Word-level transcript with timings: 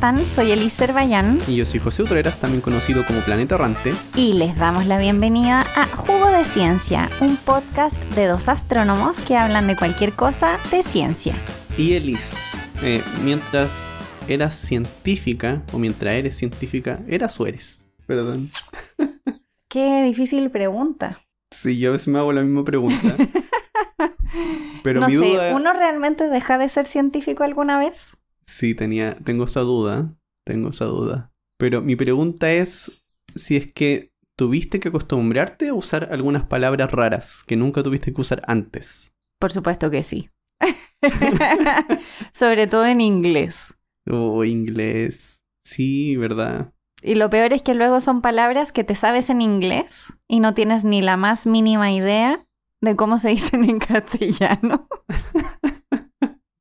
están? 0.00 0.24
Soy 0.24 0.50
Elise 0.50 0.86
Cervallán 0.86 1.38
Y 1.46 1.56
yo 1.56 1.66
soy 1.66 1.78
José 1.78 2.02
Utreras, 2.02 2.40
también 2.40 2.62
conocido 2.62 3.04
como 3.04 3.20
Planeta 3.20 3.56
Errante. 3.56 3.92
y 4.16 4.32
les 4.32 4.56
damos 4.56 4.86
la 4.86 4.98
bienvenida 4.98 5.60
a 5.76 5.84
Jugo 5.94 6.30
de 6.30 6.42
Ciencia, 6.44 7.10
un 7.20 7.36
podcast 7.36 7.98
de 8.14 8.24
dos 8.24 8.48
astrónomos 8.48 9.20
que 9.20 9.36
hablan 9.36 9.66
de 9.66 9.76
cualquier 9.76 10.14
cosa 10.14 10.58
de 10.70 10.82
ciencia. 10.82 11.34
Y 11.76 11.92
Elis, 11.92 12.56
eh, 12.82 13.02
mientras 13.22 13.92
eras 14.26 14.54
científica, 14.54 15.60
o 15.70 15.78
mientras 15.78 16.14
eres 16.14 16.34
científica, 16.34 17.00
¿eras 17.06 17.38
o 17.38 17.46
eres? 17.46 17.82
Perdón. 18.06 18.50
Qué 19.68 20.02
difícil 20.02 20.50
pregunta. 20.50 21.18
Sí, 21.50 21.78
yo 21.78 21.90
a 21.90 21.92
veces 21.92 22.08
me 22.08 22.18
hago 22.18 22.32
la 22.32 22.40
misma 22.40 22.64
pregunta. 22.64 23.16
Pero 24.82 25.00
no 25.00 25.08
mi 25.08 25.16
sé. 25.18 25.52
¿uno 25.54 25.74
realmente 25.74 26.30
deja 26.30 26.56
de 26.56 26.70
ser 26.70 26.86
científico 26.86 27.44
alguna 27.44 27.78
vez? 27.78 28.16
Sí, 28.50 28.74
tenía, 28.74 29.16
tengo 29.16 29.44
esa 29.44 29.60
duda, 29.60 30.14
tengo 30.44 30.70
esa 30.70 30.84
duda. 30.84 31.32
Pero 31.56 31.80
mi 31.80 31.96
pregunta 31.96 32.52
es 32.52 32.90
si 33.36 33.56
es 33.56 33.72
que 33.72 34.12
tuviste 34.36 34.80
que 34.80 34.88
acostumbrarte 34.88 35.68
a 35.68 35.74
usar 35.74 36.08
algunas 36.12 36.44
palabras 36.44 36.90
raras 36.90 37.44
que 37.46 37.56
nunca 37.56 37.82
tuviste 37.82 38.12
que 38.12 38.20
usar 38.20 38.42
antes. 38.46 39.14
Por 39.38 39.52
supuesto 39.52 39.90
que 39.90 40.02
sí. 40.02 40.30
Sobre 42.32 42.66
todo 42.66 42.84
en 42.86 43.00
inglés. 43.00 43.74
O 44.06 44.44
inglés. 44.44 45.42
Sí, 45.64 46.16
¿verdad? 46.16 46.72
Y 47.02 47.14
lo 47.14 47.30
peor 47.30 47.52
es 47.52 47.62
que 47.62 47.74
luego 47.74 48.00
son 48.00 48.20
palabras 48.20 48.72
que 48.72 48.84
te 48.84 48.94
sabes 48.94 49.30
en 49.30 49.40
inglés 49.40 50.18
y 50.28 50.40
no 50.40 50.54
tienes 50.54 50.84
ni 50.84 51.00
la 51.00 51.16
más 51.16 51.46
mínima 51.46 51.92
idea 51.92 52.44
de 52.80 52.96
cómo 52.96 53.18
se 53.18 53.28
dicen 53.28 53.64
en 53.64 53.78
castellano. 53.78 54.88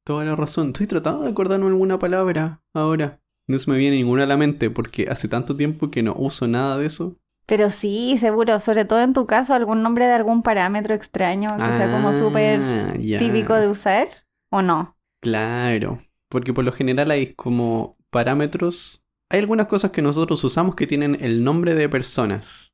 Toda 0.09 0.25
la 0.25 0.35
razón. 0.35 0.69
Estoy 0.69 0.87
tratando 0.87 1.21
de 1.23 1.29
acordarme 1.29 1.67
alguna 1.67 1.99
palabra 1.99 2.63
ahora. 2.73 3.19
No 3.47 3.59
se 3.59 3.69
me 3.69 3.77
viene 3.77 3.97
ninguna 3.97 4.23
a 4.23 4.25
la 4.25 4.37
mente 4.37 4.71
porque 4.71 5.05
hace 5.07 5.27
tanto 5.27 5.55
tiempo 5.55 5.91
que 5.91 6.01
no 6.01 6.15
uso 6.17 6.47
nada 6.47 6.79
de 6.79 6.87
eso. 6.87 7.15
Pero 7.45 7.69
sí, 7.69 8.17
seguro, 8.17 8.59
sobre 8.59 8.85
todo 8.85 9.01
en 9.03 9.13
tu 9.13 9.27
caso, 9.27 9.53
algún 9.53 9.83
nombre 9.83 10.07
de 10.07 10.13
algún 10.13 10.41
parámetro 10.41 10.95
extraño 10.95 11.49
que 11.55 11.63
sea 11.63 11.91
como 11.91 12.11
súper 12.13 12.59
Ah, 12.59 12.93
ya. 12.97 13.19
típico 13.19 13.53
de 13.53 13.67
usar, 13.67 14.07
¿o 14.51 14.63
no? 14.63 14.97
Claro. 15.21 15.99
Porque 16.27 16.53
por 16.55 16.63
lo 16.65 16.71
general 16.71 17.11
hay 17.11 17.35
como 17.35 17.95
parámetros. 18.09 19.05
Hay 19.29 19.37
algunas 19.41 19.67
cosas 19.67 19.91
que 19.91 20.01
nosotros 20.01 20.43
usamos 20.43 20.73
que 20.73 20.87
tienen 20.87 21.19
el 21.21 21.43
nombre 21.43 21.75
de 21.75 21.87
personas. 21.87 22.73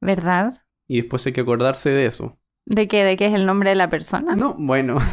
¿Verdad? 0.00 0.62
Y 0.86 1.00
después 1.00 1.26
hay 1.26 1.32
que 1.32 1.40
acordarse 1.40 1.90
de 1.90 2.06
eso. 2.06 2.38
¿De 2.66 2.86
qué? 2.86 3.02
¿De 3.02 3.16
qué 3.16 3.26
es 3.26 3.34
el 3.34 3.46
nombre 3.46 3.70
de 3.70 3.74
la 3.74 3.90
persona? 3.90 4.36
No, 4.36 4.54
bueno. 4.56 4.98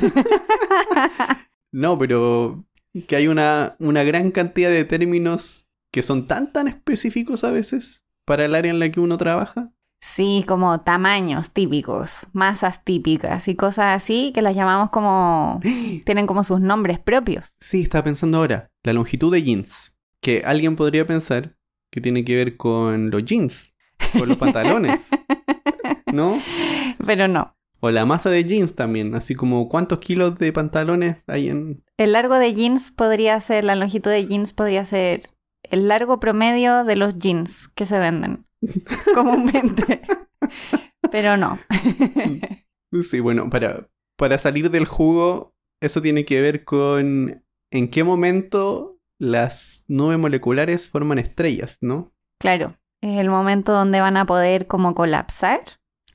no, 1.76 2.00
pero 2.00 2.66
que 3.08 3.18
hay 3.18 3.28
una, 3.28 3.76
una 3.80 4.04
gran 4.04 4.32
cantidad 4.32 4.70
de 4.70 4.86
términos 4.86 5.68
que 5.92 6.04
son 6.04 6.26
tan 6.26 6.54
tan 6.54 6.70
específicos 6.70 7.44
a 7.44 7.52
veces 7.52 8.06
para 8.24 8.46
el 8.46 8.56
área 8.56 8.72
en 8.72 8.80
la 8.80 8.90
que 8.90 9.02
uno 9.02 9.18
trabaja. 9.18 9.74
Sí, 10.00 10.46
como 10.48 10.80
tamaños 10.82 11.52
típicos, 11.52 12.28
masas 12.32 12.86
típicas 12.86 13.50
y 13.50 13.56
cosas 13.56 13.94
así 13.94 14.32
que 14.34 14.42
las 14.42 14.56
llamamos 14.56 14.90
como... 14.90 15.60
tienen 16.06 16.28
como 16.28 16.46
sus 16.46 16.62
nombres 16.62 16.98
propios. 17.00 17.54
Sí, 17.60 17.82
estaba 17.82 18.06
pensando 18.06 18.38
ahora. 18.38 18.72
La 18.84 18.94
longitud 18.94 19.34
de 19.34 19.44
jeans. 19.44 19.98
Que 20.22 20.44
alguien 20.46 20.78
podría 20.78 21.06
pensar 21.06 21.58
que 21.92 22.00
tiene 22.00 22.24
que 22.24 22.36
ver 22.36 22.56
con 22.56 23.10
los 23.10 23.26
jeans. 23.26 23.76
Con 24.18 24.30
los 24.30 24.38
pantalones. 24.38 25.10
¿No? 26.14 26.40
Pero 27.06 27.28
no. 27.28 27.55
O 27.86 27.92
la 27.92 28.04
masa 28.04 28.32
de 28.32 28.44
jeans 28.44 28.74
también. 28.74 29.14
Así 29.14 29.36
como 29.36 29.70
cuántos 29.70 30.00
kilos 30.00 30.40
de 30.40 30.52
pantalones 30.52 31.18
hay 31.28 31.50
en... 31.50 31.84
El 31.98 32.14
largo 32.14 32.34
de 32.40 32.52
jeans 32.52 32.90
podría 32.90 33.40
ser, 33.40 33.64
la 33.64 33.76
longitud 33.76 34.10
de 34.10 34.26
jeans 34.26 34.54
podría 34.54 34.84
ser 34.86 35.30
el 35.62 35.88
largo 35.88 36.20
promedio 36.20 36.84
de 36.84 36.96
los 36.96 37.20
jeans 37.20 37.68
que 37.68 37.86
se 37.86 38.00
venden 38.00 38.48
comúnmente. 39.14 40.02
Pero 41.12 41.38
no. 41.38 41.60
Sí, 43.04 43.20
bueno, 43.20 43.52
para, 43.52 43.88
para 44.18 44.40
salir 44.40 44.72
del 44.72 44.86
jugo, 44.88 45.54
eso 45.80 46.02
tiene 46.02 46.26
que 46.26 46.42
ver 46.42 46.64
con 46.64 47.44
en 47.72 47.90
qué 47.92 48.04
momento 48.04 48.98
las 49.20 49.86
nubes 49.88 50.18
moleculares 50.18 50.90
forman 50.90 51.20
estrellas, 51.20 51.78
¿no? 51.82 52.16
Claro, 52.40 52.80
es 53.04 53.20
el 53.20 53.30
momento 53.30 53.74
donde 53.74 54.02
van 54.02 54.18
a 54.18 54.26
poder 54.26 54.66
como 54.66 54.96
colapsar 54.96 55.62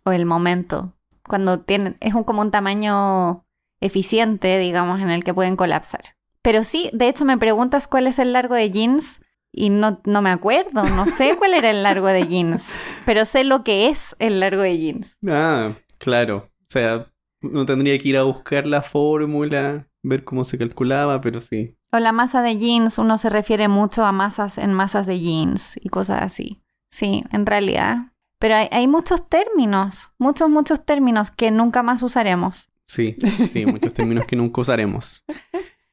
o 0.05 0.11
el 0.11 0.27
momento 0.27 0.97
cuando 1.31 1.61
tienen 1.61 1.97
es 2.01 2.13
un, 2.13 2.25
como 2.25 2.43
un 2.43 2.51
tamaño 2.51 3.47
eficiente, 3.81 4.59
digamos, 4.59 5.01
en 5.01 5.11
el 5.11 5.23
que 5.23 5.33
pueden 5.33 5.57
colapsar. 5.57 6.01
Pero 6.43 6.65
sí, 6.65 6.91
de 6.93 7.09
hecho 7.09 7.25
me 7.25 7.39
preguntas 7.39 7.87
cuál 7.87 8.09
es 8.09 8.19
el 8.19 8.33
largo 8.33 8.57
de 8.57 8.71
jeans 8.71 9.23
y 9.53 9.71
no, 9.71 10.01
no 10.05 10.23
me 10.23 10.31
acuerdo, 10.31 10.85
no 10.85 11.07
sé 11.07 11.37
cuál 11.39 11.55
era 11.55 11.71
el 11.71 11.85
largo 11.85 12.09
de 12.09 12.27
jeans, 12.27 12.71
pero 13.07 13.25
sé 13.25 13.45
lo 13.45 13.63
que 13.63 13.89
es 13.89 14.17
el 14.19 14.41
largo 14.41 14.63
de 14.63 14.77
jeans. 14.77 15.19
Ah, 15.27 15.77
claro. 15.99 16.51
O 16.63 16.73
sea, 16.73 17.07
uno 17.43 17.65
tendría 17.65 17.97
que 17.99 18.09
ir 18.09 18.17
a 18.17 18.25
buscar 18.25 18.67
la 18.67 18.83
fórmula, 18.83 19.89
ver 20.03 20.25
cómo 20.25 20.45
se 20.45 20.59
calculaba, 20.59 21.21
pero 21.21 21.41
sí. 21.41 21.77
O 21.93 21.99
la 22.01 22.11
masa 22.11 22.43
de 22.43 22.59
jeans, 22.59 22.99
uno 22.99 23.19
se 23.19 23.31
refiere 23.31 23.69
mucho 23.69 24.05
a 24.05 24.11
masas 24.11 24.59
en 24.59 24.73
masas 24.73 25.07
de 25.07 25.21
jeans 25.21 25.79
y 25.81 25.89
cosas 25.91 26.23
así. 26.23 26.61
Sí, 26.91 27.25
en 27.31 27.47
realidad. 27.47 28.10
Pero 28.41 28.57
hay, 28.57 28.69
hay 28.73 28.89
muchos 28.89 29.29
términos, 29.29 30.11
muchos, 30.19 30.51
muchos 30.51 30.85
términos 30.85 31.31
que 31.31 31.51
nunca 31.53 31.85
más 31.85 32.03
usaremos. 32.03 32.71
Sí, 32.87 33.17
sí, 33.53 33.67
muchos 33.67 33.95
términos 33.95 34.27
que 34.27 34.35
nunca 34.35 34.63
usaremos. 34.63 35.25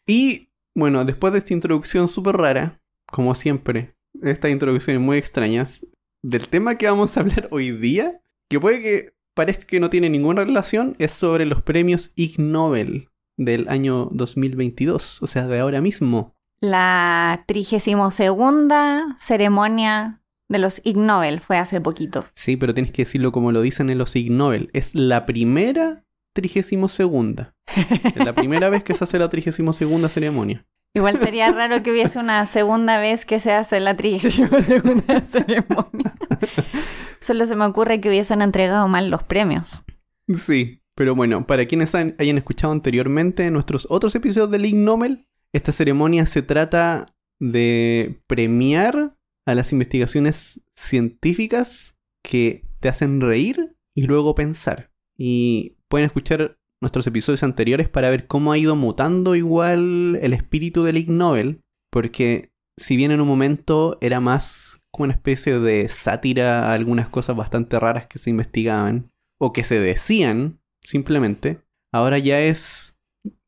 Y 0.08 0.50
bueno, 0.74 1.06
después 1.06 1.34
de 1.34 1.40
esta 1.40 1.54
introducción 1.54 2.08
súper 2.08 2.38
rara, 2.38 2.80
como 3.12 3.36
siempre, 3.36 3.96
estas 4.22 4.50
introducciones 4.50 5.02
muy 5.02 5.18
extrañas, 5.18 5.86
del 6.24 6.48
tema 6.48 6.76
que 6.76 6.90
vamos 6.90 7.18
a 7.18 7.20
hablar 7.20 7.50
hoy 7.52 7.72
día, 7.72 8.22
que 8.50 8.60
puede 8.60 8.82
que 8.82 9.14
parezca 9.34 9.66
que 9.66 9.80
no 9.80 9.90
tiene 9.90 10.10
ninguna 10.10 10.46
relación, 10.46 10.96
es 11.00 11.12
sobre 11.12 11.46
los 11.46 11.62
premios 11.62 12.12
Ig 12.16 12.40
Nobel 12.40 13.10
del 13.36 13.68
año 13.70 14.08
2022, 14.12 15.22
o 15.22 15.28
sea, 15.28 15.48
de 15.48 15.60
ahora 15.60 15.82
mismo. 15.82 16.34
La 16.60 17.44
32 17.48 18.16
ceremonia 19.20 20.22
de 20.50 20.60
los 20.60 20.82
Ig 20.84 20.98
Nobel 20.98 21.40
fue 21.40 21.58
hace 21.58 21.82
poquito. 21.82 22.26
Sí, 22.36 22.58
pero 22.58 22.74
tienes 22.74 22.92
que 22.92 23.04
decirlo 23.04 23.32
como 23.32 23.52
lo 23.52 23.62
dicen 23.62 23.90
en 23.90 23.98
los 23.98 24.16
Ig 24.16 24.32
Nobel. 24.32 24.70
Es 24.74 24.96
la 24.96 25.26
primera 25.26 26.04
trigésimo 26.34 26.88
segunda. 26.88 27.54
Es 28.16 28.16
la 28.24 28.34
primera 28.34 28.70
vez 28.70 28.84
que 28.84 28.94
se 28.94 29.04
hace 29.04 29.20
la 29.20 29.30
trigésimo 29.30 29.74
segunda 29.74 30.08
ceremonia. 30.10 30.66
Igual 30.94 31.18
sería 31.18 31.52
raro 31.52 31.84
que 31.84 31.92
hubiese 31.92 32.18
una 32.18 32.46
segunda 32.46 32.98
vez 32.98 33.26
que 33.26 33.40
se 33.40 33.52
hace 33.52 33.80
la 33.80 33.96
32 33.98 34.66
ceremonia. 35.26 36.14
Solo 37.20 37.46
se 37.46 37.56
me 37.56 37.66
ocurre 37.66 38.00
que 38.00 38.10
hubiesen 38.10 38.42
entregado 38.42 38.88
mal 38.88 39.10
los 39.10 39.24
premios. 39.24 39.84
Sí, 40.34 40.82
pero 40.96 41.14
bueno, 41.16 41.46
para 41.46 41.66
quienes 41.66 41.94
han- 41.94 42.16
hayan 42.20 42.38
escuchado 42.38 42.72
anteriormente 42.74 43.50
nuestros 43.52 43.86
otros 43.90 44.16
episodios 44.16 44.50
del 44.52 44.66
Ig 44.66 44.76
Nobel, 44.76 45.28
esta 45.54 45.72
ceremonia 45.72 46.26
se 46.26 46.42
trata 46.42 47.06
de 47.40 48.22
premiar 48.28 49.17
a 49.48 49.56
las 49.56 49.72
investigaciones 49.72 50.62
científicas 50.76 51.98
que 52.22 52.66
te 52.82 52.90
hacen 52.90 53.22
reír 53.22 53.76
y 53.96 54.04
luego 54.04 54.36
pensar. 54.36 54.92
Y 55.18 55.78
pueden 55.88 56.06
escuchar 56.06 56.60
nuestros 56.82 57.08
episodios 57.08 57.44
anteriores 57.44 57.88
para 57.88 58.10
ver 58.10 58.28
cómo 58.28 58.52
ha 58.52 58.58
ido 58.58 58.76
mutando 58.76 59.36
igual 59.36 60.20
el 60.22 60.34
espíritu 60.34 60.84
del 60.84 60.98
Ig 60.98 61.10
Nobel, 61.10 61.62
porque 61.90 62.52
si 62.78 62.98
bien 62.98 63.12
en 63.12 63.22
un 63.22 63.28
momento 63.28 63.98
era 64.02 64.20
más 64.20 64.82
como 64.92 65.06
una 65.06 65.14
especie 65.14 65.60
de 65.60 65.88
sátira 65.88 66.68
a 66.70 66.74
algunas 66.74 67.08
cosas 67.08 67.36
bastante 67.36 67.80
raras 67.80 68.06
que 68.08 68.20
se 68.20 68.30
investigaban, 68.30 69.10
o 69.40 69.54
que 69.54 69.64
se 69.64 69.80
decían 69.80 70.60
simplemente, 70.84 71.62
ahora 71.94 72.18
ya 72.18 72.42
es, 72.42 73.00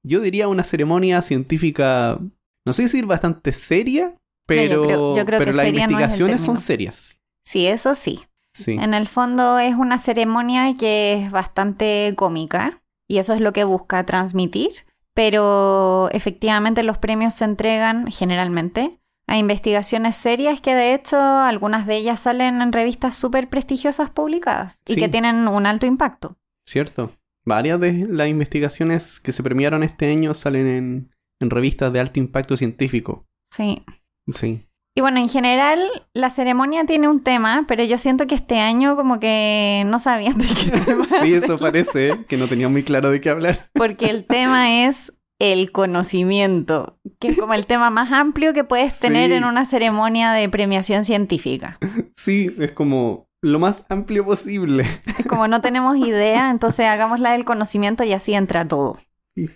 yo 0.04 0.22
diría, 0.22 0.48
una 0.48 0.64
ceremonia 0.64 1.22
científica, 1.22 2.20
no 2.66 2.74
sé 2.74 2.84
decir 2.84 3.06
bastante 3.06 3.52
seria, 3.52 4.16
pero, 4.56 4.84
creo- 4.84 5.16
yo 5.18 5.26
creo 5.26 5.40
pero 5.40 5.52
que 5.52 5.58
las 5.58 5.66
no 5.66 5.70
investigaciones 5.80 6.42
son 6.42 6.58
serias. 6.58 7.20
Sí, 7.46 7.68
eso 7.68 7.96
sí. 7.96 8.20
Sí. 8.54 8.74
En 8.74 8.94
el 8.94 9.08
fondo 9.08 9.60
es 9.60 9.76
una 9.76 10.00
ceremonia 10.00 10.74
que 10.78 11.14
es 11.24 11.32
bastante 11.32 12.14
cómica 12.18 12.82
y 13.08 13.20
eso 13.20 13.34
es 13.34 13.42
lo 13.42 13.54
que 13.54 13.64
busca 13.64 14.06
transmitir, 14.06 14.72
pero 15.14 16.10
efectivamente 16.12 16.84
los 16.84 16.98
premios 16.98 17.34
se 17.36 17.46
entregan 17.46 18.12
generalmente 18.12 19.00
a 19.28 19.38
investigaciones 19.38 20.16
serias 20.16 20.60
que 20.62 20.74
de 20.76 20.94
hecho 20.96 21.18
algunas 21.20 21.86
de 21.86 21.98
ellas 21.98 22.20
salen 22.22 22.62
en 22.62 22.74
revistas 22.74 23.16
súper 23.16 23.48
prestigiosas 23.48 24.10
publicadas 24.10 24.82
y 24.88 24.94
Sí. 24.96 25.00
que 25.00 25.08
tienen 25.10 25.48
un 25.48 25.66
alto 25.68 25.86
impacto. 25.86 26.36
¿Cierto? 26.68 27.12
Varias 27.46 27.80
de 27.80 28.08
las 28.10 28.28
investigaciones 28.28 29.20
que 29.20 29.32
se 29.32 29.44
premiaron 29.44 29.84
este 29.84 30.12
año 30.12 30.34
salen 30.34 30.68
en, 30.68 31.12
en 31.40 31.50
revistas 31.50 31.94
de 31.94 32.00
alto 32.00 32.20
impacto 32.20 32.58
científico. 32.58 33.26
Sí. 33.52 33.84
Sí. 34.34 34.66
Y 34.98 35.02
bueno, 35.02 35.20
en 35.20 35.30
general 35.30 35.80
la 36.14 36.30
ceremonia 36.30 36.86
tiene 36.86 37.08
un 37.08 37.24
tema, 37.24 37.66
pero 37.68 37.84
yo 37.84 37.98
siento 37.98 38.28
que 38.28 38.36
este 38.36 38.60
año 38.60 38.96
como 38.96 39.20
que 39.20 39.84
no 39.86 39.98
sabían 40.00 40.38
de 40.38 40.46
qué 40.48 40.72
tema 40.86 41.06
Sí, 41.22 41.34
eso 41.34 41.58
parece, 41.58 42.26
que 42.28 42.38
no 42.38 42.48
tenía 42.48 42.68
muy 42.70 42.84
claro 42.84 43.10
de 43.12 43.22
qué 43.22 43.30
hablar. 43.30 43.70
Porque 43.74 44.10
el 44.10 44.26
tema 44.26 44.84
es 44.86 45.14
el 45.40 45.72
conocimiento, 45.72 46.98
que 47.20 47.30
es 47.30 47.38
como 47.38 47.54
el 47.54 47.66
tema 47.66 47.90
más 47.90 48.12
amplio 48.12 48.54
que 48.54 48.66
puedes 48.66 49.00
tener 49.00 49.30
Sí. 49.30 49.38
en 49.38 49.46
una 49.46 49.64
ceremonia 49.66 50.32
de 50.34 50.50
premiación 50.50 51.06
científica. 51.06 51.78
Sí, 52.18 52.54
es 52.60 52.72
como 52.74 53.28
lo 53.42 53.58
más 53.60 53.86
amplio 53.90 54.26
posible. 54.26 54.86
Es 55.18 55.26
como 55.28 55.48
no 55.48 55.62
tenemos 55.62 55.96
idea, 55.98 56.52
entonces 56.52 56.86
hagámosla 56.88 57.32
del 57.32 57.46
conocimiento 57.46 58.04
y 58.04 58.12
así 58.12 58.34
entra 58.34 58.68
todo. 58.68 59.00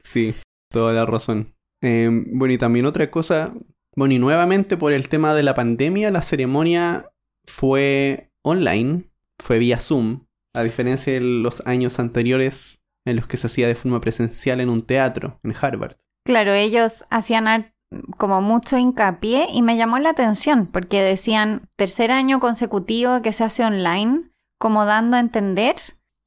Sí, 0.04 0.34
toda 0.72 0.94
la 0.94 1.06
razón. 1.06 1.54
Eh, 1.82 2.08
bueno, 2.28 2.54
y 2.54 2.58
también 2.58 2.86
otra 2.86 3.12
cosa, 3.12 3.52
bueno, 3.96 4.14
y 4.14 4.20
nuevamente 4.20 4.78
por 4.78 4.94
el 4.94 5.10
tema 5.10 5.36
de 5.36 5.44
la 5.44 5.56
pandemia, 5.56 6.12
la 6.12 6.22
ceremonia 6.22 7.10
fue 7.46 8.32
online, 8.42 9.10
fue 9.40 9.60
vía 9.60 9.80
Zoom, 9.80 10.26
a 10.54 10.64
diferencia 10.64 11.14
de 11.14 11.22
los 11.22 11.66
años 11.66 12.00
anteriores 12.00 12.80
en 13.06 13.18
los 13.18 13.28
que 13.28 13.38
se 13.38 13.48
hacía 13.48 13.68
de 13.68 13.76
forma 13.76 14.02
presencial 14.02 14.62
en 14.62 14.70
un 14.70 14.84
teatro, 14.86 15.40
en 15.44 15.54
Harvard. 15.60 15.98
Claro, 16.26 16.54
ellos 16.54 17.06
hacían 17.10 17.74
como 18.18 18.42
mucho 18.42 18.78
hincapié 18.78 19.48
y 19.52 19.62
me 19.62 19.78
llamó 19.78 20.00
la 20.00 20.10
atención 20.10 20.68
porque 20.68 21.02
decían 21.02 21.70
tercer 21.76 22.12
año 22.12 22.40
consecutivo 22.40 23.22
que 23.22 23.34
se 23.34 23.44
hace 23.44 23.64
online, 23.64 24.32
como 24.58 24.86
dando 24.86 25.18
a 25.18 25.20
entender 25.20 25.76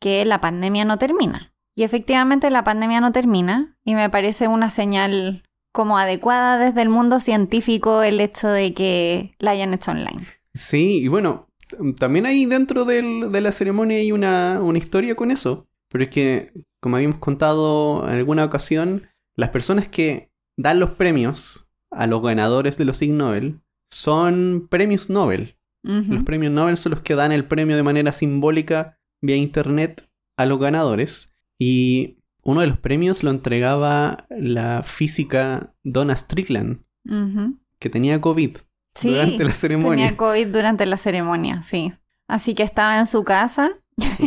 que 0.01 0.25
la 0.25 0.41
pandemia 0.41 0.85
no 0.85 0.99
termina. 0.99 1.53
Y 1.75 1.83
efectivamente 1.83 2.51
la 2.51 2.65
pandemia 2.65 3.01
no 3.01 3.13
termina 3.13 3.77
y 3.85 3.95
me 3.95 4.09
parece 4.11 4.49
una 4.49 4.71
señal 4.71 5.43
como 5.77 5.99
adecuada 5.99 6.57
desde 6.59 6.81
el 6.81 6.89
mundo 6.89 7.21
científico 7.21 8.03
el 8.03 8.19
hecho 8.19 8.49
de 8.49 8.73
que 8.73 9.35
la 9.39 9.51
hayan 9.51 9.75
hecho 9.75 9.91
online. 9.91 10.27
Sí, 10.55 11.03
y 11.03 11.09
bueno, 11.09 11.51
también 11.99 12.25
ahí 12.25 12.47
dentro 12.47 12.87
del- 12.87 13.31
de 13.31 13.41
la 13.43 13.53
ceremonia 13.53 13.99
hay 13.99 14.11
una, 14.11 14.61
una 14.63 14.79
historia 14.79 15.15
con 15.15 15.31
eso. 15.31 15.67
Pero 15.91 16.05
es 16.05 16.11
que, 16.11 16.53
como 16.81 16.97
habíamos 16.97 17.19
contado 17.19 18.09
en 18.09 18.15
alguna 18.17 18.45
ocasión, 18.47 19.03
las 19.37 19.51
personas 19.51 19.87
que 19.87 20.31
dan 20.57 20.81
los 20.81 20.93
premios 20.93 21.69
a 21.91 22.07
los 22.07 22.23
ganadores 22.23 22.79
de 22.79 22.87
los 22.87 23.03
Ig 23.03 23.13
Nobel 23.13 23.61
son 23.93 24.67
premios 24.71 25.11
Nobel. 25.11 25.57
Los 25.83 26.25
premios 26.25 26.53
Nobel 26.53 26.79
son 26.79 26.93
los 26.93 27.03
que 27.03 27.15
dan 27.15 27.33
el 27.33 27.45
premio 27.45 27.77
de 27.77 27.83
manera 27.83 28.13
simbólica 28.13 28.99
vía 29.23 29.37
internet 29.37 30.09
a 30.39 30.47
los 30.47 30.59
ganadores. 30.59 31.33
Y 31.61 32.16
uno 32.47 32.61
de 32.61 32.69
los 32.69 32.79
premios 32.79 33.23
lo 33.23 33.31
entregaba 33.31 34.27
la 34.31 34.83
física 34.85 35.75
Donna 35.83 36.15
Strickland, 36.15 36.81
que 37.79 37.91
tenía 37.91 38.21
COVID 38.21 38.59
Sí, 38.95 39.11
durante 39.11 39.45
la 39.45 39.53
ceremonia. 39.53 40.07
tenía 40.07 40.17
COVID 40.17 40.47
durante 40.47 40.87
la 40.87 40.97
ceremonia, 40.97 41.63
sí. 41.63 41.93
Así 42.29 42.55
que 42.55 42.63
estaba 42.63 42.99
en 42.99 43.07
su 43.07 43.25
casa 43.25 43.73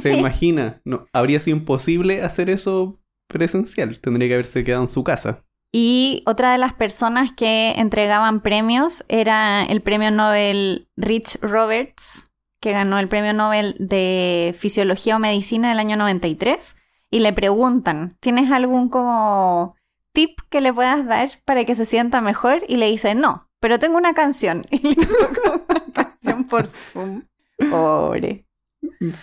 Se 0.02 0.14
imagina, 0.18 0.82
no, 0.86 1.08
habría 1.12 1.40
sido 1.40 1.58
imposible 1.58 2.22
hacer 2.22 2.50
eso 2.50 3.00
presencial. 3.28 4.00
Tendría 4.00 4.28
que 4.28 4.34
haberse 4.36 4.64
quedado 4.64 4.84
en 4.84 4.88
su 4.88 5.04
casa. 5.04 5.44
Y 5.72 6.24
otra 6.26 6.52
de 6.52 6.58
las 6.58 6.74
personas 6.74 7.32
que 7.32 7.72
entregaban 7.78 8.42
premios 8.42 9.06
era 9.08 9.64
el 9.64 9.82
premio 9.82 10.12
Nobel 10.12 10.90
Rich 10.98 11.40
Roberts, 11.42 12.32
que 12.60 12.72
ganó 12.72 13.00
el 13.00 13.08
premio 13.08 13.34
Nobel 13.34 13.76
de 13.80 14.56
Fisiología 14.58 15.16
o 15.16 15.20
Medicina 15.20 15.70
del 15.70 15.80
año 15.80 15.96
93. 15.96 16.76
Y 17.12 17.20
le 17.20 17.34
preguntan, 17.34 18.18
¿tienes 18.20 18.52
algún 18.52 18.90
como 18.90 19.76
tip 20.14 20.40
que 20.50 20.62
le 20.62 20.74
puedas 20.74 21.06
dar 21.06 21.30
para 21.46 21.66
que 21.66 21.76
se 21.76 21.86
sienta 21.86 22.22
mejor? 22.22 22.64
Y 22.68 22.78
le 22.78 22.88
dice, 22.88 23.16
no, 23.16 23.50
pero 23.60 23.80
tengo 23.80 23.98
una 23.98 24.14
canción. 24.14 24.66
Y 24.72 24.96
le 24.96 24.96
tocó 24.96 25.62
una 25.70 25.86
canción 25.94 26.44
por 26.46 26.68
Zoom. 26.68 27.24
Pobre. 27.70 28.46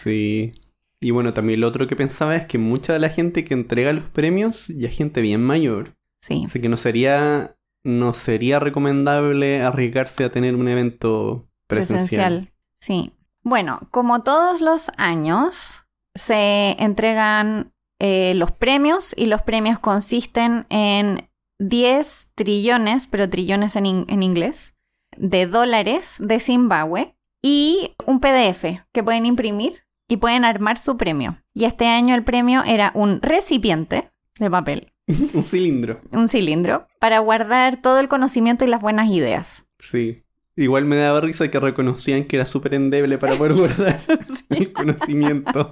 Sí. 0.02 0.52
Y 1.00 1.10
bueno, 1.10 1.32
también 1.32 1.60
lo 1.60 1.68
otro 1.68 1.86
que 1.86 1.96
pensaba 1.96 2.36
es 2.36 2.46
que 2.46 2.58
mucha 2.58 2.92
de 2.92 2.98
la 2.98 3.10
gente 3.10 3.44
que 3.44 3.54
entrega 3.54 3.92
los 3.92 4.04
premios 4.04 4.68
ya 4.68 4.88
es 4.88 4.96
gente 4.96 5.20
bien 5.20 5.42
mayor. 5.42 5.96
Sí. 6.20 6.44
Así 6.46 6.60
que 6.60 6.68
no 6.68 6.76
sería, 6.76 7.56
no 7.84 8.12
sería 8.12 8.58
recomendable 8.58 9.62
arriesgarse 9.62 10.24
a 10.24 10.32
tener 10.32 10.56
un 10.56 10.68
evento 10.68 11.48
presencial. 11.66 12.52
Sí. 12.80 13.12
Bueno, 13.42 13.78
como 13.90 14.22
todos 14.22 14.60
los 14.60 14.90
años, 14.96 15.86
se 16.14 16.74
entregan 16.82 17.72
eh, 18.00 18.34
los 18.34 18.52
premios 18.52 19.14
y 19.16 19.26
los 19.26 19.42
premios 19.42 19.78
consisten 19.78 20.66
en 20.68 21.28
10 21.58 22.32
trillones, 22.34 23.06
pero 23.06 23.28
trillones 23.30 23.76
en, 23.76 23.86
in- 23.86 24.04
en 24.08 24.22
inglés, 24.22 24.76
de 25.16 25.46
dólares 25.46 26.16
de 26.18 26.38
Zimbabue 26.40 27.16
y 27.42 27.94
un 28.06 28.20
PDF 28.20 28.82
que 28.92 29.02
pueden 29.02 29.24
imprimir 29.26 29.84
y 30.08 30.18
pueden 30.18 30.44
armar 30.44 30.78
su 30.78 30.96
premio. 30.96 31.38
Y 31.54 31.64
este 31.64 31.86
año 31.86 32.14
el 32.14 32.24
premio 32.24 32.62
era 32.64 32.92
un 32.94 33.20
recipiente 33.22 34.10
de 34.38 34.50
papel, 34.50 34.92
un 35.32 35.44
cilindro. 35.44 35.98
un 36.12 36.28
cilindro, 36.28 36.86
para 37.00 37.20
guardar 37.20 37.80
todo 37.80 37.98
el 38.00 38.08
conocimiento 38.08 38.64
y 38.64 38.68
las 38.68 38.82
buenas 38.82 39.08
ideas. 39.08 39.66
Sí. 39.78 40.22
Igual 40.58 40.86
me 40.86 40.96
daba 40.96 41.20
risa 41.20 41.50
que 41.50 41.60
reconocían 41.60 42.24
que 42.24 42.36
era 42.36 42.46
súper 42.46 42.72
endeble 42.72 43.18
para 43.18 43.34
poder 43.36 43.52
guardar 43.52 44.00
el 44.50 44.72
conocimiento. 44.72 45.68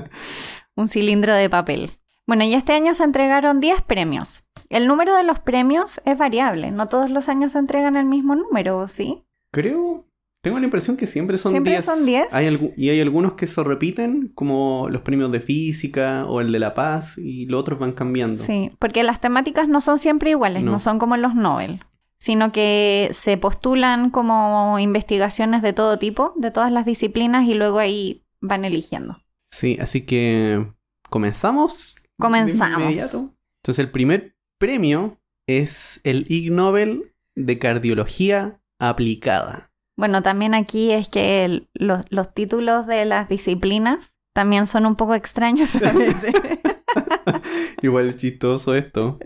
un 0.78 0.88
cilindro 0.88 1.34
de 1.34 1.50
papel. 1.50 1.90
Bueno, 2.26 2.44
y 2.44 2.54
este 2.54 2.72
año 2.72 2.94
se 2.94 3.04
entregaron 3.04 3.58
10 3.60 3.82
premios. 3.82 4.44
El 4.68 4.86
número 4.86 5.14
de 5.16 5.24
los 5.24 5.40
premios 5.40 6.00
es 6.04 6.16
variable. 6.18 6.70
No 6.70 6.88
todos 6.88 7.10
los 7.10 7.28
años 7.28 7.52
se 7.52 7.58
entregan 7.58 7.96
el 7.96 8.04
mismo 8.04 8.34
número, 8.36 8.86
¿sí? 8.88 9.24
Creo, 9.50 10.04
tengo 10.42 10.58
la 10.58 10.66
impresión 10.66 10.96
que 10.98 11.06
siempre 11.06 11.38
son 11.38 11.52
¿Siempre 11.52 11.72
10. 11.72 11.84
son 11.84 12.04
10? 12.04 12.34
Hay 12.34 12.46
algu- 12.46 12.74
y 12.76 12.90
hay 12.90 13.00
algunos 13.00 13.32
que 13.32 13.46
se 13.46 13.62
repiten, 13.64 14.30
como 14.34 14.88
los 14.90 15.00
premios 15.02 15.32
de 15.32 15.40
física 15.40 16.26
o 16.26 16.40
el 16.42 16.52
de 16.52 16.58
la 16.58 16.74
paz, 16.74 17.16
y 17.18 17.46
los 17.46 17.60
otros 17.60 17.78
van 17.78 17.92
cambiando. 17.92 18.36
Sí, 18.38 18.70
porque 18.78 19.02
las 19.02 19.20
temáticas 19.20 19.68
no 19.68 19.80
son 19.80 19.98
siempre 19.98 20.30
iguales, 20.30 20.62
no, 20.62 20.72
No. 20.72 20.78
son 20.78 20.98
como 20.98 21.16
los 21.16 21.34
Nobel, 21.34 21.80
sino 22.18 22.52
que 22.52 23.08
se 23.12 23.38
postulan 23.38 24.10
como 24.10 24.78
investigaciones 24.78 25.62
de 25.62 25.72
todo 25.72 25.98
tipo, 25.98 26.34
de 26.36 26.50
todas 26.50 26.70
las 26.70 26.84
disciplinas, 26.84 27.48
y 27.48 27.54
luego 27.54 27.78
ahí 27.78 28.22
van 28.42 28.64
eligiendo. 28.66 29.18
Sí, 29.58 29.76
así 29.80 30.02
que 30.02 30.66
comenzamos. 31.10 31.96
Comenzamos. 32.20 32.80
inmediato? 32.82 33.34
Entonces 33.62 33.84
el 33.84 33.90
primer 33.90 34.36
premio 34.60 35.18
es 35.48 36.00
el 36.04 36.26
Ig 36.28 36.52
Nobel 36.52 37.12
de 37.36 37.58
Cardiología 37.58 38.60
Aplicada. 38.80 39.72
Bueno, 39.96 40.22
también 40.22 40.54
aquí 40.54 40.92
es 40.92 41.08
que 41.08 41.44
el- 41.44 41.68
los, 41.74 42.04
los 42.10 42.32
títulos 42.32 42.86
de 42.86 43.04
las 43.04 43.28
disciplinas 43.28 44.14
también 44.32 44.68
son 44.68 44.86
un 44.86 44.94
poco 44.94 45.16
extraños 45.16 45.74
a 45.76 45.92
veces. 45.92 46.32
Igual 47.82 48.08
es 48.10 48.16
chistoso 48.16 48.74
esto. 48.76 49.18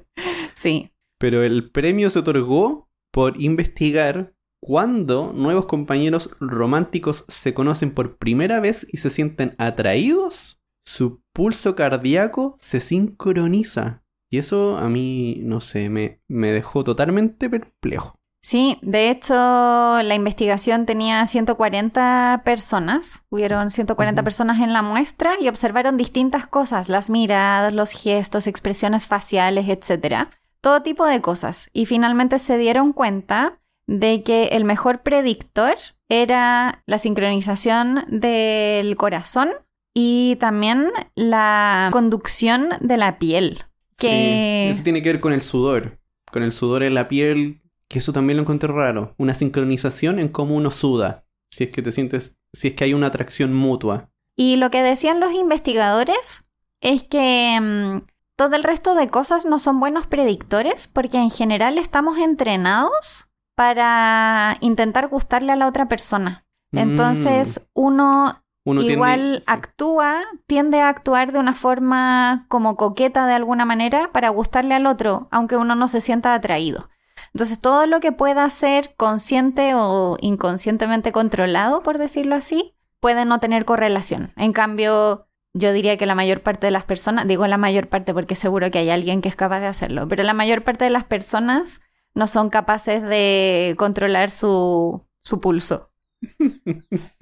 sí. 0.55 0.89
Pero 1.19 1.43
el 1.45 1.71
premio 1.71 2.09
se 2.11 2.19
otorgó 2.21 2.89
por 3.13 3.41
investigar 3.41 4.33
cuándo 4.63 5.33
nuevos 5.35 5.67
compañeros 5.67 6.31
románticos 6.39 7.25
se 7.29 7.53
conocen 7.53 7.93
por 7.93 8.17
primera 8.17 8.61
vez 8.61 8.87
y 8.91 8.99
se 8.99 9.11
sienten 9.11 9.55
atraídos, 9.59 10.63
su 10.87 11.21
pulso 11.35 11.75
cardíaco 11.75 12.57
se 12.61 12.81
sincroniza. 12.81 14.03
Y 14.31 14.39
eso 14.39 14.79
a 14.79 14.89
mí, 14.89 15.41
no 15.43 15.61
sé, 15.61 15.91
me, 15.91 16.21
me 16.29 16.53
dejó 16.53 16.85
totalmente 16.85 17.51
perplejo. 17.51 18.15
Sí, 18.41 18.79
de 18.83 19.11
hecho, 19.11 19.35
la 19.35 20.15
investigación 20.15 20.87
tenía 20.87 21.25
140 21.27 22.43
personas. 22.45 23.23
Hubieron 23.31 23.71
140 23.71 24.21
Ujú. 24.21 24.25
personas 24.25 24.61
en 24.61 24.73
la 24.73 24.83
muestra 24.83 25.35
y 25.41 25.49
observaron 25.49 25.97
distintas 25.97 26.47
cosas, 26.47 26.89
las 26.89 27.11
miradas, 27.11 27.73
los 27.73 27.93
gestos, 27.93 28.47
expresiones 28.47 29.07
faciales, 29.07 29.69
etc. 29.69 30.29
Todo 30.61 30.83
tipo 30.83 31.05
de 31.07 31.21
cosas. 31.21 31.71
Y 31.73 31.87
finalmente 31.87 32.39
se 32.41 32.59
dieron 32.59 32.93
cuenta 32.93 33.61
de 33.93 34.23
que 34.23 34.45
el 34.49 34.65
mejor 34.65 35.03
predictor 35.03 35.75
era 36.09 36.83
la 36.87 36.97
sincronización 36.97 38.05
del 38.09 38.97
corazón 38.97 39.51
y 39.95 40.37
también 40.37 40.91
la 41.15 41.91
conducción 41.93 42.71
de 42.81 42.97
la 42.97 43.19
piel. 43.19 43.65
Que... 43.99 44.69
Sí, 44.69 44.75
eso 44.75 44.83
tiene 44.83 45.03
que 45.03 45.13
ver 45.13 45.21
con 45.21 45.35
el 45.35 45.43
sudor. 45.43 45.99
Con 46.33 46.43
el 46.43 46.53
sudor 46.53 46.83
en 46.83 46.95
la 46.95 47.09
piel, 47.09 47.61
que 47.89 47.99
eso 47.99 48.15
también 48.15 48.39
lo 48.39 48.45
encontré 48.45 48.73
raro. 48.73 49.15
Una 49.19 49.35
sincronización 49.35 50.19
en 50.19 50.29
cómo 50.29 50.55
uno 50.55 50.71
suda. 50.71 51.27
Si 51.51 51.65
es 51.65 51.71
que 51.71 51.83
te 51.83 51.93
sientes, 51.93 52.39
si 52.55 52.69
es 52.69 52.75
que 52.75 52.85
hay 52.85 52.95
una 52.95 53.09
atracción 53.09 53.53
mutua. 53.53 54.09
Y 54.35 54.57
lo 54.57 54.71
que 54.71 54.83
decían 54.83 55.21
los 55.21 55.33
investigadores 55.33 56.49
es 56.81 57.03
que 57.03 57.59
mm, 57.61 58.07
todo 58.37 58.57
el 58.57 58.65
resto 58.65 58.95
de 58.95 59.11
cosas 59.11 59.45
no 59.45 59.59
son 59.59 59.81
buenos 59.81 60.07
predictores 60.07 60.89
porque 60.89 61.19
en 61.19 61.31
general 61.31 61.77
estamos 61.77 62.17
entrenados 62.17 63.27
para 63.63 64.57
intentar 64.61 65.07
gustarle 65.09 65.53
a 65.53 65.57
la 65.57 65.69
otra 65.69 65.87
persona. 65.87 66.45
Entonces 66.73 67.61
uno, 67.75 68.43
Mm, 68.65 68.71
uno 68.71 68.81
tiende- 68.81 68.93
igual 68.95 69.37
sí. 69.39 69.45
actúa, 69.47 70.21
tiende 70.47 70.81
a 70.81 70.89
actuar 70.89 71.31
de 71.33 71.39
una 71.39 71.55
forma 71.55 72.47
como 72.49 72.77
coqueta 72.77 73.27
de 73.27 73.35
alguna 73.35 73.65
manera 73.65 74.11
para 74.13 74.31
gustarle 74.31 74.75
al 74.75 74.87
otro, 74.87 75.29
aunque 75.31 75.57
uno 75.57 75.75
no 75.77 75.87
se 75.87 76.01
sienta 76.01 76.35
atraído. 76.35 76.89
Entonces 77.35 77.61
todo 77.61 77.87
lo 77.87 78.01
que 78.01 78.11
pueda 78.11 78.49
ser 78.49 78.95
consciente 78.97 79.75
o 79.77 80.17
inconscientemente 80.21 81.13
controlado, 81.13 81.83
por 81.85 81.99
decirlo 81.99 82.35
así, 82.35 82.75
puede 83.01 83.25
no 83.25 83.39
tener 83.39 83.65
correlación. 83.65 84.33
En 84.37 84.53
cambio, 84.53 85.27
yo 85.55 85.73
diría 85.73 85.97
que 85.99 86.07
la 86.07 86.15
mayor 86.17 86.41
parte 86.41 86.67
de 86.67 86.71
las 86.73 86.85
personas, 86.85 87.29
digo 87.29 87.47
la 87.47 87.59
mayor 87.59 87.87
parte 87.89 88.13
porque 88.13 88.35
seguro 88.35 88.71
que 88.73 88.79
hay 88.79 88.91
alguien 88.91 89.21
que 89.23 89.29
es 89.29 89.37
capaz 89.37 89.61
de 89.61 89.67
hacerlo, 89.67 90.09
pero 90.09 90.23
la 90.25 90.35
mayor 90.35 90.63
parte 90.63 90.85
de 90.85 90.91
las 90.91 91.05
personas 91.05 91.81
no 92.15 92.27
son 92.27 92.51
capaces 92.51 93.03
de 93.03 93.75
controlar 93.79 94.31
su, 94.31 95.07
su 95.23 95.41
pulso. 95.41 95.91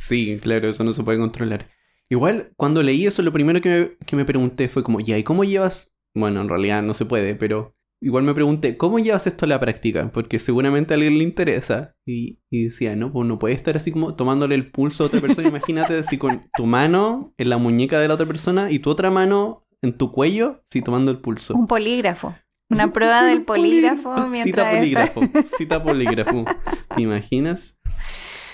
Sí, 0.00 0.38
claro, 0.42 0.70
eso 0.70 0.82
no 0.82 0.94
se 0.94 1.02
puede 1.02 1.18
controlar. 1.18 1.68
Igual, 2.08 2.52
cuando 2.56 2.82
leí 2.82 3.06
eso, 3.06 3.20
lo 3.20 3.32
primero 3.32 3.60
que 3.60 3.68
me, 3.68 4.06
que 4.06 4.16
me 4.16 4.24
pregunté 4.24 4.68
fue 4.70 4.82
como, 4.82 4.98
ya, 5.00 5.18
¿y 5.18 5.22
cómo 5.22 5.44
llevas? 5.44 5.92
Bueno, 6.14 6.40
en 6.40 6.48
realidad 6.48 6.82
no 6.82 6.94
se 6.94 7.04
puede, 7.04 7.34
pero 7.34 7.76
igual 8.00 8.24
me 8.24 8.32
pregunté, 8.32 8.78
¿cómo 8.78 8.98
llevas 8.98 9.26
esto 9.26 9.44
a 9.44 9.48
la 9.48 9.60
práctica? 9.60 10.10
Porque 10.10 10.38
seguramente 10.38 10.94
a 10.94 10.96
alguien 10.96 11.18
le 11.18 11.24
interesa. 11.24 11.94
Y, 12.06 12.40
y 12.48 12.64
decía, 12.64 12.96
no, 12.96 13.12
pues 13.12 13.28
no 13.28 13.38
puedes 13.38 13.58
estar 13.58 13.76
así 13.76 13.92
como 13.92 14.14
tomándole 14.16 14.54
el 14.54 14.70
pulso 14.70 15.04
a 15.04 15.08
otra 15.08 15.20
persona. 15.20 15.48
Imagínate 15.48 15.98
así 15.98 16.16
con 16.16 16.48
tu 16.56 16.64
mano 16.64 17.34
en 17.36 17.50
la 17.50 17.58
muñeca 17.58 18.00
de 18.00 18.08
la 18.08 18.14
otra 18.14 18.26
persona 18.26 18.70
y 18.70 18.78
tu 18.78 18.88
otra 18.90 19.10
mano 19.10 19.66
en 19.82 19.96
tu 19.96 20.12
cuello, 20.12 20.64
sí, 20.70 20.80
tomando 20.82 21.10
el 21.10 21.18
pulso. 21.18 21.54
Un 21.54 21.66
polígrafo. 21.66 22.34
Una 22.70 22.92
prueba 22.92 23.22
del 23.24 23.42
polígrafo 23.42 24.14
Cita 24.16 24.28
mientras 24.28 24.76
polígrafo. 24.78 25.20
Cita 25.58 25.82
polígrafo. 25.82 26.44
¿Te 26.94 27.02
imaginas? 27.02 27.78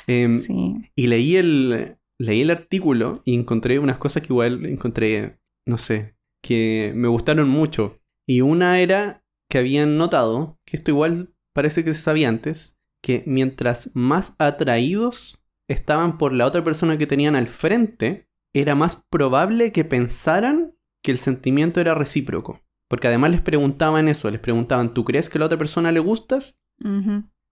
Em, 0.06 0.38
Sí. 0.38 0.90
y 0.94 1.06
leí 1.08 1.36
el, 1.36 1.96
leí 2.18 2.40
el 2.42 2.50
artículo 2.50 3.22
y 3.24 3.34
encontré 3.34 3.78
unas 3.78 3.98
cosas 3.98 4.22
que 4.22 4.32
igual 4.32 4.64
encontré, 4.66 5.38
no 5.66 5.78
sé, 5.78 6.16
que 6.42 6.92
me 6.94 7.08
gustaron 7.08 7.48
mucho. 7.48 8.00
Y 8.28 8.40
una 8.40 8.80
era 8.80 9.24
que 9.50 9.58
habían 9.58 9.96
notado, 9.98 10.58
que 10.64 10.76
esto 10.76 10.90
igual 10.90 11.34
parece 11.54 11.84
que 11.84 11.94
se 11.94 12.00
sabía 12.00 12.28
antes, 12.28 12.76
que 13.02 13.22
mientras 13.26 13.90
más 13.94 14.34
atraídos 14.38 15.44
estaban 15.68 16.18
por 16.18 16.32
la 16.32 16.46
otra 16.46 16.62
persona 16.64 16.98
que 16.98 17.06
tenían 17.06 17.36
al 17.36 17.46
frente, 17.48 18.28
era 18.54 18.74
más 18.74 19.04
probable 19.10 19.72
que 19.72 19.84
pensaran 19.84 20.74
que 21.04 21.12
el 21.12 21.18
sentimiento 21.18 21.80
era 21.80 21.94
recíproco. 21.94 22.60
Porque 22.88 23.08
además 23.08 23.30
les 23.32 23.40
preguntaban 23.40 24.08
eso, 24.08 24.30
les 24.30 24.40
preguntaban, 24.40 24.94
¿tú 24.94 25.04
crees 25.04 25.28
que 25.28 25.38
a 25.38 25.40
la 25.40 25.46
otra 25.46 25.58
persona 25.58 25.92
le 25.92 26.00
gustas? 26.00 26.58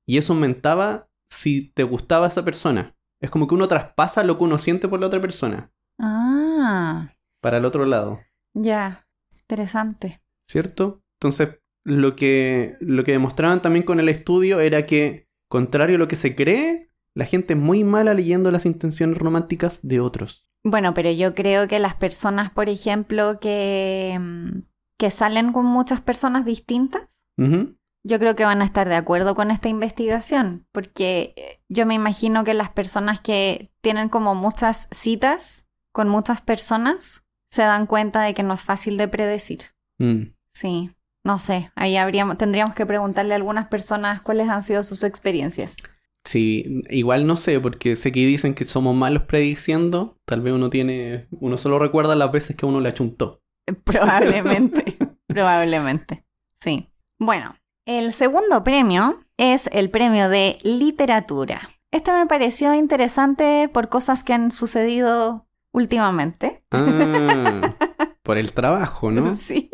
Y 0.06 0.18
eso 0.18 0.32
aumentaba 0.32 1.08
si 1.30 1.68
te 1.72 1.82
gustaba 1.82 2.28
esa 2.28 2.44
persona. 2.44 2.94
Es 3.20 3.30
como 3.30 3.46
que 3.48 3.54
uno 3.54 3.68
traspasa 3.68 4.22
lo 4.22 4.36
que 4.38 4.44
uno 4.44 4.58
siente 4.58 4.86
por 4.86 5.00
la 5.00 5.06
otra 5.06 5.20
persona, 5.20 5.72
Ah, 5.98 7.10
para 7.40 7.56
el 7.58 7.64
otro 7.64 7.86
lado, 7.86 8.20
ya. 8.52 9.06
Interesante. 9.40 10.20
¿cierto? 10.48 11.02
Entonces, 11.20 11.60
lo 11.84 12.16
que, 12.16 12.76
lo 12.80 13.04
que 13.04 13.12
demostraban 13.12 13.62
también 13.62 13.84
con 13.84 14.00
el 14.00 14.08
estudio 14.08 14.60
era 14.60 14.86
que, 14.86 15.28
contrario 15.48 15.96
a 15.96 15.98
lo 15.98 16.08
que 16.08 16.16
se 16.16 16.34
cree, 16.34 16.90
la 17.14 17.24
gente 17.26 17.54
es 17.54 17.60
muy 17.60 17.84
mala 17.84 18.14
leyendo 18.14 18.50
las 18.50 18.66
intenciones 18.66 19.18
románticas 19.18 19.80
de 19.82 20.00
otros. 20.00 20.48
Bueno, 20.64 20.94
pero 20.94 21.10
yo 21.10 21.34
creo 21.34 21.68
que 21.68 21.78
las 21.78 21.94
personas, 21.94 22.50
por 22.50 22.68
ejemplo, 22.68 23.38
que, 23.40 24.18
mm, 24.20 24.58
que 25.04 25.11
salen 25.11 25.52
con 25.52 25.66
muchas 25.66 26.00
personas 26.00 26.46
distintas, 26.46 27.20
yo 27.37 28.18
creo 28.18 28.34
que 28.34 28.46
van 28.46 28.62
a 28.62 28.64
estar 28.64 28.88
de 28.88 28.94
acuerdo 28.94 29.34
con 29.34 29.50
esta 29.50 29.68
investigación, 29.68 30.66
porque 30.73 31.34
eh, 31.37 31.61
yo 31.68 31.84
me 31.84 31.92
imagino 31.92 32.42
que 32.42 32.54
las 32.54 32.70
personas 32.70 33.20
que 33.20 33.70
tienen 33.82 34.08
como 34.08 34.34
muchas 34.34 34.88
citas 34.92 35.68
con 35.92 36.08
muchas 36.08 36.40
personas 36.40 37.23
se 37.50 37.61
dan 37.61 37.84
cuenta 37.87 38.23
de 38.23 38.32
que 38.32 38.42
no 38.42 38.54
es 38.54 38.64
fácil 38.64 38.96
de 38.96 39.08
predecir. 39.08 39.75
Mm. 39.99 40.32
Sí, 40.54 40.90
no 41.23 41.38
sé, 41.38 41.70
ahí 41.76 41.99
habríamos, 41.99 42.38
tendríamos 42.38 42.75
que 42.75 42.87
preguntarle 42.87 43.34
a 43.34 43.37
algunas 43.37 43.68
personas 43.68 44.23
cuáles 44.23 44.49
han 44.49 44.62
sido 44.62 44.82
sus 44.82 45.04
experiencias. 45.04 45.76
Sí, 46.25 46.82
igual 46.88 47.26
no 47.26 47.37
sé, 47.37 47.61
porque 47.61 47.94
sé 47.94 48.11
que 48.11 48.25
dicen 48.25 48.54
que 48.54 48.64
somos 48.64 48.96
malos 48.96 49.25
prediciendo. 49.25 50.16
Tal 50.25 50.40
vez 50.40 50.54
uno 50.54 50.70
tiene. 50.70 51.28
Uno 51.30 51.58
solo 51.58 51.78
recuerda 51.78 52.16
las 52.16 52.32
veces 52.32 52.56
que 52.56 52.64
uno 52.64 52.80
le 52.80 52.88
achuntó. 52.88 53.43
Probablemente, 53.85 54.97
probablemente. 55.26 56.25
Sí. 56.61 56.90
Bueno, 57.18 57.56
el 57.87 58.12
segundo 58.12 58.64
premio 58.64 59.21
es 59.37 59.68
el 59.73 59.90
premio 59.90 60.28
de 60.28 60.59
literatura. 60.62 61.68
Este 61.90 62.12
me 62.12 62.26
pareció 62.26 62.75
interesante 62.75 63.68
por 63.73 63.88
cosas 63.88 64.25
que 64.25 64.33
han 64.33 64.50
sucedido 64.50 65.47
últimamente. 65.73 66.64
Ah, 66.71 67.75
por 68.23 68.38
el 68.38 68.52
trabajo, 68.52 69.11
¿no? 69.11 69.35
Sí. 69.37 69.71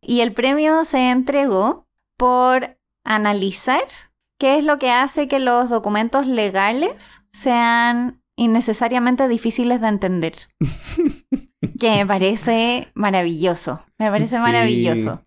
Y 0.00 0.20
el 0.20 0.32
premio 0.32 0.84
se 0.84 1.10
entregó 1.10 1.86
por 2.16 2.78
analizar 3.04 3.82
qué 4.38 4.58
es 4.58 4.64
lo 4.64 4.78
que 4.78 4.90
hace 4.90 5.28
que 5.28 5.40
los 5.40 5.68
documentos 5.68 6.26
legales 6.26 7.22
sean 7.32 8.22
innecesariamente 8.36 9.28
difíciles 9.28 9.80
de 9.80 9.88
entender. 9.88 10.34
Que 11.78 11.90
me 11.90 12.06
parece 12.06 12.88
maravilloso. 12.94 13.84
Me 13.98 14.10
parece 14.10 14.36
Sí. 14.36 14.42
maravilloso. 14.42 15.22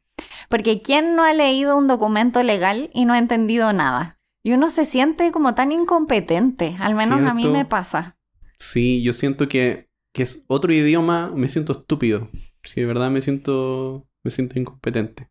Porque 0.49 0.81
¿quién 0.81 1.15
no 1.15 1.23
ha 1.23 1.33
leído 1.33 1.77
un 1.77 1.87
documento 1.87 2.41
legal 2.43 2.89
y 2.93 3.05
no 3.05 3.13
ha 3.13 3.19
entendido 3.19 3.71
nada? 3.73 4.19
Y 4.43 4.53
uno 4.53 4.69
se 4.69 4.85
siente 4.85 5.31
como 5.31 5.53
tan 5.53 5.71
incompetente. 5.71 6.75
Al 6.79 6.95
menos 6.95 7.21
a 7.21 7.33
mí 7.33 7.45
me 7.47 7.65
pasa. 7.65 8.17
Sí, 8.57 9.03
yo 9.03 9.13
siento 9.13 9.47
que, 9.47 9.89
que 10.13 10.23
es 10.23 10.43
otro 10.47 10.73
idioma, 10.73 11.31
me 11.35 11.49
siento 11.49 11.73
estúpido. 11.73 12.29
Sí, 12.63 12.81
de 12.81 12.87
verdad 12.87 13.09
me 13.09 13.21
siento, 13.21 14.07
me 14.23 14.31
siento 14.31 14.59
incompetente. 14.59 15.29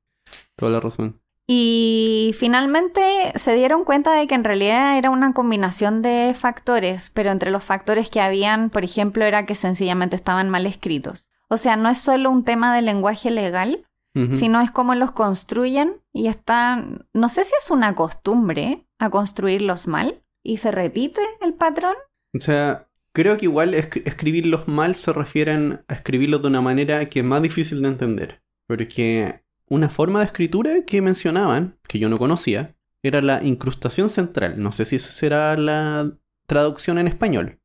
Toda 0.56 0.72
la 0.72 0.80
razón. 0.80 1.20
Y 1.50 2.34
finalmente 2.38 3.00
se 3.36 3.54
dieron 3.54 3.84
cuenta 3.84 4.12
de 4.12 4.26
que 4.26 4.34
en 4.34 4.44
realidad 4.44 4.98
era 4.98 5.08
una 5.08 5.32
combinación 5.32 6.02
de 6.02 6.34
factores, 6.38 7.10
pero 7.14 7.30
entre 7.30 7.50
los 7.50 7.64
factores 7.64 8.10
que 8.10 8.20
habían, 8.20 8.68
por 8.68 8.84
ejemplo, 8.84 9.24
era 9.24 9.46
que 9.46 9.54
sencillamente 9.54 10.14
estaban 10.14 10.50
mal 10.50 10.66
escritos. 10.66 11.30
O 11.48 11.56
sea, 11.56 11.76
no 11.76 11.88
es 11.88 11.98
solo 11.98 12.28
un 12.30 12.44
tema 12.44 12.76
de 12.76 12.82
lenguaje 12.82 13.30
legal, 13.30 13.84
sino 14.32 14.60
es 14.60 14.72
cómo 14.72 14.96
los 14.96 15.12
construyen 15.12 16.00
y 16.12 16.26
están, 16.26 17.06
no 17.14 17.28
sé 17.28 17.44
si 17.44 17.52
es 17.62 17.70
una 17.70 17.94
costumbre 17.94 18.84
a 18.98 19.10
construirlos 19.10 19.86
mal 19.86 20.22
y 20.42 20.56
se 20.56 20.72
repite 20.72 21.20
el 21.40 21.54
patrón. 21.54 21.94
O 22.36 22.40
sea, 22.40 22.88
creo 23.12 23.36
que 23.36 23.44
igual 23.46 23.74
esc- 23.74 24.02
escribirlos 24.04 24.66
mal 24.66 24.96
se 24.96 25.12
refieren 25.12 25.84
a 25.86 25.94
escribirlos 25.94 26.42
de 26.42 26.48
una 26.48 26.60
manera 26.60 27.08
que 27.08 27.20
es 27.20 27.24
más 27.24 27.42
difícil 27.42 27.80
de 27.80 27.88
entender. 27.88 28.42
Porque 28.66 29.44
una 29.68 29.88
forma 29.88 30.20
de 30.20 30.26
escritura 30.26 30.84
que 30.86 31.02
mencionaban, 31.02 31.78
que 31.86 31.98
yo 31.98 32.08
no 32.08 32.18
conocía, 32.18 32.76
era 33.02 33.22
la 33.22 33.42
incrustación 33.44 34.10
central. 34.10 34.60
No 34.60 34.72
sé 34.72 34.84
si 34.84 34.96
esa 34.96 35.12
será 35.12 35.56
la 35.56 36.12
traducción 36.46 36.98
en 36.98 37.08
español. 37.08 37.60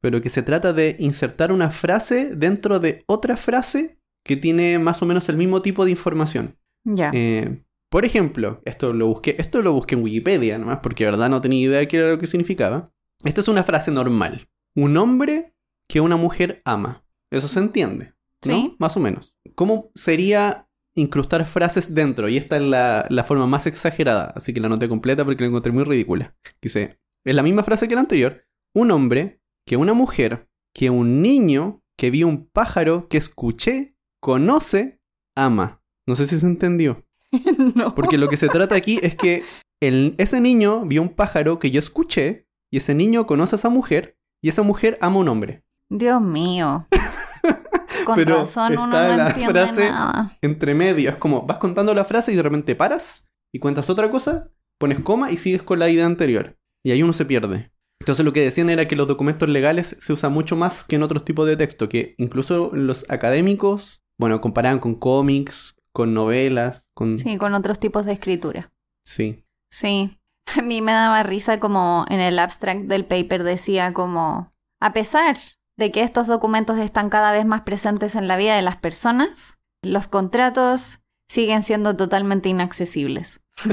Pero 0.00 0.22
que 0.22 0.28
se 0.28 0.42
trata 0.42 0.72
de 0.72 0.96
insertar 0.98 1.52
una 1.52 1.70
frase 1.70 2.34
dentro 2.34 2.78
de 2.78 3.04
otra 3.06 3.36
frase 3.36 3.98
que 4.24 4.36
tiene 4.36 4.78
más 4.78 5.02
o 5.02 5.06
menos 5.06 5.28
el 5.28 5.36
mismo 5.36 5.62
tipo 5.62 5.84
de 5.84 5.90
información. 5.90 6.56
Ya. 6.84 7.10
Eh, 7.12 7.62
por 7.90 8.04
ejemplo, 8.04 8.62
esto 8.64 8.92
lo 8.92 9.08
busqué, 9.08 9.34
esto 9.38 9.62
lo 9.62 9.72
busqué 9.72 9.96
en 9.96 10.02
Wikipedia 10.02 10.58
nomás, 10.58 10.78
porque 10.80 11.04
de 11.04 11.10
verdad 11.10 11.28
no 11.28 11.40
tenía 11.40 11.66
idea 11.66 11.78
de 11.80 11.88
qué 11.88 11.96
era 11.96 12.10
lo 12.10 12.18
que 12.18 12.26
significaba. 12.26 12.92
Esto 13.24 13.40
es 13.40 13.48
una 13.48 13.64
frase 13.64 13.90
normal. 13.90 14.48
Un 14.76 14.96
hombre 14.96 15.54
que 15.88 16.00
una 16.00 16.16
mujer 16.16 16.62
ama. 16.64 17.04
Eso 17.30 17.48
se 17.48 17.58
entiende, 17.58 18.14
¿no? 18.46 18.54
Sí. 18.54 18.76
Más 18.78 18.96
o 18.96 19.00
menos. 19.00 19.34
¿Cómo 19.54 19.90
sería 19.94 20.68
incrustar 20.96 21.44
frases 21.46 21.94
dentro? 21.94 22.28
Y 22.28 22.36
esta 22.36 22.56
es 22.56 22.62
la, 22.62 23.06
la 23.08 23.24
forma 23.24 23.46
más 23.46 23.66
exagerada, 23.66 24.32
así 24.36 24.52
que 24.52 24.60
la 24.60 24.68
noté 24.68 24.88
completa 24.88 25.24
porque 25.24 25.42
la 25.42 25.48
encontré 25.48 25.72
muy 25.72 25.84
ridícula. 25.84 26.34
Dice, 26.60 26.98
es 27.24 27.34
la 27.34 27.42
misma 27.42 27.62
frase 27.64 27.88
que 27.88 27.94
la 27.94 28.00
anterior. 28.02 28.44
Un 28.74 28.90
hombre 28.90 29.40
que 29.66 29.76
una 29.76 29.94
mujer, 29.94 30.48
que 30.74 30.90
un 30.90 31.22
niño, 31.22 31.82
que 31.96 32.10
vio 32.10 32.26
un 32.28 32.46
pájaro, 32.46 33.08
que 33.08 33.18
escuché, 33.18 33.94
conoce, 34.20 35.00
ama. 35.36 35.82
No 36.06 36.16
sé 36.16 36.26
si 36.26 36.38
se 36.38 36.46
entendió. 36.46 37.04
no. 37.74 37.94
Porque 37.94 38.18
lo 38.18 38.28
que 38.28 38.36
se 38.36 38.48
trata 38.48 38.74
aquí 38.74 38.98
es 39.02 39.14
que 39.14 39.42
el- 39.80 40.14
ese 40.18 40.40
niño 40.40 40.84
vio 40.86 41.02
un 41.02 41.10
pájaro 41.10 41.58
que 41.58 41.70
yo 41.70 41.78
escuché, 41.78 42.46
y 42.72 42.78
ese 42.78 42.94
niño 42.94 43.26
conoce 43.26 43.54
a 43.56 43.58
esa 43.58 43.68
mujer, 43.68 44.16
y 44.42 44.48
esa 44.48 44.62
mujer 44.62 44.96
ama 45.00 45.16
a 45.16 45.18
un 45.20 45.28
hombre. 45.28 45.62
Dios 45.88 46.20
mío. 46.22 46.86
Con 48.04 48.14
Pero 48.14 48.38
razón 48.38 48.72
uno 48.72 48.84
está 48.86 49.08
no 49.08 49.16
la 49.16 49.28
entiende 49.30 49.52
frase- 49.60 49.90
nada. 49.90 50.36
Entre 50.42 50.74
medio, 50.74 51.10
es 51.10 51.16
como 51.16 51.42
vas 51.42 51.58
contando 51.58 51.94
la 51.94 52.04
frase 52.04 52.32
y 52.32 52.36
de 52.36 52.42
repente 52.42 52.74
paras 52.76 53.28
y 53.52 53.58
cuentas 53.58 53.90
otra 53.90 54.10
cosa, 54.10 54.48
pones 54.78 55.00
coma 55.00 55.30
y 55.30 55.36
sigues 55.36 55.62
con 55.62 55.78
la 55.78 55.88
idea 55.88 56.06
anterior. 56.06 56.56
Y 56.84 56.92
ahí 56.92 57.02
uno 57.02 57.12
se 57.12 57.24
pierde. 57.24 57.70
Entonces 58.00 58.24
lo 58.24 58.32
que 58.32 58.40
decían 58.42 58.70
era 58.70 58.88
que 58.88 58.96
los 58.96 59.06
documentos 59.08 59.48
legales 59.48 59.96
se 60.00 60.12
usan 60.12 60.32
mucho 60.32 60.56
más 60.56 60.84
que 60.84 60.96
en 60.96 61.02
otros 61.02 61.24
tipos 61.24 61.46
de 61.46 61.56
texto, 61.56 61.88
que 61.88 62.14
incluso 62.16 62.70
los 62.72 63.04
académicos, 63.10 64.02
bueno, 64.18 64.40
comparaban 64.40 64.78
con 64.78 64.94
cómics, 64.94 65.74
con 65.92 66.14
novelas, 66.14 66.86
con... 66.94 67.18
Sí, 67.18 67.36
con 67.36 67.52
otros 67.54 67.78
tipos 67.78 68.06
de 68.06 68.12
escritura. 68.12 68.70
Sí. 69.04 69.44
Sí. 69.70 70.16
A 70.56 70.62
mí 70.62 70.80
me 70.80 70.92
daba 70.92 71.22
risa 71.22 71.60
como 71.60 72.06
en 72.08 72.20
el 72.20 72.38
abstract 72.38 72.84
del 72.84 73.04
paper 73.04 73.42
decía 73.44 73.92
como, 73.92 74.52
a 74.80 74.92
pesar 74.92 75.36
de 75.80 75.90
que 75.90 76.02
estos 76.02 76.28
documentos 76.28 76.78
están 76.78 77.08
cada 77.10 77.32
vez 77.32 77.44
más 77.46 77.62
presentes 77.62 78.14
en 78.14 78.28
la 78.28 78.36
vida 78.36 78.54
de 78.54 78.62
las 78.62 78.76
personas, 78.76 79.58
los 79.82 80.06
contratos 80.06 81.00
siguen 81.28 81.62
siendo 81.62 81.96
totalmente 81.96 82.48
inaccesibles. 82.50 83.40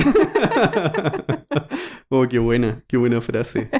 oh, 2.09 2.27
qué 2.27 2.39
buena, 2.39 2.83
qué 2.87 2.97
buena 2.97 3.21
frase. 3.21 3.69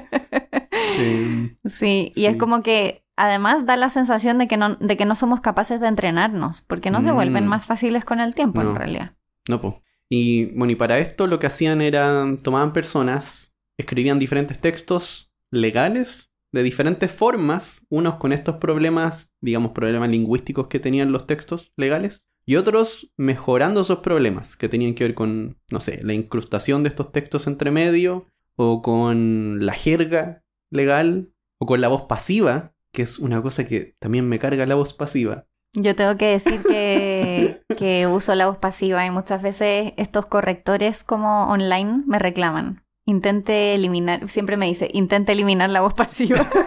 Sí, 1.66 2.12
y 2.16 2.26
es 2.26 2.38
como 2.38 2.64
que 2.64 3.06
además 3.16 3.68
da 3.68 3.78
la 3.78 3.92
sensación 3.92 4.40
de 4.40 4.48
que 4.48 4.58
no, 4.58 4.76
de 4.78 4.98
que 4.98 5.06
no 5.06 5.14
somos 5.14 5.42
capaces 5.42 5.80
de 5.80 5.88
entrenarnos, 5.88 6.62
porque 6.64 6.90
no 6.90 7.04
se 7.04 7.12
vuelven 7.12 7.46
Mm. 7.46 7.50
más 7.50 7.68
fáciles 7.68 8.04
con 8.04 8.20
el 8.20 8.34
tiempo 8.34 8.64
No. 8.64 8.72
en 8.72 8.76
realidad. 8.78 9.12
No, 9.48 9.62
po. 9.62 9.84
Y 10.10 10.46
bueno, 10.58 10.72
y 10.72 10.76
para 10.76 10.98
esto 10.98 11.28
lo 11.28 11.38
que 11.38 11.46
hacían 11.46 11.82
era 11.82 12.26
tomaban 12.42 12.74
personas, 12.74 13.54
escribían 13.78 14.18
diferentes 14.18 14.58
textos 14.60 15.32
legales 15.52 16.32
de 16.52 16.64
diferentes 16.64 17.12
formas, 17.12 17.86
unos 17.90 18.16
con 18.16 18.32
estos 18.32 18.58
problemas, 18.58 19.34
digamos, 19.42 19.72
problemas 19.72 20.10
lingüísticos 20.10 20.68
que 20.68 20.80
tenían 20.80 21.12
los 21.12 21.28
textos 21.28 21.74
legales, 21.76 22.28
y 22.46 22.56
otros 22.56 23.12
mejorando 23.18 23.82
esos 23.82 24.00
problemas 24.00 24.56
que 24.56 24.70
tenían 24.70 24.96
que 24.96 25.04
ver 25.04 25.14
con, 25.14 25.60
no 25.72 25.80
sé, 25.82 26.02
la 26.04 26.14
incrustación 26.14 26.84
de 26.84 26.90
estos 26.90 27.12
textos 27.12 27.46
entre 27.48 27.72
medio, 27.72 28.28
o 28.56 28.82
con 28.82 29.66
la 29.66 29.74
jerga 29.74 30.44
legal, 30.72 31.34
o 31.60 31.66
con 31.66 31.82
la 31.82 31.90
voz 31.90 32.04
pasiva, 32.04 32.74
que 32.94 33.02
es 33.02 33.20
una 33.20 33.42
cosa 33.42 33.66
que 33.66 33.96
también 34.00 34.28
me 34.28 34.40
carga 34.40 34.66
la 34.66 34.76
voz 34.76 34.94
pasiva. 34.94 35.46
Yo 35.74 35.96
tengo 35.96 36.18
que 36.18 36.28
decir 36.28 36.64
que, 36.64 37.62
que 37.78 38.08
uso 38.08 38.34
la 38.36 38.48
voz 38.48 38.58
pasiva 38.58 39.06
y 39.06 39.12
muchas 39.12 39.42
veces 39.42 39.94
estos 39.98 40.26
correctores 40.28 41.04
como 41.04 41.52
online 41.52 42.04
me 42.08 42.18
reclaman. 42.18 42.87
Intente 43.08 43.74
eliminar, 43.74 44.30
siempre 44.30 44.58
me 44.58 44.68
dice, 44.68 44.90
intente 44.94 45.32
eliminar 45.32 45.70
la 45.70 45.82
voz 45.82 45.94
pasiva. 45.94 46.46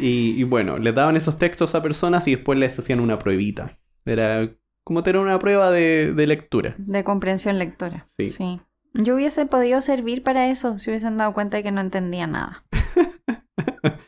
Y, 0.00 0.40
y 0.40 0.44
bueno, 0.44 0.78
les 0.78 0.94
daban 0.94 1.16
esos 1.16 1.38
textos 1.38 1.74
a 1.74 1.82
personas 1.82 2.28
y 2.28 2.36
después 2.36 2.56
les 2.56 2.78
hacían 2.78 3.00
una 3.00 3.18
pruebita. 3.18 3.78
Era 4.04 4.48
como 4.84 5.02
tener 5.02 5.20
una 5.20 5.38
prueba 5.38 5.70
de, 5.70 6.14
de 6.14 6.26
lectura. 6.26 6.74
De 6.78 7.04
comprensión 7.04 7.58
lectora. 7.58 8.06
Sí. 8.16 8.60
Yo 8.94 9.16
hubiese 9.16 9.44
podido 9.46 9.80
servir 9.80 10.22
para 10.22 10.48
eso 10.48 10.78
si 10.78 10.90
hubiesen 10.90 11.16
dado 11.16 11.34
cuenta 11.34 11.56
de 11.56 11.62
que 11.62 11.72
no 11.72 11.80
entendía 11.80 12.26
nada. 12.26 12.64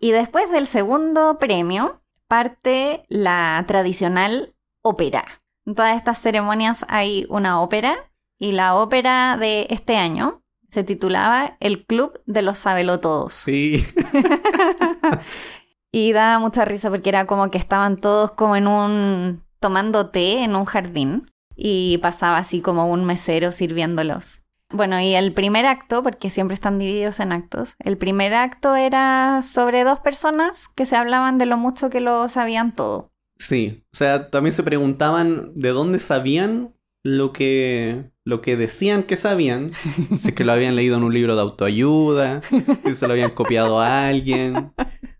y 0.00 0.10
después 0.10 0.50
del 0.50 0.66
segundo 0.66 1.38
premio 1.38 2.02
parte 2.26 3.02
la 3.08 3.62
tradicional 3.68 4.54
ópera. 4.82 5.42
En 5.66 5.74
todas 5.74 5.96
estas 5.96 6.18
ceremonias 6.18 6.84
hay 6.88 7.26
una 7.28 7.60
ópera 7.60 8.07
y 8.38 8.52
la 8.52 8.74
ópera 8.76 9.36
de 9.38 9.66
este 9.70 9.96
año 9.96 10.42
se 10.70 10.84
titulaba 10.84 11.56
El 11.60 11.86
Club 11.86 12.20
de 12.26 12.42
los 12.42 12.58
Sabelotodos. 12.58 13.34
Sí, 13.34 13.84
Y 15.90 16.12
daba 16.12 16.38
mucha 16.38 16.64
risa 16.64 16.90
porque 16.90 17.08
era 17.08 17.26
como 17.26 17.50
que 17.50 17.58
estaban 17.58 17.96
todos 17.96 18.32
como 18.32 18.56
en 18.56 18.66
un... 18.66 19.42
tomando 19.58 20.10
té 20.10 20.44
en 20.44 20.54
un 20.54 20.66
jardín 20.66 21.30
y 21.56 21.98
pasaba 21.98 22.36
así 22.36 22.60
como 22.60 22.90
un 22.90 23.04
mesero 23.04 23.52
sirviéndolos. 23.52 24.42
Bueno, 24.70 25.00
y 25.00 25.14
el 25.14 25.32
primer 25.32 25.64
acto, 25.64 26.02
porque 26.02 26.28
siempre 26.28 26.54
están 26.54 26.78
divididos 26.78 27.20
en 27.20 27.32
actos, 27.32 27.74
el 27.78 27.96
primer 27.96 28.34
acto 28.34 28.76
era 28.76 29.40
sobre 29.42 29.82
dos 29.82 29.98
personas 30.00 30.68
que 30.68 30.84
se 30.84 30.94
hablaban 30.94 31.38
de 31.38 31.46
lo 31.46 31.56
mucho 31.56 31.88
que 31.88 32.00
lo 32.00 32.28
sabían 32.28 32.74
todo. 32.74 33.10
sí. 33.38 33.82
O 33.92 33.96
sea, 33.96 34.30
también 34.30 34.52
se 34.52 34.62
preguntaban 34.62 35.52
de 35.54 35.70
dónde 35.70 35.98
sabían 36.00 36.74
lo 37.04 37.32
que, 37.32 38.10
lo 38.24 38.40
que 38.40 38.56
decían 38.56 39.02
que 39.02 39.16
sabían. 39.16 39.72
Si 40.18 40.28
es 40.28 40.34
que 40.34 40.44
lo 40.44 40.52
habían 40.52 40.76
leído 40.76 40.96
en 40.96 41.04
un 41.04 41.14
libro 41.14 41.34
de 41.34 41.42
autoayuda, 41.42 42.42
si 42.84 42.94
se 42.94 43.06
lo 43.06 43.12
habían 43.12 43.30
copiado 43.30 43.80
a 43.80 44.08
alguien, 44.08 44.72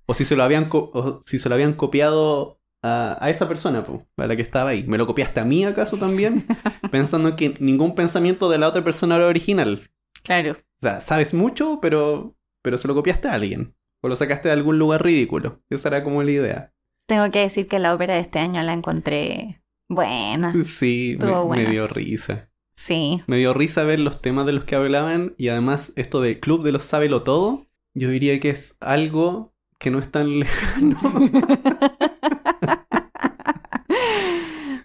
o 0.06 0.14
si 0.14 0.24
se 0.24 0.36
lo 0.36 0.42
habían, 0.42 0.68
o 0.70 1.20
si 1.24 1.38
se 1.38 1.48
lo 1.48 1.54
habían 1.54 1.74
copiado 1.74 2.60
a, 2.82 3.16
a 3.20 3.30
esa 3.30 3.48
persona, 3.48 3.84
po, 3.84 4.06
a 4.16 4.26
la 4.26 4.36
que 4.36 4.42
estaba 4.42 4.70
ahí. 4.70 4.84
¿Me 4.84 4.98
lo 4.98 5.06
copiaste 5.06 5.40
a 5.40 5.44
mí 5.44 5.64
acaso 5.64 5.96
también? 5.96 6.46
Pensando 6.90 7.36
que 7.36 7.54
ningún 7.60 7.94
pensamiento 7.94 8.48
de 8.48 8.58
la 8.58 8.68
otra 8.68 8.84
persona 8.84 9.16
era 9.16 9.26
original. 9.26 9.90
Claro. 10.22 10.52
O 10.52 10.80
sea, 10.82 11.00
sabes 11.00 11.34
mucho, 11.34 11.78
pero, 11.80 12.36
pero 12.62 12.78
se 12.78 12.88
lo 12.88 12.94
copiaste 12.94 13.28
a 13.28 13.34
alguien. 13.34 13.74
O 14.00 14.08
lo 14.08 14.14
sacaste 14.14 14.48
de 14.48 14.54
algún 14.54 14.78
lugar 14.78 15.02
ridículo. 15.02 15.60
Esa 15.70 15.88
era 15.88 16.04
como 16.04 16.22
la 16.22 16.30
idea. 16.30 16.72
Tengo 17.06 17.30
que 17.30 17.40
decir 17.40 17.66
que 17.66 17.78
la 17.78 17.94
ópera 17.94 18.14
de 18.14 18.20
este 18.20 18.38
año 18.38 18.62
la 18.62 18.72
encontré 18.72 19.60
buena. 19.88 20.52
Sí, 20.64 21.16
me, 21.20 21.64
me 21.64 21.70
dio 21.70 21.86
risa. 21.88 22.50
Sí. 22.76 23.22
Me 23.26 23.38
dio 23.38 23.54
risa 23.54 23.82
ver 23.84 23.98
los 23.98 24.20
temas 24.22 24.46
de 24.46 24.52
los 24.52 24.64
que 24.64 24.76
hablaban 24.76 25.34
y 25.36 25.48
además 25.48 25.92
esto 25.96 26.20
del 26.20 26.38
club 26.40 26.62
de 26.62 26.72
los 26.72 26.84
sábelo 26.84 27.22
todo. 27.22 27.66
Yo 27.94 28.08
diría 28.10 28.38
que 28.38 28.50
es 28.50 28.76
algo 28.80 29.52
que 29.78 29.90
no 29.90 29.98
es 29.98 30.10
tan 30.10 30.38
lejano. 30.38 30.98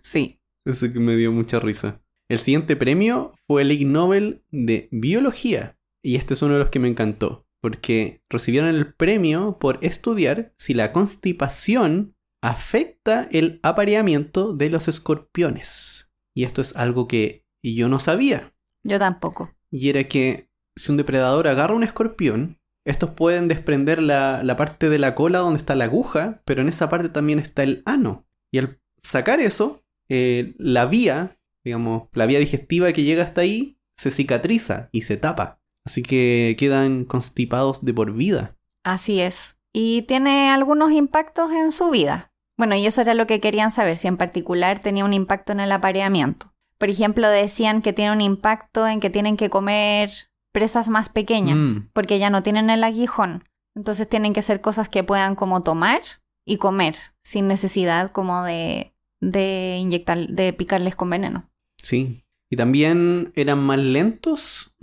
sí. 0.01 0.39
Eso 0.65 0.89
que 0.91 0.99
me 0.99 1.15
dio 1.15 1.32
mucha 1.32 1.60
risa. 1.60 2.01
El 2.30 2.39
siguiente 2.39 2.75
premio 2.75 3.34
fue 3.47 3.63
el 3.63 3.71
Ig 3.71 3.86
Nobel 3.88 4.43
de 4.49 4.88
Biología. 4.91 5.77
Y 6.01 6.15
este 6.15 6.34
es 6.34 6.41
uno 6.41 6.54
de 6.54 6.60
los 6.60 6.69
que 6.69 6.80
me 6.80 6.88
encantó. 6.88 7.45
Porque 7.62 8.21
recibieron 8.30 8.69
el 8.69 8.93
premio 8.93 9.58
por 9.60 9.80
estudiar 9.82 10.54
si 10.58 10.73
la 10.73 10.91
constipación 10.91 12.12
afecta 12.43 13.29
el 13.32 13.62
apareamiento 13.63 14.51
de 14.51 14.69
los 14.69 14.89
escorpiones. 14.89 16.12
Y 16.36 16.43
esto 16.43 16.62
es 16.62 16.75
algo 16.75 17.08
que 17.08 17.45
yo 17.63 17.88
no 17.88 17.99
sabía. 17.99 18.53
Yo 18.84 18.99
tampoco. 18.99 19.56
Y 19.71 19.89
era 19.89 20.03
que 20.03 20.49
si 20.75 20.91
un 20.91 20.97
depredador 20.97 21.47
agarra 21.47 21.73
un 21.73 21.84
escorpión, 21.84 22.60
estos 22.84 23.12
pueden 23.12 23.47
desprender 23.47 24.03
la, 24.03 24.43
la 24.43 24.58
parte 24.58 24.89
de 24.89 24.99
la 24.99 25.15
cola 25.15 25.39
donde 25.39 25.60
está 25.60 25.73
la 25.75 25.86
aguja, 25.86 26.41
pero 26.43 26.62
en 26.62 26.67
esa 26.67 26.89
parte 26.89 27.08
también 27.08 27.39
está 27.39 27.63
el 27.63 27.82
ano. 27.86 28.27
Y 28.51 28.58
al 28.58 28.82
sacar 29.01 29.39
eso, 29.39 29.82
eh, 30.10 30.53
la 30.58 30.86
vía, 30.86 31.39
digamos, 31.63 32.10
la 32.12 32.25
vía 32.25 32.39
digestiva 32.39 32.91
que 32.91 33.03
llega 33.03 33.23
hasta 33.23 33.39
ahí, 33.39 33.79
se 33.95 34.12
cicatriza 34.12 34.89
y 34.91 35.03
se 35.03 35.15
tapa. 35.15 35.62
Así 35.86 36.03
que 36.03 36.58
quedan 36.60 37.06
constipados 37.06 37.86
de 37.86 37.93
por 37.93 38.12
vida. 38.12 38.58
Así 38.84 39.21
es. 39.21 39.58
Y 39.71 40.01
tiene 40.03 40.49
algunos 40.49 40.91
impactos 40.91 41.53
en 41.53 41.71
su 41.71 41.89
vida. 41.89 42.33
Bueno, 42.63 42.78
y 42.78 42.86
eso 42.86 43.02
era 43.02 43.13
lo 43.13 43.28
que 43.28 43.41
querían 43.41 43.71
saber, 43.71 43.97
si 43.97 44.08
en 44.08 44.15
particular 44.15 44.80
tenía 44.80 45.04
un 45.04 45.12
impacto 45.12 45.52
en 45.52 45.60
el 45.60 45.69
apareamiento. 45.73 46.54
Por 46.78 46.89
ejemplo, 46.89 47.28
decían 47.28 47.82
que 47.82 47.91
tiene 47.91 48.13
un 48.13 48.21
impacto 48.21 48.88
en 48.88 49.02
que 49.02 49.10
tienen 49.10 49.36
que 49.36 49.49
comer 49.49 50.10
presas 50.54 50.88
más 50.88 51.10
pequeñas, 51.10 51.58
Mm. 51.58 51.78
porque 51.91 52.19
ya 52.19 52.30
no 52.30 52.41
tienen 52.41 52.69
el 52.69 52.86
aguijón. 52.86 53.43
Entonces 53.76 54.08
tienen 54.08 54.32
que 54.32 54.41
ser 54.41 54.62
cosas 54.62 54.88
que 54.88 55.04
puedan 55.04 55.36
como 55.36 55.62
tomar 55.62 55.99
y 56.45 56.56
comer, 56.56 56.95
sin 57.21 57.49
necesidad 57.49 58.12
como 58.12 58.43
de, 58.43 58.93
de 59.19 59.78
inyectar, 59.82 60.26
de 60.30 60.54
picarles 60.54 60.95
con 60.95 61.10
veneno. 61.10 61.49
Sí. 61.82 62.23
Y 62.49 62.56
también 62.56 63.34
eran 63.36 63.60
más 63.60 63.80
lentos 63.80 64.73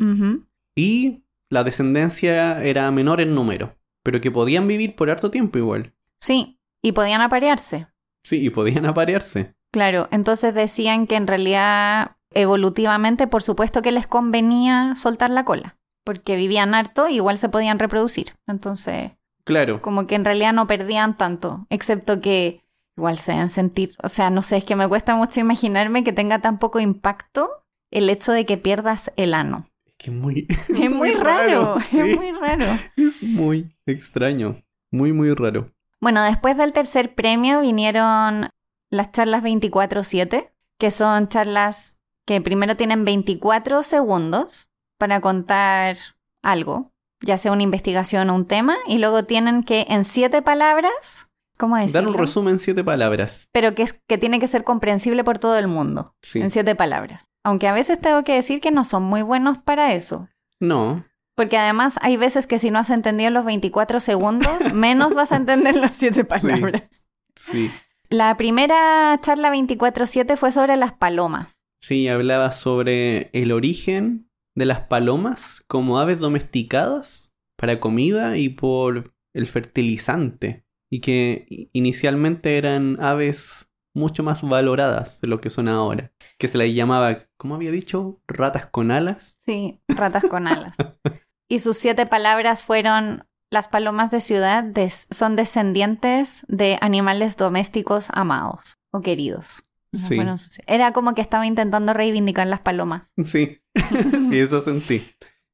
y 0.76 1.22
la 1.48 1.64
descendencia 1.64 2.62
era 2.62 2.90
menor 2.90 3.22
en 3.22 3.34
número. 3.34 3.74
Pero 4.04 4.20
que 4.20 4.30
podían 4.30 4.68
vivir 4.68 4.96
por 4.96 5.08
harto 5.08 5.30
tiempo 5.30 5.56
igual. 5.56 5.94
Sí, 6.20 6.58
y 6.82 6.92
podían 6.92 7.20
aparearse. 7.20 7.86
Sí, 8.24 8.44
y 8.44 8.50
podían 8.50 8.86
aparearse. 8.86 9.54
Claro, 9.72 10.08
entonces 10.10 10.54
decían 10.54 11.06
que 11.06 11.16
en 11.16 11.26
realidad 11.26 12.16
evolutivamente 12.32 13.26
por 13.26 13.42
supuesto 13.42 13.82
que 13.82 13.92
les 13.92 14.06
convenía 14.06 14.94
soltar 14.96 15.30
la 15.30 15.44
cola, 15.44 15.76
porque 16.04 16.36
vivían 16.36 16.74
harto 16.74 17.08
y 17.08 17.16
igual 17.16 17.38
se 17.38 17.48
podían 17.48 17.78
reproducir. 17.78 18.34
Entonces, 18.46 19.12
Claro. 19.44 19.80
como 19.82 20.06
que 20.06 20.14
en 20.14 20.24
realidad 20.24 20.52
no 20.52 20.66
perdían 20.66 21.16
tanto, 21.16 21.66
excepto 21.70 22.20
que 22.20 22.62
igual 22.96 23.18
se 23.18 23.32
deben 23.32 23.48
sentir, 23.48 23.94
o 24.02 24.08
sea, 24.08 24.30
no 24.30 24.42
sé, 24.42 24.58
es 24.58 24.64
que 24.64 24.76
me 24.76 24.86
cuesta 24.88 25.14
mucho 25.14 25.40
imaginarme 25.40 26.04
que 26.04 26.12
tenga 26.12 26.40
tan 26.40 26.58
poco 26.58 26.78
impacto 26.80 27.48
el 27.90 28.08
hecho 28.10 28.32
de 28.32 28.46
que 28.46 28.58
pierdas 28.58 29.10
el 29.16 29.34
ano. 29.34 29.66
Es 29.86 29.94
que 29.98 30.10
muy... 30.10 30.46
Es 30.68 30.90
muy 30.90 31.10
raro, 31.14 31.78
es 31.78 32.16
muy 32.16 32.32
raro. 32.32 32.66
Es 32.96 33.22
muy 33.22 33.74
extraño. 33.86 34.56
Muy, 34.92 35.12
muy 35.12 35.32
raro. 35.34 35.72
Bueno, 36.00 36.22
después 36.24 36.56
del 36.56 36.72
tercer 36.72 37.14
premio 37.14 37.60
vinieron 37.60 38.48
las 38.90 39.12
charlas 39.12 39.42
24/7, 39.42 40.52
que 40.78 40.90
son 40.90 41.28
charlas 41.28 41.98
que 42.26 42.40
primero 42.40 42.76
tienen 42.76 43.04
24 43.04 43.82
segundos 43.82 44.68
para 44.98 45.20
contar 45.20 45.96
algo, 46.42 46.92
ya 47.20 47.38
sea 47.38 47.52
una 47.52 47.62
investigación 47.62 48.30
o 48.30 48.34
un 48.34 48.46
tema, 48.46 48.76
y 48.86 48.98
luego 48.98 49.24
tienen 49.24 49.62
que 49.62 49.86
en 49.88 50.04
siete 50.04 50.42
palabras, 50.42 51.28
¿cómo 51.58 51.76
Dar 51.76 52.06
un 52.06 52.14
resumen 52.14 52.54
en 52.54 52.58
siete 52.58 52.82
palabras. 52.82 53.48
Pero 53.52 53.74
que, 53.74 53.82
es, 53.82 53.92
que 54.06 54.16
tiene 54.18 54.40
que 54.40 54.46
ser 54.46 54.64
comprensible 54.64 55.24
por 55.24 55.38
todo 55.38 55.58
el 55.58 55.68
mundo, 55.68 56.14
Sí. 56.22 56.40
en 56.40 56.50
siete 56.50 56.74
palabras. 56.74 57.26
Aunque 57.44 57.68
a 57.68 57.72
veces 57.72 58.00
tengo 58.00 58.24
que 58.24 58.34
decir 58.34 58.60
que 58.60 58.70
no 58.70 58.84
son 58.84 59.02
muy 59.02 59.22
buenos 59.22 59.58
para 59.58 59.92
eso. 59.92 60.28
No. 60.60 61.04
Porque 61.40 61.56
además 61.56 61.94
hay 62.02 62.18
veces 62.18 62.46
que 62.46 62.58
si 62.58 62.70
no 62.70 62.80
has 62.80 62.90
entendido 62.90 63.30
los 63.30 63.46
24 63.46 64.00
segundos, 64.00 64.58
menos 64.74 65.14
vas 65.14 65.32
a 65.32 65.36
entender 65.36 65.74
las 65.74 65.94
siete 65.94 66.22
palabras. 66.22 67.02
Sí. 67.34 67.70
La 68.10 68.36
primera 68.36 69.18
charla 69.22 69.50
24/7 69.50 70.36
fue 70.36 70.52
sobre 70.52 70.76
las 70.76 70.92
palomas. 70.92 71.64
Sí, 71.80 72.08
hablaba 72.08 72.52
sobre 72.52 73.30
el 73.32 73.52
origen 73.52 74.28
de 74.54 74.66
las 74.66 74.80
palomas 74.80 75.64
como 75.66 75.98
aves 75.98 76.18
domesticadas 76.18 77.32
para 77.56 77.80
comida 77.80 78.36
y 78.36 78.50
por 78.50 79.14
el 79.32 79.46
fertilizante. 79.46 80.66
Y 80.90 81.00
que 81.00 81.70
inicialmente 81.72 82.58
eran 82.58 83.02
aves 83.02 83.70
mucho 83.94 84.22
más 84.22 84.42
valoradas 84.42 85.22
de 85.22 85.28
lo 85.28 85.40
que 85.40 85.48
son 85.48 85.68
ahora. 85.68 86.12
Que 86.36 86.48
se 86.48 86.58
les 86.58 86.74
llamaba, 86.74 87.28
¿cómo 87.38 87.54
había 87.54 87.70
dicho? 87.70 88.20
Ratas 88.28 88.66
con 88.66 88.90
alas. 88.90 89.40
Sí, 89.46 89.80
ratas 89.88 90.26
con 90.26 90.46
alas. 90.46 90.76
Y 91.50 91.58
sus 91.58 91.76
siete 91.76 92.06
palabras 92.06 92.62
fueron 92.62 93.24
las 93.50 93.66
palomas 93.68 94.10
de 94.12 94.20
ciudad 94.20 94.62
des- 94.62 95.08
son 95.10 95.34
descendientes 95.36 96.46
de 96.48 96.78
animales 96.80 97.36
domésticos 97.36 98.08
amados 98.12 98.78
o 98.92 99.00
queridos. 99.02 99.64
Sí. 99.92 100.14
Bueno. 100.14 100.36
Era 100.68 100.92
como 100.92 101.14
que 101.16 101.20
estaba 101.22 101.46
intentando 101.46 101.92
reivindicar 101.92 102.46
las 102.46 102.60
palomas. 102.60 103.12
Sí, 103.24 103.58
sí, 104.30 104.38
eso 104.38 104.62
sentí. 104.62 105.04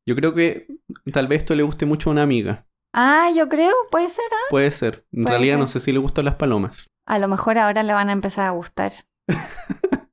Yo 0.07 0.15
creo 0.15 0.35
que 0.35 0.67
tal 1.13 1.27
vez 1.27 1.39
esto 1.39 1.55
le 1.55 1.63
guste 1.63 1.87
mucho 1.87 2.11
a 2.11 2.13
una 2.13 2.23
amiga. 2.23 2.67
Ah, 2.95 3.31
yo 3.35 3.49
creo, 3.49 3.73
puede 3.91 4.09
ser. 4.11 4.25
¿ah? 4.31 4.47
Puede 4.51 4.71
ser. 4.71 5.07
En 5.13 5.23
Puede 5.25 5.31
realidad 5.37 5.55
ser. 5.55 5.61
no 5.61 5.69
sé 5.69 5.81
si 5.81 5.93
le 5.93 5.99
gustan 5.99 6.27
las 6.27 6.35
palomas. 6.37 6.89
A 7.07 7.19
lo 7.19 7.29
mejor 7.29 7.57
ahora 7.59 7.83
le 7.83 7.93
van 7.95 8.11
a 8.11 8.13
empezar 8.13 8.47
a 8.47 8.51
gustar. 8.51 8.93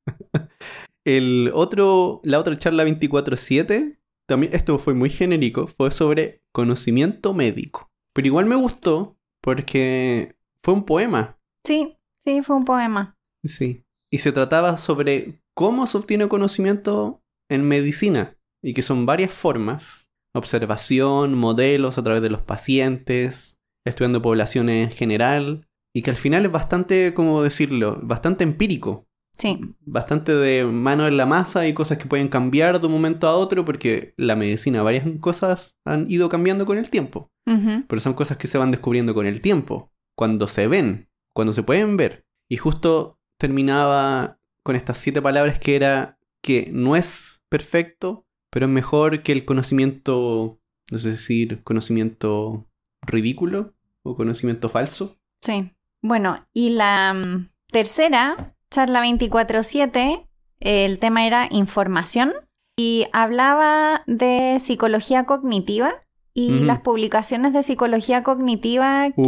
El 1.05 1.51
otro, 1.53 2.21
la 2.23 2.39
otra 2.39 2.55
charla 2.55 2.85
24-7, 2.85 3.97
también 4.27 4.53
esto 4.55 4.79
fue 4.79 4.93
muy 4.93 5.09
genérico, 5.09 5.67
fue 5.67 5.91
sobre 5.91 6.41
conocimiento 6.51 7.33
médico. 7.33 7.91
Pero 8.13 8.27
igual 8.27 8.45
me 8.45 8.55
gustó 8.55 9.17
porque 9.41 10.35
fue 10.63 10.73
un 10.73 10.85
poema. 10.85 11.37
Sí, 11.65 11.97
sí, 12.25 12.41
fue 12.41 12.55
un 12.55 12.65
poema. 12.65 13.17
Sí. 13.43 13.83
Y 14.11 14.19
se 14.19 14.31
trataba 14.31 14.77
sobre 14.77 15.41
cómo 15.55 15.87
se 15.87 15.97
obtiene 15.97 16.27
conocimiento 16.27 17.21
en 17.49 17.67
medicina. 17.67 18.37
Y 18.63 18.73
que 18.73 18.81
son 18.81 19.05
varias 19.05 19.33
formas. 19.33 20.11
Observación, 20.33 21.35
modelos 21.35 21.97
a 21.97 22.03
través 22.03 22.21
de 22.21 22.29
los 22.29 22.41
pacientes, 22.41 23.59
estudiando 23.85 24.21
poblaciones 24.21 24.89
en 24.89 24.95
general. 24.95 25.67
Y 25.93 26.01
que 26.01 26.11
al 26.11 26.15
final 26.15 26.45
es 26.45 26.51
bastante, 26.51 27.13
¿cómo 27.13 27.43
decirlo? 27.43 27.99
Bastante 28.01 28.43
empírico. 28.43 29.05
Sí, 29.37 29.59
Bastante 29.81 30.33
de 30.33 30.63
mano 30.65 31.07
en 31.07 31.17
la 31.17 31.25
masa 31.25 31.67
y 31.67 31.73
cosas 31.73 31.97
que 31.97 32.05
pueden 32.05 32.27
cambiar 32.27 32.79
de 32.79 32.87
un 32.87 32.93
momento 32.93 33.27
a 33.27 33.35
otro 33.35 33.65
porque 33.65 34.13
la 34.15 34.35
medicina, 34.35 34.83
varias 34.83 35.05
cosas 35.19 35.77
han 35.85 36.09
ido 36.09 36.29
cambiando 36.29 36.65
con 36.65 36.77
el 36.77 36.89
tiempo. 36.89 37.31
Pero 37.45 37.99
son 37.99 38.13
cosas 38.13 38.37
que 38.37 38.47
se 38.47 38.57
van 38.57 38.71
descubriendo 38.71 39.13
con 39.13 39.25
el 39.25 39.41
tiempo, 39.41 39.91
cuando 40.15 40.47
se 40.47 40.67
ven, 40.67 41.09
cuando 41.33 41.51
se 41.51 41.63
pueden 41.63 41.97
ver. 41.97 42.25
Y 42.47 42.57
justo 42.57 43.19
terminaba 43.37 44.39
con 44.63 44.77
estas 44.77 44.97
siete 44.97 45.21
palabras 45.21 45.59
que 45.59 45.75
era 45.75 46.17
que 46.41 46.69
no 46.71 46.95
es 46.95 47.41
perfecto, 47.49 48.25
pero 48.49 48.67
es 48.67 48.71
mejor 48.71 49.23
que 49.23 49.33
el 49.33 49.43
conocimiento, 49.43 50.61
no 50.89 50.97
sé 50.97 51.11
decir, 51.11 51.63
conocimiento 51.63 52.65
ridículo 53.01 53.73
o 54.03 54.15
conocimiento 54.15 54.69
falso. 54.69 55.17
sí. 55.41 55.71
Bueno, 56.05 56.45
y 56.53 56.71
la 56.71 57.13
mm, 57.13 57.49
tercera, 57.67 58.53
charla 58.73 59.03
24-7, 59.03 60.27
el 60.59 60.99
tema 60.99 61.25
era 61.27 61.47
información 61.51 62.33
y 62.77 63.05
hablaba 63.13 64.03
de 64.07 64.57
psicología 64.59 65.25
cognitiva 65.25 65.93
y 66.33 66.61
las 66.61 66.79
publicaciones 66.79 67.53
de 67.53 67.61
psicología 67.61 68.23
cognitiva 68.23 69.11
que 69.15 69.21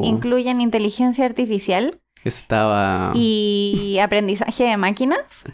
Uh. 0.00 0.04
incluyen 0.04 0.60
inteligencia 0.60 1.24
artificial 1.24 2.00
Estaba... 2.24 3.10
y 3.16 3.98
aprendizaje 4.00 4.64
de 4.64 4.76
máquinas. 4.76 5.44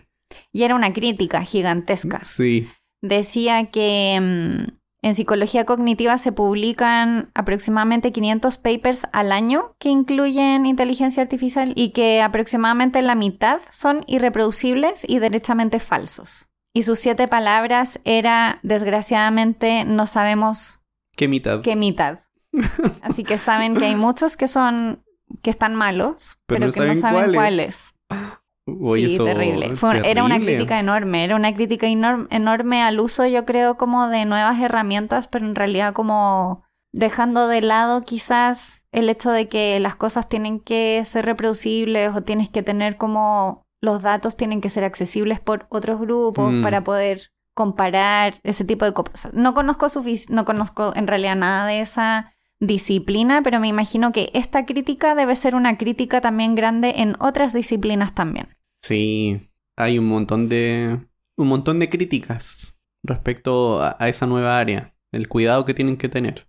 Y 0.52 0.64
era 0.64 0.74
una 0.74 0.92
crítica 0.92 1.42
gigantesca. 1.42 2.22
Sí, 2.24 2.68
Decía 3.00 3.70
que 3.70 4.18
mm, 4.20 4.77
en 5.02 5.14
psicología 5.14 5.64
cognitiva 5.64 6.18
se 6.18 6.32
publican 6.32 7.30
aproximadamente 7.34 8.12
500 8.12 8.58
papers 8.58 9.02
al 9.12 9.30
año 9.32 9.76
que 9.78 9.90
incluyen 9.90 10.66
inteligencia 10.66 11.22
artificial 11.22 11.72
y 11.76 11.90
que 11.90 12.20
aproximadamente 12.20 13.00
la 13.02 13.14
mitad 13.14 13.60
son 13.70 14.02
irreproducibles 14.06 15.04
y 15.08 15.20
derechamente 15.20 15.78
falsos. 15.78 16.48
Y 16.74 16.82
sus 16.82 16.98
siete 16.98 17.28
palabras 17.28 18.00
era, 18.04 18.58
desgraciadamente, 18.62 19.84
no 19.84 20.06
sabemos 20.06 20.80
¿qué 21.16 21.28
mitad? 21.28 21.62
qué 21.62 21.76
mitad. 21.76 22.20
Así 23.02 23.24
que 23.24 23.38
saben 23.38 23.76
que 23.76 23.86
hay 23.86 23.96
muchos 23.96 24.36
que 24.36 24.48
son 24.48 25.04
que 25.42 25.50
están 25.50 25.74
malos, 25.74 26.38
Pero 26.46 26.60
pero, 26.60 26.66
no 26.66 26.72
que 26.72 26.80
no 26.80 26.86
saben 26.86 27.00
saben 27.00 27.34
cuáles. 27.34 27.94
cuáles. 28.08 28.38
Oye, 28.82 29.08
sí, 29.08 29.14
eso 29.14 29.24
terrible. 29.24 29.66
Era 30.04 30.24
una 30.24 30.36
crítica 30.56 30.78
enorme, 30.80 31.24
era 31.24 31.36
una 31.36 31.54
crítica 31.54 31.86
enor- 31.86 32.26
enorme 32.30 32.82
al 32.82 33.00
uso, 33.00 33.26
yo 33.26 33.44
creo, 33.44 33.76
como 33.76 34.08
de 34.08 34.24
nuevas 34.24 34.60
herramientas, 34.60 35.28
pero 35.28 35.46
en 35.46 35.54
realidad 35.54 35.92
como 35.94 36.64
dejando 36.92 37.48
de 37.48 37.60
lado 37.60 38.02
quizás 38.04 38.82
el 38.92 39.08
hecho 39.10 39.30
de 39.30 39.48
que 39.48 39.78
las 39.80 39.94
cosas 39.96 40.28
tienen 40.28 40.58
que 40.60 41.02
ser 41.04 41.26
reproducibles 41.26 42.14
o 42.16 42.22
tienes 42.22 42.48
que 42.48 42.62
tener 42.62 42.96
como 42.96 43.62
los 43.80 44.02
datos 44.02 44.36
tienen 44.36 44.60
que 44.60 44.70
ser 44.70 44.84
accesibles 44.84 45.38
por 45.40 45.66
otros 45.70 46.00
grupos 46.00 46.52
Mm. 46.52 46.62
para 46.62 46.82
poder 46.84 47.20
comparar 47.54 48.34
ese 48.42 48.64
tipo 48.64 48.84
de 48.84 48.92
cosas. 48.92 49.32
No 49.34 49.52
conozco 49.54 49.88
no 50.30 50.44
conozco 50.44 50.92
en 50.96 51.06
realidad 51.06 51.36
nada 51.36 51.66
de 51.66 51.80
esa 51.80 52.32
disciplina, 52.60 53.42
pero 53.42 53.60
me 53.60 53.68
imagino 53.68 54.12
que 54.12 54.30
esta 54.34 54.66
crítica 54.66 55.14
debe 55.14 55.36
ser 55.36 55.54
una 55.54 55.76
crítica 55.76 56.20
también 56.20 56.54
grande 56.54 56.94
en 56.96 57.16
otras 57.20 57.52
disciplinas 57.52 58.14
también. 58.14 58.56
Sí, 58.88 59.50
hay 59.76 59.98
un 59.98 60.08
montón 60.08 60.48
de 60.48 60.98
un 61.36 61.46
montón 61.46 61.78
de 61.78 61.90
críticas 61.90 62.74
respecto 63.04 63.82
a, 63.82 63.98
a 64.00 64.08
esa 64.08 64.26
nueva 64.26 64.58
área, 64.58 64.96
el 65.12 65.28
cuidado 65.28 65.66
que 65.66 65.74
tienen 65.74 65.98
que 65.98 66.08
tener, 66.08 66.48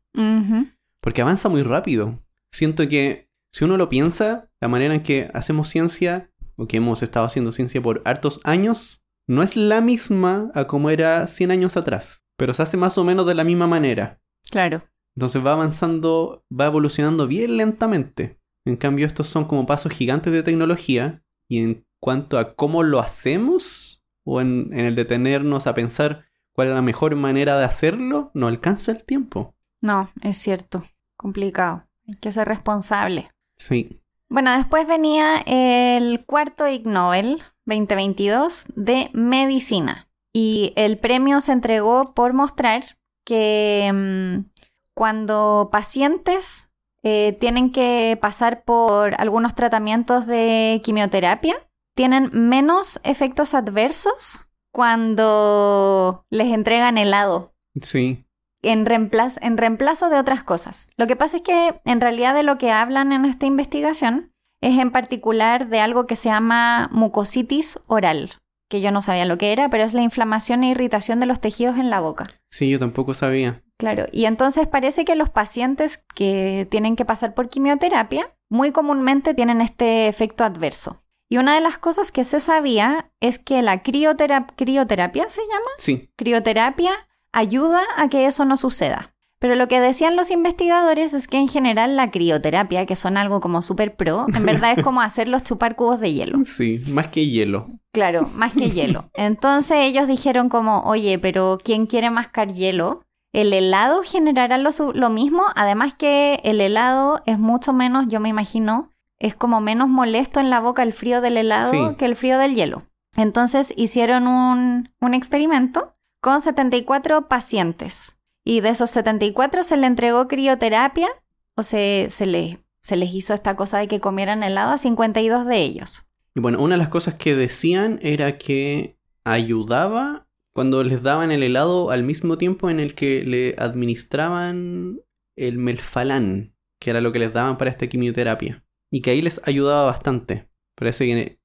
porque 1.01 1.21
avanza 1.21 1.49
muy 1.49 1.63
rápido. 1.63 2.23
Siento 2.53 2.87
que 2.87 3.27
si 3.53 3.65
uno 3.65 3.75
lo 3.75 3.89
piensa, 3.89 4.49
la 4.61 4.69
manera 4.69 4.95
en 4.95 5.03
que 5.03 5.29
hacemos 5.33 5.67
ciencia 5.67 6.31
o 6.55 6.65
que 6.65 6.77
hemos 6.77 7.03
estado 7.03 7.25
haciendo 7.25 7.51
ciencia 7.51 7.81
por 7.81 8.01
hartos 8.05 8.39
años 8.45 9.03
no 9.27 9.43
es 9.43 9.57
la 9.57 9.81
misma 9.81 10.49
a 10.55 10.65
como 10.65 10.89
era 10.89 11.27
100 11.27 11.51
años 11.51 11.75
atrás, 11.75 12.25
pero 12.37 12.53
se 12.53 12.61
hace 12.61 12.77
más 12.77 12.97
o 12.97 13.03
menos 13.03 13.27
de 13.27 13.35
la 13.35 13.43
misma 13.43 13.67
manera. 13.67 14.21
Claro. 14.49 14.81
Entonces 15.13 15.45
va 15.45 15.51
avanzando, 15.51 16.45
va 16.49 16.67
evolucionando 16.67 17.27
bien 17.27 17.57
lentamente. 17.57 18.39
En 18.65 18.77
cambio, 18.77 19.07
estos 19.07 19.27
son 19.27 19.43
como 19.43 19.65
pasos 19.65 19.91
gigantes 19.91 20.31
de 20.31 20.41
tecnología. 20.41 21.21
Y 21.51 21.59
en 21.59 21.85
cuanto 21.99 22.37
a 22.37 22.55
cómo 22.55 22.83
lo 22.83 22.99
hacemos, 22.99 24.03
o 24.23 24.41
en, 24.41 24.69
en 24.73 24.85
el 24.85 24.95
detenernos 24.95 25.67
a 25.67 25.73
pensar 25.73 26.25
cuál 26.53 26.69
es 26.69 26.75
la 26.75 26.81
mejor 26.81 27.15
manera 27.15 27.57
de 27.57 27.65
hacerlo, 27.65 28.31
no 28.33 28.47
alcanza 28.47 28.91
el 28.91 29.03
tiempo. 29.03 29.55
No, 29.81 30.11
es 30.21 30.37
cierto. 30.37 30.83
Complicado. 31.15 31.85
Hay 32.07 32.15
que 32.15 32.31
ser 32.31 32.47
responsable. 32.47 33.31
Sí. 33.57 34.01
Bueno, 34.29 34.55
después 34.55 34.87
venía 34.87 35.39
el 35.45 36.25
cuarto 36.25 36.67
Ig 36.67 36.85
Nobel 36.85 37.41
2022 37.65 38.65
de 38.75 39.09
medicina. 39.13 40.07
Y 40.33 40.73
el 40.75 40.97
premio 40.99 41.41
se 41.41 41.51
entregó 41.51 42.13
por 42.13 42.33
mostrar 42.33 42.83
que 43.25 43.91
mm, 43.93 44.49
cuando 44.93 45.69
pacientes 45.71 46.71
eh, 47.03 47.37
tienen 47.39 47.71
que 47.71 48.17
pasar 48.21 48.63
por 48.63 49.19
algunos 49.19 49.55
tratamientos 49.55 50.27
de 50.27 50.81
quimioterapia, 50.83 51.55
tienen 51.99 52.29
menos 52.31 53.01
efectos 53.03 53.53
adversos 53.53 54.47
cuando 54.71 56.25
les 56.29 56.47
entregan 56.53 56.97
helado 56.97 57.53
Sí. 57.81 58.23
en 58.61 58.85
reemplazo, 58.85 59.37
en 59.43 59.57
reemplazo 59.57 60.09
de 60.09 60.17
otras 60.17 60.41
cosas. 60.45 60.87
Lo 60.95 61.07
que 61.07 61.17
pasa 61.17 61.35
es 61.37 61.43
que 61.43 61.81
en 61.83 61.99
realidad 61.99 62.33
de 62.35 62.43
lo 62.43 62.57
que 62.57 62.71
hablan 62.71 63.11
en 63.11 63.25
esta 63.25 63.47
investigación 63.47 64.31
es 64.61 64.77
en 64.79 64.91
particular 64.91 65.67
de 65.67 65.81
algo 65.81 66.07
que 66.07 66.15
se 66.15 66.29
llama 66.29 66.87
mucositis 66.93 67.77
oral, 67.87 68.31
que 68.69 68.79
yo 68.79 68.91
no 68.93 69.01
sabía 69.01 69.25
lo 69.25 69.37
que 69.37 69.51
era, 69.51 69.67
pero 69.67 69.83
es 69.83 69.93
la 69.93 70.01
inflamación 70.01 70.63
e 70.63 70.69
irritación 70.69 71.19
de 71.19 71.25
los 71.25 71.41
tejidos 71.41 71.77
en 71.77 71.89
la 71.89 71.99
boca. 71.99 72.27
Sí, 72.49 72.69
yo 72.69 72.79
tampoco 72.79 73.13
sabía. 73.13 73.61
Claro, 73.77 74.05
y 74.13 74.23
entonces 74.23 74.67
parece 74.67 75.03
que 75.03 75.15
los 75.17 75.29
pacientes 75.29 75.97
que 76.15 76.65
tienen 76.71 76.95
que 76.95 77.03
pasar 77.03 77.33
por 77.33 77.49
quimioterapia 77.49 78.33
muy 78.49 78.71
comúnmente 78.71 79.33
tienen 79.33 79.59
este 79.59 80.07
efecto 80.07 80.45
adverso. 80.45 81.01
Y 81.29 81.37
una 81.37 81.53
de 81.55 81.61
las 81.61 81.77
cosas 81.77 82.11
que 82.11 82.23
se 82.23 82.39
sabía 82.39 83.11
es 83.19 83.37
que 83.39 83.61
la 83.61 83.83
criotera- 83.83 84.47
crioterapia 84.55 85.29
se 85.29 85.41
llama 85.41 85.69
Sí. 85.77 86.09
crioterapia 86.15 86.91
ayuda 87.31 87.81
a 87.97 88.09
que 88.09 88.25
eso 88.25 88.45
no 88.45 88.57
suceda. 88.57 89.13
Pero 89.39 89.55
lo 89.55 89.67
que 89.69 89.79
decían 89.79 90.17
los 90.17 90.31
investigadores 90.31 91.13
es 91.13 91.27
que 91.29 91.37
en 91.37 91.47
general 91.47 91.95
la 91.95 92.11
crioterapia, 92.11 92.85
que 92.85 92.97
son 92.97 93.15
algo 93.15 93.39
como 93.39 93.61
súper 93.61 93.95
pro, 93.95 94.25
en 94.33 94.45
verdad 94.45 94.73
es 94.77 94.83
como 94.83 94.99
hacerlos 95.01 95.43
chupar 95.43 95.75
cubos 95.77 95.99
de 96.01 96.11
hielo. 96.13 96.39
Sí, 96.45 96.81
más 96.87 97.07
que 97.07 97.25
hielo. 97.25 97.67
Claro, 97.93 98.27
más 98.33 98.53
que 98.53 98.69
hielo. 98.71 99.09
Entonces 99.13 99.77
ellos 99.81 100.07
dijeron 100.07 100.49
como, 100.49 100.81
oye, 100.81 101.19
pero 101.19 101.57
¿quién 101.63 101.85
quiere 101.85 102.09
mascar 102.09 102.51
hielo? 102.51 103.03
El 103.31 103.53
helado 103.53 104.01
generará 104.03 104.57
lo 104.57 105.09
mismo, 105.11 105.43
además 105.55 105.93
que 105.93 106.41
el 106.43 106.59
helado 106.59 107.21
es 107.27 107.37
mucho 107.39 107.71
menos, 107.71 108.05
yo 108.09 108.19
me 108.19 108.29
imagino, 108.29 108.89
es 109.19 109.35
como 109.35 109.61
menos 109.61 109.89
molesto 109.89 110.39
en 110.39 110.49
la 110.49 110.59
boca 110.59 110.83
el 110.83 110.93
frío 110.93 111.21
del 111.21 111.37
helado 111.37 111.71
Sí. 111.71 111.95
que 111.97 112.05
el 112.05 112.15
frío 112.15 112.37
del 112.37 112.55
hielo. 112.55 112.83
Entonces 113.15 113.73
hicieron 113.75 114.27
un, 114.27 114.89
un 115.01 115.13
experimento 115.13 115.95
con 116.21 116.41
74 116.41 117.27
pacientes 117.27 118.17
y 118.45 118.61
de 118.61 118.69
esos 118.69 118.89
74 118.91 119.63
se 119.63 119.77
le 119.77 119.87
entregó 119.87 120.27
crioterapia 120.27 121.07
o 121.55 121.63
se, 121.63 122.07
se, 122.09 122.25
le- 122.25 122.59
se 122.81 122.95
les 122.95 123.13
hizo 123.13 123.33
esta 123.33 123.55
cosa 123.55 123.79
de 123.79 123.87
que 123.87 123.99
comieran 123.99 124.43
helado 124.43 124.71
a 124.71 124.77
52 124.77 125.45
de 125.45 125.57
ellos. 125.57 126.07
Y 126.35 126.39
bueno, 126.39 126.61
una 126.61 126.75
de 126.75 126.79
las 126.79 126.89
cosas 126.89 127.15
que 127.15 127.35
decían 127.35 127.99
era 128.01 128.37
que 128.37 128.97
ayudaba 129.25 130.27
cuando 130.53 130.83
les 130.83 131.01
daban 131.03 131.31
el 131.31 131.43
helado 131.43 131.91
al 131.91 132.03
mismo 132.03 132.37
tiempo 132.37 132.69
en 132.69 132.79
el 132.79 132.93
que 132.95 133.23
le 133.23 133.55
administraban 133.57 134.99
el 135.35 135.57
melfalán, 135.57 136.53
que 136.79 136.89
era 136.89 137.01
lo 137.01 137.11
que 137.11 137.19
les 137.19 137.33
daban 137.33 137.57
para 137.57 137.69
esta 137.71 137.87
quimioterapia. 137.87 138.63
Y 138.91 139.01
que 139.01 139.11
ahí 139.11 139.21
les 139.21 139.41
ayudaba 139.47 139.85
bastante. 139.85 140.49
Parece 140.75 141.05
que 141.05 141.39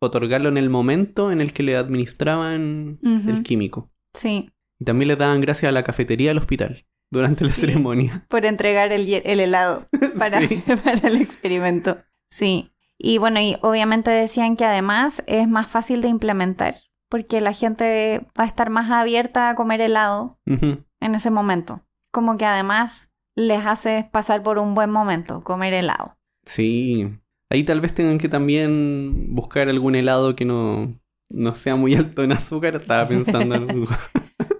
otorgarlo 0.00 0.48
en 0.48 0.58
el 0.58 0.70
momento 0.70 1.32
en 1.32 1.40
el 1.40 1.52
que 1.52 1.62
le 1.62 1.76
administraban 1.76 2.98
el 3.02 3.42
químico. 3.42 3.90
Sí, 4.12 4.50
Y 4.78 4.84
también 4.84 5.08
les 5.08 5.18
daban 5.18 5.40
gracias 5.40 5.68
a 5.70 5.72
la 5.72 5.82
cafetería 5.82 6.30
del 6.30 6.38
hospital 6.38 6.84
durante 7.10 7.44
la 7.44 7.52
ceremonia. 7.52 8.26
por 8.28 8.44
entregar 8.44 8.92
el, 8.92 9.08
el 9.12 9.40
helado 9.40 9.86
para, 10.18 10.40
Sí. 10.46 10.62
para 10.84 11.08
el 11.08 11.16
experimento. 11.20 11.98
Sí. 12.28 12.70
Y 12.98 13.18
bueno, 13.18 13.40
y 13.40 13.56
obviamente 13.62 14.10
decían 14.10 14.56
que 14.56 14.64
además 14.64 15.22
es 15.26 15.48
más 15.48 15.68
fácil 15.68 16.00
de 16.02 16.08
implementar 16.08 16.74
porque 17.08 17.40
la 17.40 17.52
gente 17.52 18.26
va 18.38 18.44
a 18.44 18.46
estar 18.46 18.70
más 18.70 18.90
abierta 18.90 19.48
a 19.50 19.54
comer 19.54 19.80
helado 19.80 20.38
en 20.46 21.14
ese 21.14 21.30
momento. 21.30 21.80
Como 22.12 22.36
que 22.38 22.44
además 22.44 23.10
les 23.36 23.64
hace 23.66 24.08
pasar 24.12 24.42
por 24.42 24.58
un 24.58 24.74
buen 24.74 24.90
momento 24.90 25.42
comer 25.44 25.74
helado. 25.74 26.16
Sí. 26.46 27.08
Ahí 27.50 27.62
tal 27.64 27.80
vez 27.80 27.94
tengan 27.94 28.18
que 28.18 28.28
también 28.28 29.34
buscar 29.34 29.68
algún 29.68 29.94
helado 29.94 30.34
que 30.34 30.44
no, 30.44 30.98
no 31.30 31.54
sea 31.54 31.76
muy 31.76 31.94
alto 31.96 32.22
en 32.22 32.32
azúcar. 32.32 32.76
Estaba 32.76 33.08
pensando 33.08 33.54
en 33.54 33.70
algo. 33.70 33.86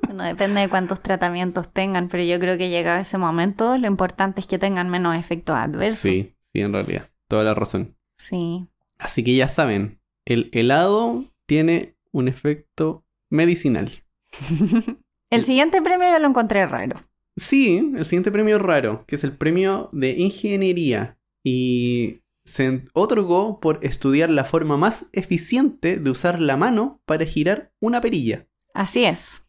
Bueno, 0.06 0.24
depende 0.24 0.60
de 0.60 0.68
cuántos 0.68 1.02
tratamientos 1.02 1.72
tengan, 1.72 2.08
pero 2.08 2.22
yo 2.22 2.38
creo 2.38 2.56
que 2.56 2.68
llegado 2.68 3.00
ese 3.00 3.18
momento, 3.18 3.76
lo 3.78 3.86
importante 3.86 4.40
es 4.40 4.46
que 4.46 4.58
tengan 4.58 4.88
menos 4.88 5.16
efectos 5.16 5.56
adversos. 5.56 6.00
Sí, 6.00 6.34
sí, 6.52 6.60
en 6.60 6.72
realidad. 6.72 7.10
Toda 7.28 7.42
la 7.42 7.54
razón. 7.54 7.96
Sí. 8.16 8.68
Así 8.98 9.24
que 9.24 9.34
ya 9.34 9.48
saben, 9.48 9.98
el 10.24 10.50
helado 10.52 11.24
tiene 11.46 11.96
un 12.12 12.28
efecto 12.28 13.04
medicinal. 13.28 13.90
el 15.30 15.42
siguiente 15.42 15.82
premio 15.82 16.08
yo 16.10 16.18
lo 16.18 16.28
encontré 16.28 16.66
raro. 16.66 17.00
Sí, 17.36 17.92
el 17.96 18.04
siguiente 18.04 18.30
premio 18.30 18.58
raro, 18.60 19.04
que 19.06 19.16
es 19.16 19.24
el 19.24 19.32
premio 19.32 19.88
de 19.92 20.10
ingeniería. 20.10 21.18
Y 21.44 22.22
se 22.44 22.84
otorgó 22.92 23.60
por 23.60 23.80
estudiar 23.82 24.30
la 24.30 24.44
forma 24.44 24.76
más 24.76 25.06
eficiente 25.12 25.96
de 25.98 26.10
usar 26.10 26.40
la 26.40 26.56
mano 26.56 27.00
para 27.06 27.24
girar 27.24 27.72
una 27.80 28.00
perilla. 28.00 28.46
Así 28.74 29.04
es. 29.04 29.46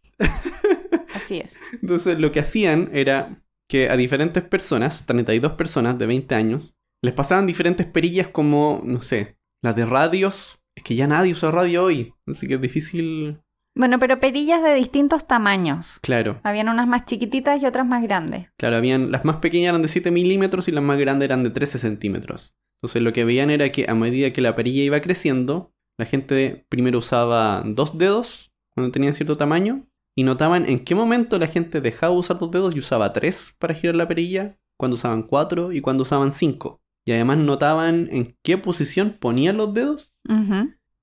Así 1.14 1.38
es. 1.38 1.60
Entonces 1.82 2.20
lo 2.20 2.32
que 2.32 2.40
hacían 2.42 2.90
era 2.94 3.42
que 3.68 3.90
a 3.90 3.98
diferentes 3.98 4.44
personas, 4.44 5.06
32 5.06 5.54
personas 5.54 5.98
de 5.98 6.06
20 6.06 6.36
años, 6.36 6.76
les 7.02 7.14
pasaban 7.14 7.48
diferentes 7.48 7.86
perillas 7.86 8.28
como, 8.28 8.82
no 8.84 9.02
sé, 9.02 9.38
las 9.64 9.76
de 9.76 9.86
radios. 9.86 10.62
Es 10.76 10.84
que 10.84 10.96
ya 10.96 11.08
nadie 11.08 11.32
usa 11.32 11.52
radio 11.52 11.86
hoy, 11.86 12.14
así 12.28 12.48
que 12.48 12.56
es 12.56 12.62
difícil... 12.62 13.42
Bueno, 13.76 14.00
pero 14.00 14.20
perillas 14.22 14.64
de 14.64 14.74
distintos 14.74 15.28
tamaños. 15.28 16.00
Claro, 16.02 16.40
Habían 16.44 16.70
unas 16.70 16.88
más 16.88 17.06
chiquititas 17.06 17.62
y 17.62 17.66
otras 17.66 17.86
más 17.86 18.02
grandes. 18.04 18.48
claro, 18.58 18.78
habían 18.78 19.12
las 19.12 19.26
más 19.26 19.38
pequeñas 19.38 19.70
eran 19.70 19.82
de 19.82 19.90
7 19.90 20.12
milímetros 20.12 20.68
y 20.68 20.72
las 20.72 20.84
más 20.84 20.98
grandes 20.98 21.26
eran 21.26 21.44
de 21.44 21.50
13 21.50 21.80
centímetros. 21.80 22.56
Entonces 22.82 23.02
lo 23.02 23.12
que 23.14 23.26
veían 23.26 23.50
era 23.50 23.70
que 23.72 23.86
a 23.90 23.94
medida 23.96 24.32
que 24.32 24.42
la 24.42 24.56
perilla 24.56 24.84
iba 24.84 25.00
creciendo, 25.02 25.74
la 25.98 26.06
gente 26.06 26.66
primero 26.70 27.00
usaba 27.00 27.64
dos 27.66 27.98
dedos 27.98 28.52
cuando 28.74 28.92
tenían 28.92 29.14
cierto 29.14 29.38
tamaño 29.38 29.88
y 30.16 30.24
notaban 30.24 30.66
en 30.70 30.80
qué 30.80 30.96
momento 30.96 31.38
la 31.40 31.48
gente 31.48 31.82
dejaba 31.82 32.14
de 32.14 32.20
usar 32.20 32.38
dos 32.40 32.52
dedos 32.52 32.76
y 32.76 32.80
usaba 32.80 33.12
tres 33.12 33.56
para 33.60 33.74
girar 33.74 33.96
la 33.96 34.08
perilla, 34.08 34.58
cuando 34.78 34.96
usaban 34.96 35.24
cuatro 35.24 35.74
y 35.74 35.82
cuando 35.82 36.04
usaban 36.04 36.32
cinco. 36.32 36.82
Y 37.06 37.12
además 37.12 37.38
notaban 37.40 38.08
en 38.12 38.38
qué 38.42 38.58
posición 38.58 39.18
ponían 39.20 39.58
los 39.58 39.74
dedos 39.74 40.16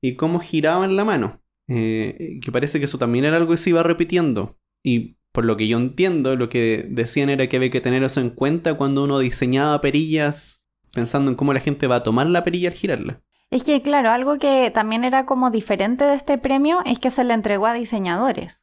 y 0.03 0.15
cómo 0.17 0.41
giraban 0.41 0.97
la 0.97 1.05
mano. 1.05 1.41
Eh, 1.69 2.41
que 2.43 2.53
parece 2.53 2.79
que 2.79 2.87
eso 2.87 2.99
también 2.99 3.25
era 3.25 3.37
algo 3.37 3.53
que 3.53 3.59
se 3.59 3.71
iba 3.71 3.83
repitiendo. 3.83 4.57
Y 4.83 5.17
por 5.33 5.45
lo 5.45 5.57
que 5.57 5.69
yo 5.69 5.79
entiendo, 5.79 6.37
lo 6.37 6.49
que 6.49 6.87
decían 6.91 7.31
era 7.31 7.47
que 7.47 7.57
había 7.57 7.71
que 7.71 7.81
tener 7.81 8.03
eso 8.03 8.21
en 8.21 8.31
cuenta 8.31 8.75
cuando 8.75 9.05
uno 9.05 9.19
diseñaba 9.19 9.81
perillas, 9.81 10.65
pensando 10.93 11.31
en 11.31 11.37
cómo 11.37 11.55
la 11.55 11.61
gente 11.61 11.87
va 11.87 11.97
a 11.97 12.03
tomar 12.03 12.27
la 12.27 12.45
perilla 12.45 12.69
al 12.69 12.75
girarla. 12.75 13.23
Es 13.51 13.65
que, 13.65 13.83
claro, 13.83 14.11
algo 14.11 14.39
que 14.39 14.71
también 14.71 15.05
era 15.05 15.27
como 15.27 15.51
diferente 15.51 16.05
de 16.05 16.15
este 16.15 16.39
premio 16.39 16.81
es 16.87 16.99
que 16.99 17.11
se 17.11 17.25
le 17.25 17.35
entregó 17.35 17.67
a 17.67 17.75
diseñadores. 17.75 18.63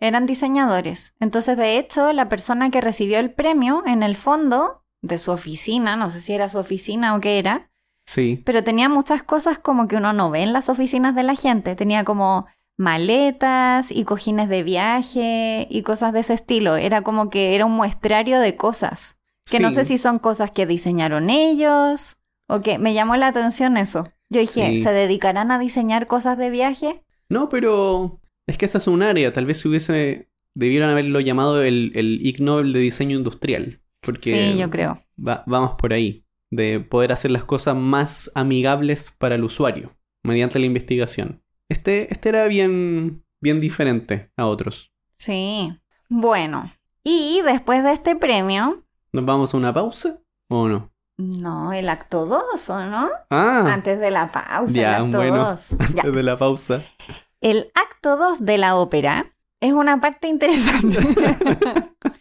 Eran 0.00 0.24
diseñadores. 0.24 1.14
Entonces, 1.20 1.58
de 1.58 1.76
hecho, 1.76 2.12
la 2.14 2.30
persona 2.30 2.70
que 2.70 2.80
recibió 2.80 3.18
el 3.18 3.32
premio, 3.32 3.82
en 3.84 4.02
el 4.02 4.16
fondo 4.16 4.84
de 5.02 5.18
su 5.18 5.30
oficina, 5.30 5.94
no 5.96 6.08
sé 6.08 6.20
si 6.20 6.32
era 6.32 6.48
su 6.48 6.56
oficina 6.56 7.14
o 7.14 7.20
qué 7.20 7.38
era, 7.38 7.70
Sí, 8.06 8.42
pero 8.44 8.64
tenía 8.64 8.88
muchas 8.88 9.22
cosas 9.22 9.58
como 9.58 9.86
que 9.88 9.96
uno 9.96 10.12
no 10.12 10.30
ve 10.30 10.42
en 10.42 10.52
las 10.52 10.68
oficinas 10.68 11.14
de 11.14 11.22
la 11.22 11.34
gente. 11.36 11.76
Tenía 11.76 12.04
como 12.04 12.46
maletas 12.76 13.90
y 13.90 14.04
cojines 14.04 14.48
de 14.48 14.62
viaje 14.62 15.66
y 15.70 15.82
cosas 15.82 16.12
de 16.12 16.20
ese 16.20 16.34
estilo. 16.34 16.76
Era 16.76 17.02
como 17.02 17.30
que 17.30 17.54
era 17.54 17.64
un 17.66 17.72
muestrario 17.72 18.38
de 18.40 18.56
cosas. 18.56 19.18
Que 19.50 19.58
no 19.60 19.70
sé 19.70 19.84
si 19.84 19.98
son 19.98 20.18
cosas 20.20 20.50
que 20.52 20.66
diseñaron 20.66 21.28
ellos 21.30 22.16
o 22.48 22.60
que 22.60 22.78
me 22.78 22.94
llamó 22.94 23.16
la 23.16 23.26
atención 23.28 23.76
eso. 23.76 24.08
Yo 24.30 24.40
dije, 24.40 24.70
Sí. 24.76 24.82
¿se 24.82 24.92
dedicarán 24.92 25.50
a 25.50 25.58
diseñar 25.58 26.06
cosas 26.06 26.38
de 26.38 26.48
viaje? 26.50 27.02
No, 27.28 27.48
pero 27.48 28.20
es 28.46 28.56
que 28.56 28.66
esa 28.66 28.78
es 28.78 28.86
un 28.86 29.02
área. 29.02 29.32
Tal 29.32 29.46
vez 29.46 29.60
si 29.60 29.68
hubiese. 29.68 30.28
Debieron 30.54 30.90
haberlo 30.90 31.18
llamado 31.20 31.62
el, 31.62 31.92
el 31.94 32.24
Ig 32.24 32.40
Nobel 32.42 32.72
de 32.74 32.78
Diseño 32.80 33.16
Industrial. 33.16 33.80
Porque 34.02 34.52
Sí, 34.52 34.58
yo 34.58 34.68
creo. 34.70 35.02
va- 35.18 35.42
vamos 35.46 35.72
por 35.78 35.92
ahí. 35.94 36.24
De 36.52 36.80
poder 36.80 37.12
hacer 37.12 37.30
las 37.30 37.44
cosas 37.44 37.74
más 37.74 38.30
amigables 38.34 39.10
para 39.10 39.34
el 39.36 39.42
usuario. 39.44 39.96
Mediante 40.22 40.58
la 40.58 40.66
investigación. 40.66 41.42
Este, 41.68 42.12
este 42.12 42.28
era 42.28 42.46
bien. 42.46 43.24
bien 43.40 43.60
diferente 43.60 44.30
a 44.36 44.46
otros. 44.46 44.92
Sí. 45.18 45.72
Bueno. 46.10 46.70
Y 47.02 47.40
después 47.44 47.82
de 47.82 47.92
este 47.94 48.14
premio, 48.16 48.84
¿Nos 49.12 49.24
vamos 49.24 49.52
a 49.52 49.56
una 49.56 49.72
pausa? 49.72 50.20
¿O 50.48 50.68
no? 50.68 50.90
no, 51.18 51.72
el 51.72 51.88
acto 51.88 52.26
2, 52.26 52.70
¿o 52.70 52.80
no? 52.86 53.08
Ah, 53.30 53.70
Antes 53.72 53.98
de 54.00 54.10
la 54.10 54.30
pausa, 54.32 54.72
Ya, 54.72 54.96
el 54.98 55.04
acto 55.06 55.16
bueno. 55.18 55.36
2. 55.50 55.68
Ya. 55.78 55.86
antes 56.02 56.14
de 56.14 56.22
la 56.22 56.36
pausa. 56.38 56.82
El 57.40 57.70
acto 57.74 58.16
2 58.16 58.44
de 58.44 58.58
la 58.58 58.76
ópera 58.76 59.34
es 59.60 59.72
una 59.72 60.00
parte 60.00 60.28
interesante. 60.28 60.98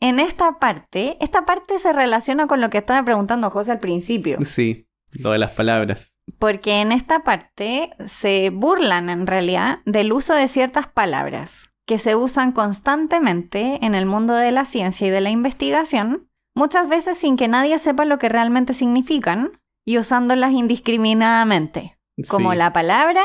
en 0.00 0.20
esta 0.20 0.58
parte, 0.58 1.16
esta 1.20 1.44
parte 1.46 1.78
se 1.78 1.92
relaciona 1.92 2.46
con 2.46 2.60
lo 2.60 2.70
que 2.70 2.78
estaba 2.78 3.04
preguntando 3.04 3.50
José 3.50 3.72
al 3.72 3.80
principio, 3.80 4.38
Sí, 4.44 4.88
lo 5.12 5.30
de 5.32 5.38
las 5.38 5.52
palabras. 5.52 6.16
porque 6.38 6.80
en 6.80 6.92
esta 6.92 7.20
parte 7.24 7.90
se 8.04 8.50
burlan 8.50 9.08
en 9.10 9.26
realidad 9.26 9.78
del 9.86 10.12
uso 10.12 10.34
de 10.34 10.48
ciertas 10.48 10.86
palabras 10.88 11.72
que 11.86 11.98
se 11.98 12.16
usan 12.16 12.50
constantemente 12.52 13.78
en 13.84 13.94
el 13.94 14.06
mundo 14.06 14.34
de 14.34 14.50
la 14.50 14.64
ciencia 14.64 15.06
y 15.06 15.10
de 15.10 15.20
la 15.20 15.30
investigación, 15.30 16.28
muchas 16.54 16.88
veces 16.88 17.16
sin 17.16 17.36
que 17.36 17.46
nadie 17.48 17.78
sepa 17.78 18.04
lo 18.04 18.18
que 18.18 18.28
realmente 18.28 18.74
significan 18.74 19.52
y 19.86 19.98
usándolas 19.98 20.52
indiscriminadamente 20.52 21.96
como 22.28 22.50
Sí. 22.52 22.58
la 22.58 22.72
palabra 22.72 23.22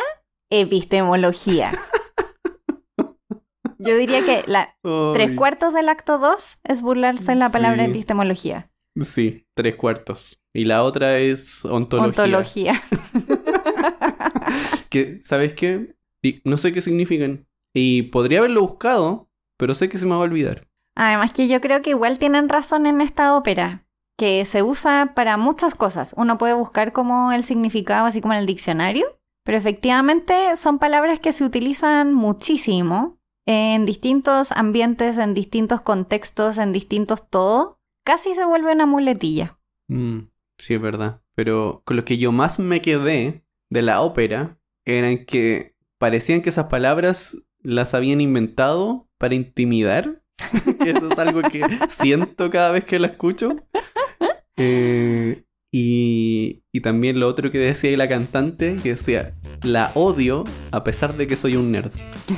epistemología. 0.52 1.72
Yo 3.84 3.96
diría 3.98 4.24
que 4.26 4.44
la 4.48 4.76
tres 5.14 5.32
cuartos 5.38 5.74
del 5.74 5.90
acto 5.90 6.18
2 6.20 6.60
es 6.64 6.82
burlarse 6.82 7.32
en 7.32 7.40
la 7.40 7.50
palabra 7.50 7.84
Sí. 7.86 7.92
epistemología. 7.92 8.70
Sí, 9.04 9.46
tres 9.54 9.76
cuartos. 9.76 10.40
Y 10.54 10.66
la 10.66 10.84
otra 10.84 11.18
es 11.20 11.64
ontología. 11.66 12.10
Ontología. 12.24 12.84
Que, 14.90 15.22
¿sabes 15.24 15.54
qué? 15.54 15.96
No 16.44 16.58
sé 16.58 16.72
qué 16.72 16.82
significan. 16.82 17.48
Y 17.74 18.04
podría 18.04 18.40
haberlo 18.40 18.62
buscado, 18.62 19.30
pero 19.58 19.74
sé 19.76 19.88
que 19.90 19.98
se 19.98 20.06
me 20.06 20.12
va 20.12 20.18
a 20.18 20.24
olvidar. 20.26 20.68
Además 20.96 21.32
que 21.32 21.48
yo 21.48 21.62
creo 21.62 21.82
que 21.82 21.92
igual 21.92 22.20
tienen 22.20 22.50
razón 22.50 22.86
en 22.86 23.00
esta 23.00 23.36
ópera, 23.38 23.86
que 24.18 24.44
se 24.44 24.62
usa 24.62 25.14
para 25.16 25.38
muchas 25.38 25.74
cosas. 25.76 26.14
Uno 26.18 26.38
puede 26.38 26.54
buscar 26.54 26.92
como 26.92 27.32
el 27.32 27.44
significado 27.44 28.06
así 28.06 28.20
como 28.20 28.34
en 28.34 28.42
el 28.42 28.46
diccionario, 28.46 29.06
pero 29.46 29.58
efectivamente 29.58 30.56
son 30.58 30.78
palabras 30.80 31.22
que 31.22 31.32
se 31.32 31.46
utilizan 31.46 32.14
muchísimo 32.14 33.18
en 33.46 33.86
distintos 33.86 34.52
ambientes, 34.52 35.18
en 35.18 35.34
distintos 35.34 35.82
contextos, 35.82 36.58
en 36.58 36.74
distintos 36.74 37.30
todo. 37.30 37.80
Casi 38.04 38.36
se 38.36 38.46
vuelve 38.46 38.74
una 38.74 38.86
muletilla. 38.86 39.60
Mm, 39.88 40.30
sí, 40.58 40.74
es 40.74 40.82
verdad. 40.82 41.22
Pero 41.36 41.82
con 41.86 41.98
lo 41.98 42.06
que 42.06 42.18
yo 42.18 42.32
más 42.32 42.60
me 42.60 42.82
quedé 42.82 43.44
de 43.70 43.82
la 43.82 44.02
ópera 44.02 44.60
eran 44.86 45.26
que 45.26 45.76
parecían 45.98 46.42
que 46.42 46.50
esas 46.50 46.68
palabras 46.68 47.38
las 47.60 47.94
habían 47.94 48.22
inventado 48.22 49.08
para 49.18 49.36
intimidar. 49.36 50.24
Eso 50.86 51.12
es 51.12 51.20
algo 51.20 51.42
que 51.42 51.62
siento 51.90 52.50
cada 52.50 52.72
vez 52.72 52.86
que 52.86 53.00
la 53.00 53.08
escucho. 53.08 53.56
Eh, 54.58 55.44
y, 55.72 56.62
y 56.72 56.82
también 56.82 57.20
lo 57.20 57.28
otro 57.28 57.50
que 57.50 57.58
decía 57.58 57.90
ahí 57.90 57.96
la 57.96 58.10
cantante, 58.10 58.78
que 58.84 58.90
decía, 58.90 59.34
la 59.64 59.92
odio 59.96 60.44
a 60.72 60.84
pesar 60.84 61.16
de 61.16 61.26
que 61.28 61.36
soy 61.36 61.56
un 61.56 61.72
nerd. 61.72 61.92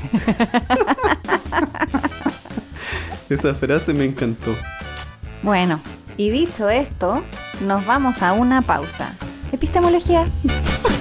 Esa 3.30 3.56
frase 3.56 3.94
me 3.94 4.06
encantó. 4.06 4.56
Bueno, 5.42 5.82
y 6.18 6.30
dicho 6.30 6.70
esto, 6.70 7.24
nos 7.66 7.86
vamos 7.86 8.22
a 8.22 8.34
una 8.34 8.62
pausa. 8.62 9.16
Epistemología. 9.52 10.26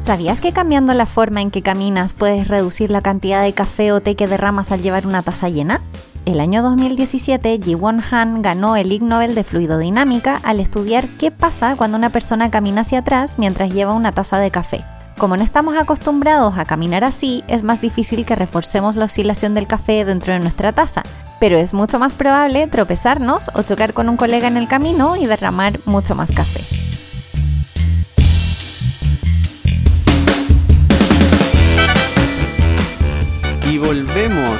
¿Sabías 0.00 0.40
que 0.40 0.52
cambiando 0.52 0.94
la 0.94 1.04
forma 1.04 1.42
en 1.42 1.50
que 1.50 1.60
caminas 1.60 2.14
puedes 2.14 2.48
reducir 2.48 2.90
la 2.90 3.02
cantidad 3.02 3.42
de 3.42 3.52
café 3.52 3.92
o 3.92 4.00
té 4.00 4.16
que 4.16 4.26
derramas 4.26 4.72
al 4.72 4.80
llevar 4.80 5.06
una 5.06 5.20
taza 5.20 5.50
llena? 5.50 5.82
El 6.24 6.40
año 6.40 6.62
2017, 6.62 7.60
Ji-Won 7.62 8.02
Han 8.10 8.40
ganó 8.40 8.76
el 8.76 8.92
Ig 8.92 9.02
Nobel 9.02 9.34
de 9.34 9.44
Fluidodinámica 9.44 10.40
al 10.42 10.58
estudiar 10.58 11.06
qué 11.18 11.30
pasa 11.30 11.76
cuando 11.76 11.98
una 11.98 12.08
persona 12.08 12.50
camina 12.50 12.80
hacia 12.80 13.00
atrás 13.00 13.38
mientras 13.38 13.74
lleva 13.74 13.92
una 13.92 14.10
taza 14.10 14.38
de 14.38 14.50
café. 14.50 14.82
Como 15.18 15.36
no 15.36 15.44
estamos 15.44 15.76
acostumbrados 15.76 16.56
a 16.56 16.64
caminar 16.64 17.04
así, 17.04 17.44
es 17.46 17.62
más 17.62 17.82
difícil 17.82 18.24
que 18.24 18.36
reforcemos 18.36 18.96
la 18.96 19.04
oscilación 19.04 19.52
del 19.54 19.66
café 19.66 20.06
dentro 20.06 20.32
de 20.32 20.40
nuestra 20.40 20.72
taza, 20.72 21.02
pero 21.40 21.58
es 21.58 21.74
mucho 21.74 21.98
más 21.98 22.16
probable 22.16 22.66
tropezarnos 22.68 23.50
o 23.54 23.62
chocar 23.62 23.92
con 23.92 24.08
un 24.08 24.16
colega 24.16 24.48
en 24.48 24.56
el 24.56 24.66
camino 24.66 25.16
y 25.16 25.26
derramar 25.26 25.78
mucho 25.84 26.14
más 26.14 26.32
café. 26.32 26.79
Y 33.70 33.78
volvemos 33.78 34.58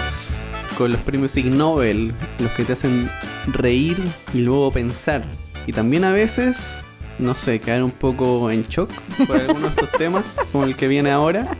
con 0.78 0.92
los 0.92 1.00
premios 1.00 1.36
Ig 1.36 1.46
Nobel, 1.46 2.14
los 2.38 2.52
que 2.52 2.62
te 2.62 2.74
hacen 2.74 3.10
reír 3.48 3.96
y 4.32 4.42
luego 4.42 4.70
pensar. 4.70 5.24
Y 5.66 5.72
también 5.72 6.04
a 6.04 6.12
veces, 6.12 6.84
no 7.18 7.34
sé, 7.34 7.58
quedar 7.58 7.82
un 7.82 7.90
poco 7.90 8.52
en 8.52 8.62
shock 8.62 8.88
por 9.26 9.36
algunos 9.36 9.74
de 9.74 9.82
estos 9.82 9.90
temas, 9.98 10.36
como 10.52 10.62
el 10.62 10.76
que 10.76 10.86
viene 10.86 11.10
ahora, 11.10 11.56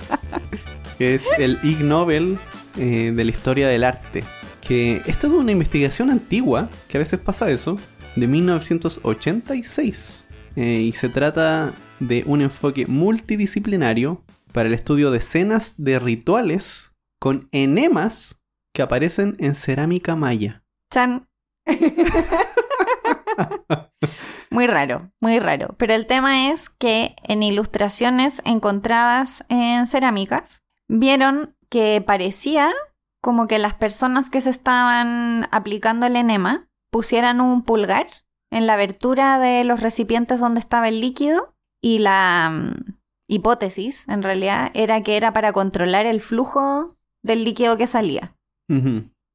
que 0.96 1.16
es 1.16 1.24
el 1.38 1.58
Ig 1.64 1.80
Nobel 1.80 2.38
eh, 2.78 3.12
de 3.16 3.24
la 3.24 3.30
historia 3.32 3.66
del 3.66 3.82
arte. 3.82 4.22
Que 4.60 5.02
esto 5.06 5.26
es 5.26 5.32
una 5.32 5.50
investigación 5.50 6.10
antigua, 6.10 6.70
que 6.86 6.98
a 6.98 7.00
veces 7.00 7.18
pasa 7.18 7.50
eso, 7.50 7.80
de 8.14 8.28
1986. 8.28 10.24
Eh, 10.54 10.82
y 10.84 10.92
se 10.92 11.08
trata 11.08 11.72
de 11.98 12.22
un 12.26 12.42
enfoque 12.42 12.86
multidisciplinario 12.86 14.22
para 14.52 14.68
el 14.68 14.74
estudio 14.74 15.10
de 15.10 15.18
escenas 15.18 15.74
de 15.78 15.98
rituales 15.98 16.89
con 17.20 17.48
enemas 17.52 18.40
que 18.74 18.82
aparecen 18.82 19.36
en 19.38 19.54
cerámica 19.54 20.16
maya. 20.16 20.64
Chan. 20.92 21.28
muy 24.50 24.66
raro, 24.66 25.12
muy 25.20 25.38
raro. 25.38 25.74
Pero 25.78 25.94
el 25.94 26.06
tema 26.06 26.50
es 26.50 26.68
que 26.70 27.14
en 27.22 27.42
ilustraciones 27.42 28.42
encontradas 28.44 29.44
en 29.48 29.86
cerámicas, 29.86 30.62
vieron 30.88 31.54
que 31.68 32.02
parecía 32.04 32.72
como 33.22 33.46
que 33.46 33.58
las 33.58 33.74
personas 33.74 34.30
que 34.30 34.40
se 34.40 34.50
estaban 34.50 35.46
aplicando 35.52 36.06
el 36.06 36.16
enema 36.16 36.68
pusieran 36.90 37.40
un 37.40 37.62
pulgar 37.62 38.06
en 38.50 38.66
la 38.66 38.74
abertura 38.74 39.38
de 39.38 39.62
los 39.64 39.80
recipientes 39.80 40.40
donde 40.40 40.60
estaba 40.60 40.88
el 40.88 41.00
líquido 41.00 41.54
y 41.82 41.98
la 41.98 42.50
mm, 42.50 42.94
hipótesis, 43.28 44.08
en 44.08 44.22
realidad, 44.22 44.70
era 44.74 45.02
que 45.02 45.16
era 45.16 45.32
para 45.32 45.52
controlar 45.52 46.06
el 46.06 46.20
flujo 46.20 46.96
del 47.22 47.44
líquido 47.44 47.76
que 47.76 47.86
salía. 47.86 48.34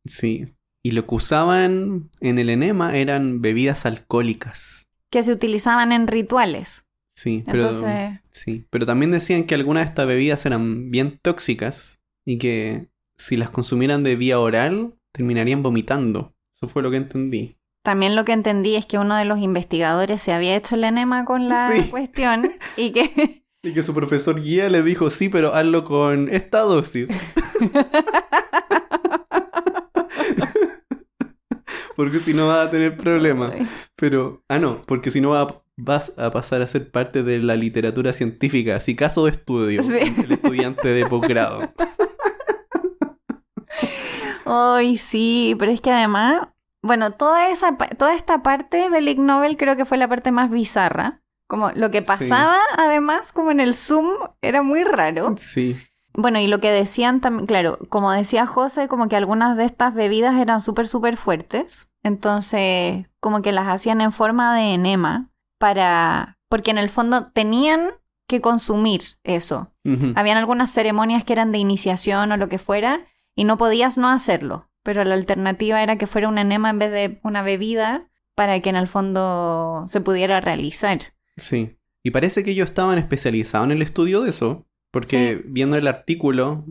Sí. 0.05 0.45
Y 0.83 0.91
lo 0.91 1.07
que 1.07 1.15
usaban 1.15 2.09
en 2.21 2.39
el 2.39 2.49
enema 2.49 2.95
eran 2.95 3.41
bebidas 3.41 3.85
alcohólicas. 3.85 4.87
Que 5.09 5.23
se 5.23 5.31
utilizaban 5.31 5.91
en 5.91 6.07
rituales. 6.07 6.85
Sí, 7.15 7.43
pero, 7.45 7.61
Entonces- 7.69 8.19
sí, 8.31 8.65
pero 8.69 8.85
también 8.85 9.11
decían 9.11 9.45
que 9.45 9.55
algunas 9.55 9.85
de 9.85 9.89
estas 9.89 10.07
bebidas 10.07 10.45
eran 10.45 10.91
bien 10.91 11.17
tóxicas 11.21 12.01
y 12.25 12.37
que 12.37 12.87
si 13.17 13.37
las 13.37 13.49
consumieran 13.49 14.03
de 14.03 14.15
vía 14.15 14.39
oral 14.39 14.93
terminarían 15.13 15.63
vomitando. 15.63 16.33
Eso 16.55 16.67
fue 16.67 16.83
lo 16.83 16.91
que 16.91 16.97
entendí. 16.97 17.55
También 17.83 18.15
lo 18.15 18.25
que 18.25 18.33
entendí 18.33 18.75
es 18.75 18.85
que 18.85 18.97
uno 18.97 19.15
de 19.15 19.25
los 19.25 19.39
investigadores 19.39 20.21
se 20.21 20.33
había 20.33 20.55
hecho 20.55 20.75
el 20.75 20.83
enema 20.83 21.23
con 21.23 21.47
la 21.47 21.71
Sí. 21.73 21.83
cuestión 21.89 22.51
y 22.77 22.91
que 22.91 23.43
Y 23.63 23.73
que 23.73 23.81
su 23.83 23.93
profesor 23.95 24.41
guía 24.43 24.69
le 24.69 24.83
dijo, 24.83 25.09
sí, 25.09 25.29
pero 25.29 25.55
hazlo 25.55 25.85
con 25.85 26.29
esta 26.29 26.59
dosis. 26.59 27.09
porque 31.95 32.19
si 32.19 32.33
no 32.33 32.47
vas 32.47 32.67
a 32.67 32.71
tener 32.71 32.97
problemas. 32.97 33.53
Pero, 33.95 34.43
ah, 34.49 34.59
no, 34.59 34.81
porque 34.85 35.11
si 35.11 35.21
no 35.21 35.29
va- 35.31 35.61
vas 35.77 36.13
a 36.17 36.31
pasar 36.31 36.61
a 36.61 36.67
ser 36.67 36.91
parte 36.91 37.23
de 37.23 37.39
la 37.39 37.55
literatura 37.55 38.13
científica, 38.13 38.75
así 38.75 38.95
caso 38.95 39.25
de 39.25 39.31
estudio, 39.31 39.81
Sí. 39.81 39.97
el 40.23 40.31
estudiante 40.31 40.87
de 40.89 41.05
posgrado. 41.05 41.71
Ay, 44.45 44.97
sí, 44.97 45.55
pero 45.57 45.71
es 45.71 45.81
que 45.81 45.91
además, 45.91 46.47
bueno, 46.83 47.11
toda 47.11 47.49
esa 47.49 47.77
toda 47.77 48.13
esta 48.13 48.43
parte 48.43 48.89
del 48.89 49.07
Ig 49.09 49.19
Nobel 49.19 49.57
creo 49.57 49.75
que 49.75 49.85
fue 49.85 49.97
la 49.97 50.07
parte 50.07 50.31
más 50.31 50.49
bizarra. 50.51 51.21
Como 51.47 51.71
lo 51.71 51.91
que 51.91 52.01
pasaba, 52.01 52.57
además, 52.75 53.31
como 53.31 53.51
en 53.51 53.59
el 53.59 53.75
Zoom, 53.75 54.07
era 54.41 54.63
muy 54.63 54.83
raro. 54.83 55.35
Sí, 55.37 55.77
Bueno, 56.17 56.39
y 56.39 56.47
lo 56.47 56.59
que 56.59 56.71
decían 56.71 57.21
también, 57.21 57.45
claro, 57.45 57.77
como 57.89 58.11
decía 58.11 58.45
José, 58.45 58.87
como 58.87 59.09
que 59.09 59.15
algunas 59.15 59.57
de 59.57 59.65
estas 59.65 59.93
bebidas 59.93 60.35
eran 60.39 60.61
súper, 60.61 60.87
súper 60.87 61.17
fuertes. 61.17 61.89
Entonces, 62.03 63.07
como 63.19 63.41
que 63.41 63.51
las 63.51 63.67
hacían 63.67 64.01
en 64.01 64.11
forma 64.11 64.55
de 64.55 64.73
enema 64.73 65.31
para... 65.57 66.37
Porque 66.47 66.71
en 66.71 66.77
el 66.77 66.89
fondo 66.89 67.31
tenían 67.31 67.91
que 68.27 68.41
consumir 68.41 69.01
eso. 69.23 69.71
Habían 70.15 70.37
algunas 70.37 70.71
ceremonias 70.71 71.23
que 71.23 71.33
eran 71.33 71.51
de 71.51 71.59
iniciación 71.59 72.31
o 72.31 72.37
lo 72.37 72.49
que 72.49 72.57
fuera 72.57 73.05
y 73.35 73.43
no 73.43 73.57
podías 73.57 73.97
no 73.97 74.09
hacerlo. 74.09 74.69
Pero 74.83 75.03
la 75.03 75.15
alternativa 75.15 75.81
era 75.83 75.97
que 75.97 76.07
fuera 76.07 76.27
un 76.27 76.37
enema 76.37 76.69
en 76.69 76.79
vez 76.79 76.91
de 76.91 77.19
una 77.23 77.43
bebida 77.43 78.07
para 78.35 78.59
que 78.61 78.69
en 78.69 78.75
el 78.75 78.87
fondo 78.87 79.85
se 79.87 80.01
pudiera 80.01 80.41
realizar. 80.41 80.99
sí. 81.37 81.77
Y 82.03 82.11
parece 82.11 82.43
que 82.43 82.51
ellos 82.51 82.69
estaban 82.69 82.99
especializados 82.99 83.65
en 83.65 83.71
el 83.71 83.81
estudio 83.81 84.21
de 84.21 84.29
eso, 84.29 84.67
porque 84.95 85.43
viendo 85.43 85.75
el 85.75 85.87
artículo, 85.87 86.63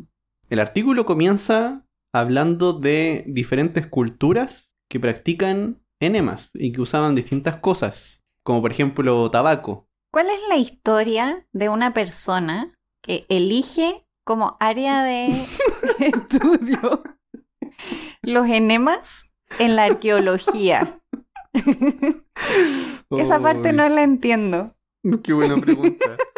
el 0.49 0.59
artículo 0.59 1.05
comienza 1.05 1.85
hablando 2.11 2.73
de 2.73 3.23
diferentes 3.27 3.87
culturas 3.87 4.73
que 4.89 4.99
practican 4.99 5.83
enemas 6.01 6.51
y 6.55 6.73
que 6.73 6.81
usaban 6.81 7.15
distintas 7.15 7.57
cosas, 7.57 8.25
como 8.43 8.63
por 8.63 8.71
ejemplo 8.71 9.31
tabaco. 9.31 9.91
¿Cuál 10.11 10.29
es 10.29 10.41
la 10.49 10.57
historia 10.57 11.47
de 11.53 11.69
una 11.69 11.93
persona 11.93 12.75
que 13.03 13.27
elige 13.29 14.07
como 14.25 14.57
área 14.59 15.05
de 15.05 15.27
estudio 15.99 17.03
los 18.23 18.47
enemas 18.47 19.31
en 19.59 19.77
la 19.77 19.85
arqueología? 19.85 20.99
Esa 23.11 23.39
parte 23.39 23.75
no 23.75 23.87
la 23.91 24.03
entiendo. 24.03 24.75
Qué 25.23 25.35
buena 25.35 25.57
pregunta. 25.57 26.17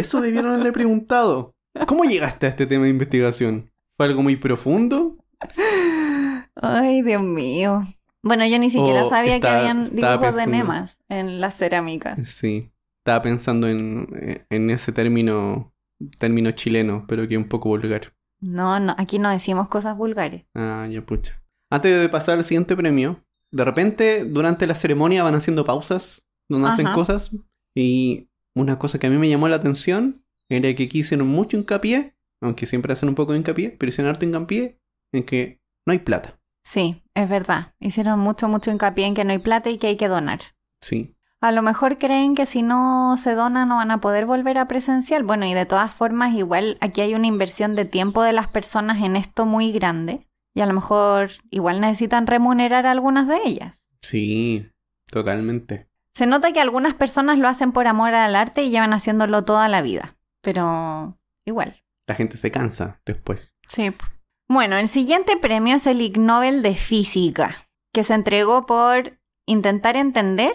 Eso 0.00 0.20
debieron 0.20 0.52
haberle 0.52 0.72
preguntado. 0.72 1.54
¿Cómo 1.86 2.04
llegaste 2.04 2.46
a 2.46 2.48
este 2.48 2.66
tema 2.66 2.84
de 2.84 2.90
investigación? 2.90 3.70
¿Fue 3.96 4.06
algo 4.06 4.22
muy 4.22 4.36
profundo? 4.36 5.16
Ay, 6.56 7.02
Dios 7.02 7.22
mío. 7.22 7.82
Bueno, 8.22 8.46
yo 8.46 8.58
ni 8.58 8.70
siquiera 8.70 9.04
Oh, 9.04 9.08
sabía 9.08 9.36
estaba- 9.36 9.54
que 9.54 9.60
habían 9.68 9.94
dibujos 9.96 10.34
de 10.36 10.42
enemas 10.42 10.98
en 11.08 11.40
las 11.40 11.56
cerámicas. 11.56 12.22
Sí. 12.28 12.70
Estaba 12.98 13.22
pensando 13.22 13.66
en, 13.68 14.44
en 14.50 14.70
ese 14.70 14.92
término, 14.92 15.72
término 16.18 16.50
chileno, 16.52 17.04
pero 17.08 17.26
que 17.26 17.34
es 17.34 17.38
un 17.40 17.48
poco 17.48 17.70
vulgar. 17.70 18.12
No, 18.40 18.78
no, 18.80 18.94
aquí 18.98 19.18
no 19.18 19.30
decimos 19.30 19.68
cosas 19.68 19.96
vulgares. 19.96 20.44
Ah, 20.54 20.86
ya 20.90 21.00
pucha. 21.04 21.42
Antes 21.70 21.98
de 22.00 22.08
pasar 22.08 22.38
al 22.38 22.44
siguiente 22.44 22.76
premio, 22.76 23.22
de 23.50 23.64
repente 23.64 24.24
durante 24.24 24.66
la 24.66 24.74
ceremonia 24.74 25.22
van 25.22 25.34
haciendo 25.34 25.64
pausas 25.64 26.26
donde 26.48 26.68
hacen 26.68 26.86
cosas. 26.92 27.30
Y 27.74 28.28
una 28.54 28.78
cosa 28.78 28.98
que 28.98 29.06
a 29.06 29.10
mí 29.10 29.16
me 29.16 29.28
llamó 29.28 29.48
la 29.48 29.56
atención 29.56 30.24
era 30.48 30.74
que 30.74 30.84
aquí 30.84 31.00
hicieron 31.00 31.28
mucho 31.28 31.56
hincapié, 31.56 32.14
aunque 32.40 32.66
siempre 32.66 32.92
hacen 32.92 33.08
un 33.08 33.14
poco 33.14 33.32
de 33.32 33.38
hincapié, 33.38 33.70
pero 33.70 33.90
hicieron 33.90 34.10
harto 34.10 34.24
hincapié 34.24 34.78
en 35.12 35.24
que 35.24 35.60
no 35.86 35.92
hay 35.92 36.00
plata. 36.00 36.38
Sí, 36.64 37.02
es 37.14 37.28
verdad. 37.28 37.74
Hicieron 37.80 38.18
mucho, 38.18 38.48
mucho 38.48 38.70
hincapié 38.70 39.06
en 39.06 39.14
que 39.14 39.24
no 39.24 39.32
hay 39.32 39.38
plata 39.38 39.70
y 39.70 39.78
que 39.78 39.88
hay 39.88 39.96
que 39.96 40.08
donar. 40.08 40.40
Sí. 40.80 41.14
A 41.40 41.52
lo 41.52 41.62
mejor 41.62 41.98
creen 41.98 42.34
que 42.34 42.44
si 42.44 42.62
no 42.62 43.16
se 43.16 43.34
dona 43.34 43.64
no 43.64 43.76
van 43.76 43.90
a 43.90 44.00
poder 44.00 44.26
volver 44.26 44.58
a 44.58 44.68
presencial. 44.68 45.22
Bueno, 45.22 45.46
y 45.46 45.54
de 45.54 45.64
todas 45.64 45.92
formas, 45.92 46.34
igual 46.34 46.76
aquí 46.80 47.00
hay 47.00 47.14
una 47.14 47.26
inversión 47.26 47.76
de 47.76 47.86
tiempo 47.86 48.22
de 48.22 48.34
las 48.34 48.48
personas 48.48 49.02
en 49.02 49.16
esto 49.16 49.46
muy 49.46 49.72
grande. 49.72 50.26
Y 50.54 50.60
a 50.60 50.66
lo 50.66 50.74
mejor 50.74 51.30
igual 51.50 51.80
necesitan 51.80 52.26
remunerar 52.26 52.86
a 52.86 52.90
algunas 52.90 53.26
de 53.26 53.38
ellas. 53.44 53.82
Sí, 54.02 54.68
totalmente. 55.10 55.89
Se 56.20 56.26
nota 56.26 56.52
que 56.52 56.60
algunas 56.60 56.92
personas 56.92 57.38
lo 57.38 57.48
hacen 57.48 57.72
por 57.72 57.86
amor 57.86 58.12
al 58.12 58.36
arte 58.36 58.62
y 58.62 58.68
llevan 58.68 58.92
haciéndolo 58.92 59.42
toda 59.46 59.68
la 59.68 59.80
vida. 59.80 60.18
Pero 60.42 61.16
igual. 61.46 61.82
La 62.06 62.14
gente 62.14 62.36
se 62.36 62.50
cansa 62.50 63.00
después. 63.06 63.54
Sí. 63.66 63.94
Bueno, 64.46 64.76
el 64.76 64.88
siguiente 64.88 65.38
premio 65.38 65.76
es 65.76 65.86
el 65.86 66.02
Ig 66.02 66.18
Nobel 66.18 66.60
de 66.60 66.74
Física, 66.74 67.66
que 67.94 68.04
se 68.04 68.12
entregó 68.12 68.66
por 68.66 69.18
intentar 69.46 69.96
entender 69.96 70.52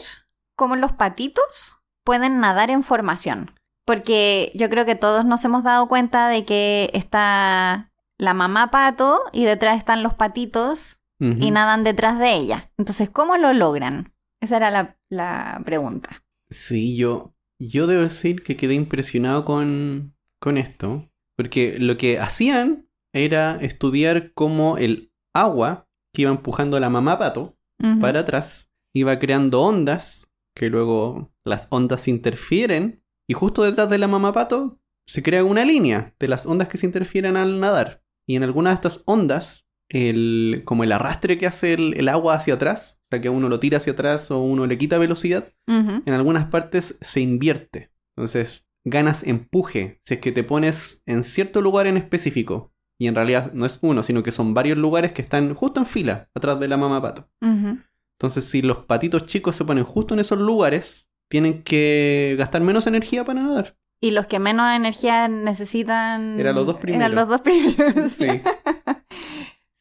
cómo 0.55 0.75
los 0.75 0.91
patitos 0.91 1.79
pueden 2.03 2.39
nadar 2.39 2.69
en 2.69 2.83
formación. 2.83 3.59
Porque 3.85 4.51
yo 4.53 4.69
creo 4.69 4.85
que 4.85 4.93
todos 4.93 5.25
nos 5.25 5.43
hemos 5.45 5.63
dado 5.63 5.87
cuenta 5.87 6.27
de 6.27 6.45
que 6.45 6.91
está 6.93 7.91
la 8.19 8.35
mamá 8.35 8.69
pato 8.69 9.23
y 9.31 9.45
detrás 9.45 9.79
están 9.79 10.03
los 10.03 10.13
patitos 10.13 11.01
y 11.19 11.49
nadan 11.49 11.83
detrás 11.83 12.19
de 12.19 12.35
ella. 12.35 12.69
Entonces, 12.77 13.09
¿cómo 13.09 13.37
lo 13.37 13.51
logran? 13.51 14.13
Esa 14.45 14.57
era 14.57 14.69
la, 14.69 14.95
la 15.09 15.59
pregunta. 15.65 16.23
Sí, 16.51 16.95
yo, 16.95 17.33
yo 17.57 17.87
debo 17.87 18.03
decir 18.03 18.43
que 18.43 18.55
quedé 18.55 18.75
impresionado 18.75 19.43
con, 19.43 20.15
con 20.39 20.59
esto, 20.59 21.09
porque 21.35 21.79
lo 21.79 21.97
que 21.97 22.19
hacían 22.19 22.87
era 23.11 23.57
estudiar 23.59 24.33
cómo 24.33 24.77
el 24.77 25.11
agua 25.33 25.89
que 26.13 26.21
iba 26.21 26.31
empujando 26.31 26.77
a 26.77 26.79
la 26.79 26.91
mamá 26.91 27.17
pato 27.17 27.57
para 27.99 28.19
atrás 28.19 28.71
iba 28.93 29.17
creando 29.17 29.61
ondas, 29.61 30.29
que 30.55 30.69
luego 30.69 31.33
las 31.43 31.67
ondas 31.71 32.07
interfieren, 32.07 33.03
y 33.27 33.33
justo 33.33 33.63
detrás 33.63 33.89
de 33.89 33.97
la 33.97 34.07
mamá 34.07 34.31
pato 34.31 34.79
se 35.07 35.23
crea 35.23 35.43
una 35.43 35.65
línea 35.65 36.13
de 36.19 36.27
las 36.27 36.45
ondas 36.45 36.69
que 36.69 36.77
se 36.77 36.85
interfieren 36.85 37.35
al 37.35 37.59
nadar. 37.59 38.03
Y 38.27 38.35
en 38.35 38.43
algunas 38.43 38.73
de 38.73 38.75
estas 38.75 39.01
ondas, 39.07 39.64
el, 39.89 40.63
como 40.65 40.83
el 40.83 40.91
arrastre 40.91 41.37
que 41.37 41.47
hace 41.47 41.73
el, 41.73 41.93
el 41.95 42.09
agua 42.09 42.35
hacia 42.35 42.55
atrás, 42.55 43.01
o 43.03 43.07
sea 43.11 43.21
que 43.21 43.29
uno 43.29 43.49
lo 43.49 43.59
tira 43.59 43.77
hacia 43.77 43.93
atrás 43.93 44.31
o 44.31 44.39
uno 44.39 44.65
le 44.65 44.77
quita 44.77 44.97
velocidad, 44.97 45.53
en 45.67 46.13
algunas 46.13 46.47
partes 46.49 46.97
se 47.01 47.21
invierte. 47.21 47.91
Entonces, 48.15 48.65
ganas 48.83 49.23
empuje 49.23 49.99
si 50.03 50.15
es 50.15 50.19
que 50.19 50.31
te 50.31 50.43
pones 50.43 51.01
en 51.05 51.23
cierto 51.23 51.61
lugar 51.61 51.87
en 51.87 51.97
específico. 51.97 52.71
Y 52.97 53.07
en 53.07 53.15
realidad 53.15 53.51
no 53.53 53.65
es 53.65 53.77
uno, 53.81 54.03
sino 54.03 54.23
que 54.23 54.31
son 54.31 54.53
varios 54.53 54.77
lugares 54.77 55.11
que 55.11 55.21
están 55.21 55.53
justo 55.53 55.81
en 55.81 55.85
fila, 55.85 56.29
atrás 56.33 56.59
de 56.61 56.69
la 56.69 56.77
mamá 56.77 57.01
pato. 57.01 57.29
Entonces, 57.41 58.45
si 58.45 58.61
los 58.61 58.85
patitos 58.85 59.25
chicos 59.25 59.57
se 59.57 59.65
ponen 59.65 59.83
justo 59.83 60.13
en 60.13 60.21
esos 60.21 60.39
lugares, 60.39 61.09
tienen 61.27 61.63
que 61.63 62.35
gastar 62.37 62.61
menos 62.61 62.87
energía 62.87 63.25
para 63.25 63.41
nadar. 63.41 63.75
Y 63.99 64.11
los 64.11 64.27
que 64.27 64.39
menos 64.39 64.73
energía 64.73 65.27
necesitan. 65.27 66.39
Eran 66.39 66.55
los 66.55 66.65
dos 66.65 66.77
primeros. 66.77 67.05
Eran 67.05 67.15
los 67.15 67.27
dos 67.27 67.41
primeros. 67.41 68.11
Sí. 68.13 68.27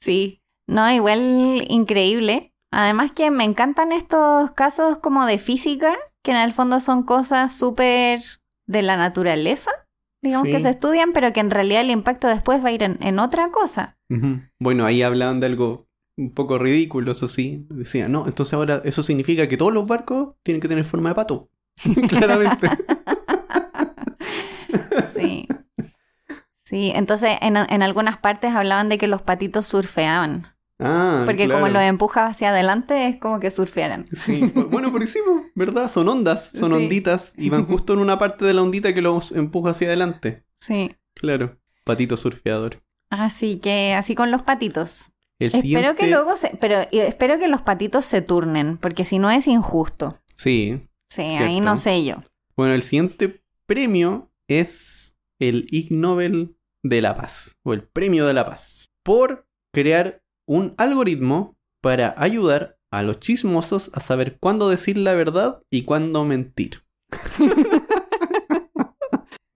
Sí. 0.04 0.40
No, 0.66 0.90
igual 0.92 1.64
increíble. 1.68 2.52
Además 2.72 3.12
que 3.12 3.30
me 3.30 3.44
encantan 3.44 3.92
estos 3.92 4.50
casos 4.52 4.98
como 4.98 5.26
de 5.26 5.38
física, 5.38 5.94
que 6.22 6.30
en 6.32 6.38
el 6.38 6.52
fondo 6.52 6.80
son 6.80 7.02
cosas 7.04 7.56
súper 7.56 8.20
de 8.66 8.82
la 8.82 8.96
naturaleza, 8.96 9.70
digamos 10.22 10.46
Sí. 10.46 10.52
que 10.52 10.60
se 10.60 10.70
estudian, 10.70 11.12
pero 11.12 11.32
que 11.32 11.40
en 11.40 11.50
realidad 11.50 11.82
el 11.82 11.90
impacto 11.90 12.26
después 12.28 12.64
va 12.64 12.68
a 12.70 12.72
ir 12.72 12.82
en, 12.82 12.98
en 13.00 13.18
otra 13.18 13.50
cosa. 13.50 13.96
Bueno, 14.58 14.86
ahí 14.86 15.02
hablaban 15.02 15.40
de 15.40 15.46
algo 15.46 15.86
un 16.16 16.32
poco 16.32 16.58
ridículo, 16.58 17.12
eso 17.12 17.28
sí. 17.28 17.66
Decían, 17.68 18.10
no, 18.12 18.26
entonces 18.26 18.54
ahora 18.54 18.80
eso 18.84 19.02
significa 19.02 19.46
que 19.48 19.56
todos 19.56 19.72
los 19.72 19.86
barcos 19.86 20.34
tienen 20.42 20.60
que 20.60 20.68
tener 20.68 20.84
forma 20.84 21.10
de 21.10 21.14
pato. 21.16 21.48
Claramente. 22.08 22.68
Sí. 25.14 25.33
Sí, 26.64 26.92
entonces 26.94 27.36
en, 27.40 27.56
en 27.56 27.82
algunas 27.82 28.16
partes 28.18 28.52
hablaban 28.54 28.88
de 28.88 28.98
que 28.98 29.06
los 29.06 29.22
patitos 29.22 29.66
surfeaban. 29.66 30.48
Ah, 30.80 31.22
Porque 31.24 31.48
como 31.48 31.68
los 31.68 31.82
empujas 31.82 32.30
hacia 32.30 32.48
adelante 32.48 33.06
es 33.06 33.18
como 33.18 33.38
que 33.38 33.50
surfearan. 33.50 34.06
Sí, 34.08 34.40
bueno, 34.70 34.90
por 34.90 35.06
sí, 35.06 35.20
¿verdad? 35.54 35.90
Son 35.90 36.08
ondas, 36.08 36.50
son 36.52 36.70
Sí. 36.70 36.76
onditas 36.76 37.32
y 37.36 37.48
van 37.48 37.64
justo 37.66 37.92
en 37.92 38.00
una 38.00 38.18
parte 38.18 38.44
de 38.44 38.54
la 38.54 38.62
ondita 38.62 38.92
que 38.92 39.00
los 39.02 39.30
empuja 39.32 39.70
hacia 39.70 39.86
adelante. 39.86 40.44
Sí. 40.58 40.96
Claro. 41.14 41.58
Patito 41.84 42.16
surfeador. 42.16 42.82
Así 43.10 43.58
que 43.58 43.94
así 43.94 44.14
con 44.16 44.30
los 44.32 44.42
patitos. 44.42 45.12
El 45.38 45.46
Espero 45.48 45.62
siguiente... 45.62 45.96
que 45.96 46.10
luego 46.10 46.34
se, 46.36 46.56
pero 46.60 46.80
espero 46.90 47.38
que 47.38 47.46
los 47.48 47.62
patitos 47.62 48.04
se 48.04 48.22
turnen, 48.22 48.76
porque 48.78 49.04
si 49.04 49.18
no 49.18 49.30
es 49.30 49.46
injusto. 49.46 50.18
Sí. 50.36 50.80
Sí, 51.10 51.22
Cierto. 51.28 51.44
ahí 51.44 51.60
no 51.60 51.76
sé 51.76 52.04
yo. 52.04 52.16
Bueno, 52.56 52.74
el 52.74 52.82
siguiente 52.82 53.42
premio 53.66 54.32
es 54.48 55.16
el 55.38 55.66
Ig 55.70 55.92
Nobel 55.92 56.53
de 56.84 57.02
la 57.02 57.14
Paz, 57.14 57.56
o 57.64 57.72
el 57.74 57.82
Premio 57.82 58.26
de 58.26 58.34
la 58.34 58.46
Paz, 58.46 58.90
por 59.02 59.46
crear 59.72 60.22
un 60.46 60.74
algoritmo 60.76 61.56
para 61.82 62.14
ayudar 62.16 62.76
a 62.92 63.02
los 63.02 63.18
chismosos 63.18 63.90
a 63.94 64.00
saber 64.00 64.38
cuándo 64.38 64.68
decir 64.68 64.96
la 64.98 65.14
verdad 65.14 65.60
y 65.70 65.82
cuándo 65.82 66.24
mentir. 66.24 66.84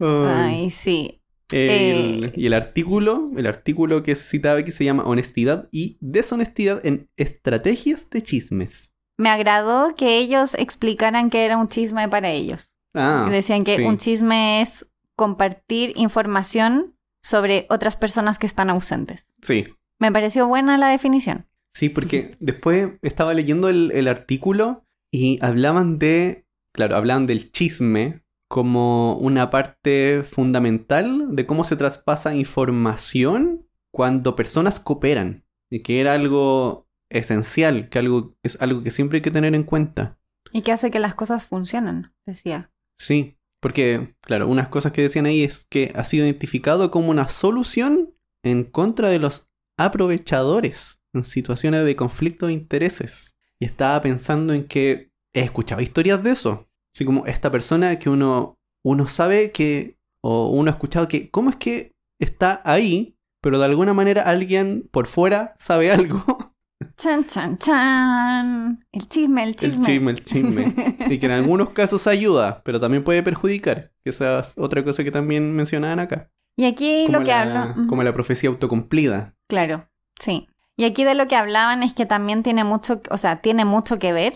Ay. 0.01 0.71
Sí. 0.71 1.21
El- 1.51 2.25
Eh. 2.25 2.33
Y 2.37 2.47
el 2.47 2.53
artículo, 2.53 3.31
el 3.37 3.47
artículo 3.47 4.03
que 4.03 4.15
se 4.17 4.29
citaba 4.29 4.59
aquí 4.61 4.71
se 4.71 4.85
llama 4.85 5.05
Honestidad 5.05 5.69
y 5.73 5.97
deshonestidad 6.01 6.85
en 6.85 7.09
estrategias 7.17 8.11
de 8.11 8.23
chismes. 8.23 8.99
Me 9.19 9.31
agradó 9.31 9.95
que 9.97 10.19
ellos 10.19 10.55
explicaran 10.55 11.31
que 11.31 11.45
era 11.45 11.57
un 11.57 11.69
chisme 11.69 12.09
para 12.09 12.31
ellos. 12.31 12.73
Ah, 12.95 13.29
Decían 13.31 13.65
que 13.65 13.77
sí. 13.77 13.83
un 13.83 13.97
chisme 13.97 14.61
es 14.61 14.87
compartir 15.17 15.95
información 15.97 16.95
sobre 17.29 17.67
otras 17.69 17.97
personas 17.97 18.39
que 18.39 18.47
están 18.47 18.71
ausentes. 18.71 19.31
sí. 19.43 19.67
Me 20.01 20.13
pareció 20.13 20.47
buena 20.47 20.79
la 20.79 20.91
definición. 20.91 21.49
Sí, 21.75 21.89
porque 21.89 22.37
después 22.39 22.93
estaba 23.03 23.35
leyendo 23.35 23.69
el, 23.69 23.91
el 23.91 24.07
artículo 24.07 24.85
y 25.13 25.45
hablaban 25.45 25.99
de, 25.99 26.47
claro, 26.73 26.95
hablaban 26.95 27.27
del 27.27 27.51
chisme 27.51 28.23
como 28.49 29.17
una 29.17 29.51
parte 29.51 30.23
fundamental 30.23 31.35
de 31.35 31.47
cómo 31.47 31.65
se 31.65 31.75
traspasa 31.75 32.37
información 32.37 33.67
cuando 33.93 34.37
personas 34.37 34.79
cooperan 34.79 35.45
y 35.69 35.81
que 35.81 36.01
era 36.01 36.15
algo 36.15 36.87
esencial, 37.11 37.89
que 37.89 37.99
algo 37.99 38.37
es 38.45 38.61
algo 38.63 38.85
que 38.85 38.93
siempre 38.93 39.17
hay 39.17 39.23
que 39.23 39.33
tener 39.33 39.57
en 39.57 39.65
cuenta. 39.65 40.17
Y 40.53 40.63
que 40.63 40.71
hace 40.71 40.93
que 40.93 41.01
las 41.01 41.17
cosas 41.17 41.45
funcionen, 41.45 42.13
decía. 42.25 42.71
Sí, 42.99 43.38
porque, 43.61 44.15
claro, 44.21 44.49
unas 44.49 44.69
cosas 44.69 44.93
que 44.93 45.03
decían 45.03 45.27
ahí 45.27 45.43
es 45.43 45.67
que 45.69 45.93
ha 45.95 46.05
sido 46.05 46.25
identificado 46.25 46.91
como 46.91 47.11
una 47.11 47.29
solución 47.29 48.15
en 48.45 48.65
contra 48.65 49.09
de 49.09 49.19
los 49.19 49.49
aprovechadores 49.79 51.01
en 51.15 51.25
situaciones 51.25 51.85
de 51.85 51.97
conflicto 51.97 52.47
de 52.47 52.53
intereses. 52.53 53.35
Y 53.61 53.65
estaba 53.65 54.01
pensando 54.01 54.55
en 54.55 54.67
que 54.67 55.11
he 55.35 55.43
escuchado 55.43 55.81
historias 55.81 56.23
de 56.23 56.31
eso. 56.31 56.69
Así 56.95 57.05
como 57.05 57.27
esta 57.27 57.51
persona 57.51 57.99
que 57.99 58.11
uno, 58.11 58.57
uno 58.85 59.07
sabe 59.07 59.51
que, 59.53 59.99
o 60.23 60.51
uno 60.51 60.71
ha 60.71 60.75
escuchado 60.75 61.09
que, 61.09 61.31
¿cómo 61.31 61.51
es 61.51 61.57
que 61.57 61.93
está 62.21 62.63
ahí? 62.65 63.17
Pero 63.43 63.59
de 63.59 63.65
alguna 63.65 63.95
manera 63.95 64.23
alguien 64.23 64.89
por 64.91 65.07
fuera 65.07 65.55
sabe 65.59 65.91
algo. 65.93 66.48
Chan, 66.97 67.27
chan, 67.27 67.59
chan. 67.59 68.81
El 68.93 69.09
chisme, 69.09 69.43
el 69.43 69.57
chisme. 69.57 69.77
El 69.77 69.85
chisme, 69.85 70.11
el 70.13 70.23
chisme. 70.23 70.97
Y 71.09 71.19
que 71.19 71.27
en 71.27 71.33
algunos 71.41 71.71
casos 71.71 72.07
ayuda, 72.07 72.63
pero 72.65 72.79
también 72.81 73.05
puede 73.05 73.23
perjudicar. 73.23 73.93
Esa 74.05 74.41
es 74.41 74.55
otra 74.57 74.85
cosa 74.85 75.03
que 75.05 75.11
también 75.11 75.55
mencionaban 75.55 75.99
acá. 75.99 76.31
y 76.57 76.65
aquí 76.67 77.05
Como, 77.07 77.19
lo 77.19 77.25
que 77.25 77.31
la, 77.31 77.75
como 77.89 78.03
la 78.03 78.13
profecía 78.13 78.51
autocumplida. 78.51 79.35
Claro, 79.49 79.89
sí. 80.21 80.49
Y 80.77 80.85
aquí 80.85 81.03
de 81.05 81.15
lo 81.15 81.27
que 81.27 81.35
hablaban 81.37 81.83
es 81.83 81.95
que 81.95 82.07
también 82.07 82.43
tiene 82.45 82.63
mucho, 82.63 83.03
o 83.11 83.17
sea, 83.17 83.41
tiene 83.41 83.65
mucho 83.65 83.99
que 83.99 84.13
ver 84.13 84.35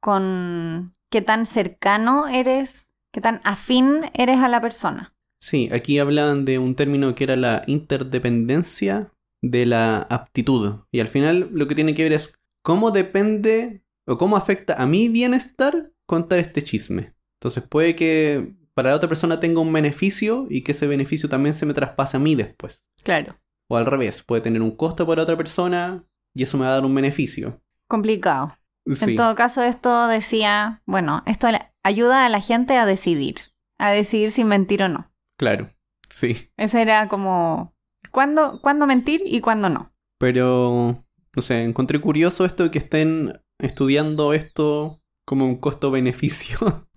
con 0.00 0.96
qué 1.10 1.22
tan 1.22 1.46
cercano 1.46 2.26
eres, 2.26 2.92
qué 3.12 3.20
tan 3.20 3.40
afín 3.44 4.00
eres 4.14 4.38
a 4.40 4.48
la 4.48 4.60
persona. 4.60 5.14
Sí, 5.40 5.68
aquí 5.72 5.98
hablaban 6.00 6.44
de 6.44 6.58
un 6.58 6.74
término 6.74 7.14
que 7.14 7.24
era 7.24 7.36
la 7.36 7.62
interdependencia 7.68 9.12
de 9.50 9.66
la 9.66 9.98
aptitud. 10.10 10.80
Y 10.90 11.00
al 11.00 11.08
final 11.08 11.48
lo 11.52 11.66
que 11.66 11.74
tiene 11.74 11.94
que 11.94 12.02
ver 12.02 12.12
es 12.12 12.38
cómo 12.62 12.90
depende 12.90 13.82
o 14.06 14.16
cómo 14.18 14.36
afecta 14.36 14.74
a 14.82 14.86
mi 14.86 15.08
bienestar 15.08 15.90
contar 16.06 16.38
este 16.38 16.62
chisme. 16.62 17.14
Entonces 17.40 17.62
puede 17.62 17.94
que 17.94 18.54
para 18.74 18.90
la 18.90 18.96
otra 18.96 19.08
persona 19.08 19.40
tenga 19.40 19.60
un 19.60 19.72
beneficio 19.72 20.46
y 20.50 20.62
que 20.62 20.72
ese 20.72 20.86
beneficio 20.86 21.28
también 21.28 21.54
se 21.54 21.66
me 21.66 21.74
traspase 21.74 22.16
a 22.16 22.20
mí 22.20 22.34
después. 22.34 22.84
Claro. 23.02 23.38
O 23.68 23.76
al 23.76 23.86
revés, 23.86 24.22
puede 24.22 24.42
tener 24.42 24.62
un 24.62 24.76
costo 24.76 25.06
para 25.06 25.22
otra 25.22 25.36
persona 25.36 26.04
y 26.34 26.42
eso 26.42 26.58
me 26.58 26.64
va 26.64 26.70
a 26.70 26.74
dar 26.74 26.84
un 26.84 26.94
beneficio. 26.94 27.60
Complicado. 27.86 28.56
Sí, 28.86 29.10
En 29.12 29.16
todo 29.16 29.34
caso, 29.34 29.62
esto 29.62 30.08
decía, 30.08 30.82
bueno, 30.84 31.22
esto 31.26 31.48
ayuda 31.82 32.26
a 32.26 32.28
la 32.28 32.40
gente 32.40 32.76
a 32.76 32.84
decidir, 32.84 33.36
a 33.78 33.90
decidir 33.92 34.30
si 34.30 34.44
mentir 34.44 34.82
o 34.82 34.88
no. 34.88 35.10
claro. 35.36 35.68
Sí. 36.10 36.48
Ese 36.56 36.80
era 36.80 37.08
como, 37.08 37.73
¿cuándo, 38.14 38.60
cuándo 38.62 38.86
mentir 38.86 39.20
y 39.26 39.40
cuándo 39.40 39.68
no? 39.68 39.92
Pero, 40.18 41.04
no 41.36 41.42
sé, 41.42 41.64
encontré 41.64 42.00
curioso 42.00 42.46
esto 42.46 42.62
de 42.62 42.70
que 42.70 42.78
estén 42.78 43.38
estudiando 43.58 44.32
esto 44.32 45.02
como 45.26 45.44
un 45.44 45.58
costo-beneficio. 45.58 46.58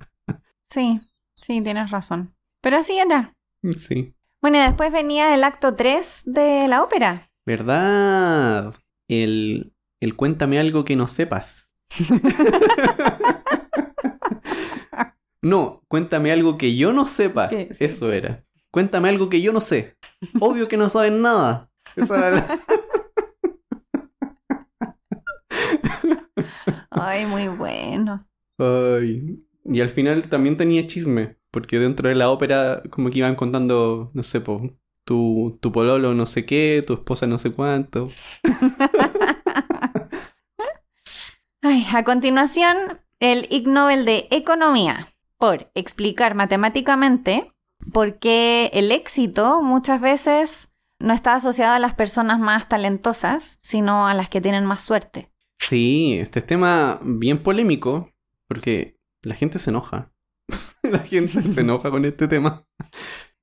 Sí, 0.70 1.00
sí, 1.42 1.62
tienes 1.62 1.92
razón. 1.92 2.36
Pero 2.62 2.76
así 2.76 3.00
era. 3.00 3.34
sí. 3.78 4.14
Bueno, 4.42 4.58
y 4.58 4.62
después 4.64 4.92
venía 4.92 5.34
el 5.34 5.46
acto 5.46 5.78
3 5.78 6.24
de 6.26 6.68
la 6.68 6.84
ópera. 6.84 7.32
¿Verdad? 7.46 8.76
El, 9.08 9.74
el 10.02 10.16
cuéntame 10.18 10.60
algo 10.60 10.84
que 10.84 10.98
no 10.98 11.08
sepas. 11.08 11.72
no, 15.42 15.82
cuéntame 15.88 16.34
algo 16.34 16.58
que 16.58 16.76
yo 16.76 16.92
no 16.92 17.08
sepa. 17.08 17.50
Sí. 17.50 17.70
Eso 17.80 18.12
era. 18.12 18.44
Cuéntame 18.72 19.10
algo 19.10 19.30
que 19.30 19.42
yo 19.42 19.54
no 19.54 19.62
sé. 19.62 19.96
Obvio 20.40 20.68
que 20.68 20.78
no 20.78 20.90
saben 20.90 21.22
nada. 21.22 21.70
Esa 21.96 22.18
era 22.18 22.32
la- 22.32 22.60
Ay, 26.92 27.26
muy 27.26 27.48
bueno. 27.48 28.28
Ay. 28.58 29.44
Y 29.66 29.82
al 29.82 29.90
final 29.90 30.30
también 30.30 30.56
tenía 30.58 30.88
chisme, 30.88 31.38
porque 31.52 31.80
dentro 31.80 32.08
de 32.10 32.16
la 32.16 32.30
ópera 32.30 32.82
como 32.90 33.10
que 33.10 33.20
iban 33.20 33.36
contando, 33.36 34.12
no 34.14 34.24
sé, 34.24 34.40
po, 34.42 34.62
tu, 35.04 35.58
tu 35.62 35.72
pololo 35.72 36.14
no 36.14 36.26
sé 36.26 36.46
qué, 36.46 36.84
tu 36.86 36.94
esposa 36.94 37.28
no 37.28 37.38
sé 37.40 37.52
cuánto. 37.52 38.10
Ay, 41.62 41.86
a 41.94 42.04
continuación, 42.04 42.76
el 43.20 43.48
Ig 43.50 43.68
Nobel 43.68 44.06
de 44.06 44.28
Economía 44.32 45.10
por 45.38 45.70
explicar 45.76 46.34
matemáticamente 46.36 47.52
por 47.94 48.20
qué 48.20 48.70
el 48.74 48.92
éxito 48.92 49.62
muchas 49.62 50.02
veces 50.02 50.74
no 51.00 51.14
está 51.14 51.36
asociado 51.36 51.74
a 51.74 51.80
las 51.80 51.94
personas 51.94 52.40
más 52.40 52.68
talentosas, 52.70 53.58
sino 53.62 54.08
a 54.08 54.14
las 54.14 54.30
que 54.30 54.42
tienen 54.42 54.66
más 54.66 54.82
suerte. 54.82 55.32
Sí, 55.60 56.18
este 56.20 56.40
es 56.40 56.46
tema 56.46 57.00
bien 57.04 57.44
polémico, 57.44 58.12
porque 58.48 58.98
la 59.24 59.36
gente 59.36 59.60
se 59.60 59.70
enoja. 59.70 60.12
la 60.84 61.00
gente 61.00 61.42
se 61.42 61.62
enoja 61.62 61.92
con 61.92 62.06
este 62.06 62.28
tema. 62.28 62.66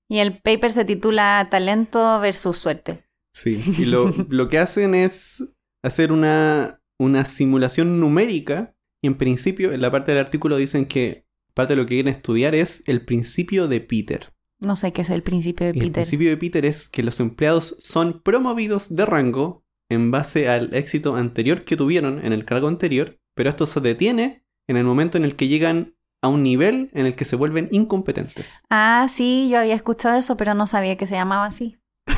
Y 0.09 0.19
el 0.19 0.41
paper 0.41 0.73
se 0.73 0.85
titula 0.85 1.49
Talento 1.51 2.21
versus 2.21 2.59
suerte. 2.59 3.05
Sí, 3.33 3.63
y 3.79 3.87
lo, 3.87 4.11
lo 4.29 4.49
que 4.49 4.59
hacen 4.59 4.95
es 4.95 5.45
hacer 5.83 6.13
una, 6.13 6.81
una 6.99 7.25
simulación 7.25 8.01
numérica. 8.01 8.75
Y 9.03 9.09
en 9.09 9.17
principio, 9.17 9.73
en 9.73 9.83
la 9.83 9.91
parte 9.91 10.13
del 10.13 10.21
artículo 10.21 10.57
dicen 10.57 10.87
que 10.87 11.27
parte 11.53 11.75
de 11.75 11.77
lo 11.77 11.85
que 11.85 11.97
quieren 11.97 12.13
estudiar 12.13 12.55
es 12.55 12.83
el 12.87 13.05
principio 13.05 13.69
de 13.69 13.81
Peter. 13.81 14.34
No 14.65 14.77
sé 14.77 14.93
qué 14.93 15.03
es 15.03 15.11
el 15.11 15.23
principio 15.23 15.67
de 15.67 15.73
Y 15.75 15.81
el 15.81 15.87
Peter. 15.87 16.03
principio 16.03 16.31
de 16.31 16.37
Peter 16.37 16.65
es 16.65 16.89
que 16.89 17.03
los 17.03 17.21
empleados 17.21 17.77
son 17.81 18.21
promovidos 18.23 18.95
de 18.95 19.05
rango 19.07 19.65
en 19.91 20.11
base 20.11 20.49
al 20.49 20.75
éxito 20.75 21.17
anterior 21.17 21.65
que 21.65 21.77
tuvieron 21.77 22.25
en 22.25 22.33
el 22.33 22.45
cargo 22.45 22.69
anterior, 22.69 23.19
pero 23.35 23.51
esto 23.51 23.67
se 23.67 23.81
detiene 23.81 24.45
en 24.67 24.77
el 24.77 24.85
momento 24.85 25.19
en 25.19 25.25
el 25.25 25.37
que 25.37 25.49
llegan 25.49 25.95
a 26.23 26.29
un 26.29 26.43
nivel 26.43 26.91
en 26.95 27.05
el 27.05 27.15
que 27.17 27.27
se 27.27 27.37
vuelven 27.37 27.69
incompetentes. 27.71 28.63
Ah, 28.71 29.07
sí, 29.11 29.49
yo 29.51 29.59
había 29.59 29.75
escuchado 29.75 30.19
eso, 30.19 30.37
pero 30.39 30.55
no 30.55 30.67
sabía 30.67 30.97
que 30.97 31.07
se 31.07 31.15
llamaba 31.15 31.45
así. 31.45 31.77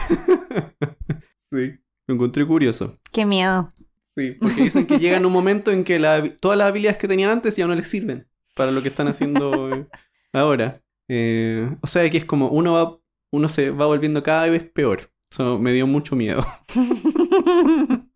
sí, 1.53 1.73
lo 2.07 2.15
encontré 2.15 2.47
curioso. 2.47 2.99
Qué 3.13 3.25
miedo. 3.25 3.73
Sí, 4.17 4.33
porque 4.41 4.63
dicen 4.65 4.87
que 4.87 4.99
llegan 4.99 5.27
un 5.27 5.33
momento 5.33 5.71
en 5.71 5.85
que 5.85 5.99
la- 5.99 6.23
todas 6.41 6.57
las 6.57 6.69
habilidades 6.69 6.99
que 6.99 7.09
tenían 7.09 7.31
antes 7.31 7.57
ya 7.57 7.67
no 7.67 7.75
les 7.75 7.89
sirven 7.89 8.27
para 8.55 8.71
lo 8.71 8.81
que 8.83 8.89
están 8.89 9.09
haciendo 9.09 9.89
ahora. 10.33 10.83
Eh, 11.09 11.77
o 11.81 11.87
sea 11.87 12.09
que 12.11 12.19
es 12.19 12.25
como 12.25 12.49
uno 12.49 12.73
va, 12.73 12.99
uno 13.33 13.49
se 13.49 13.71
va 13.71 13.87
volviendo 13.87 14.23
cada 14.23 14.49
vez 14.49 14.65
peor. 14.65 15.11
Eso 15.31 15.59
me 15.59 15.73
dio 15.73 15.87
mucho 15.87 16.17
miedo. 16.17 16.45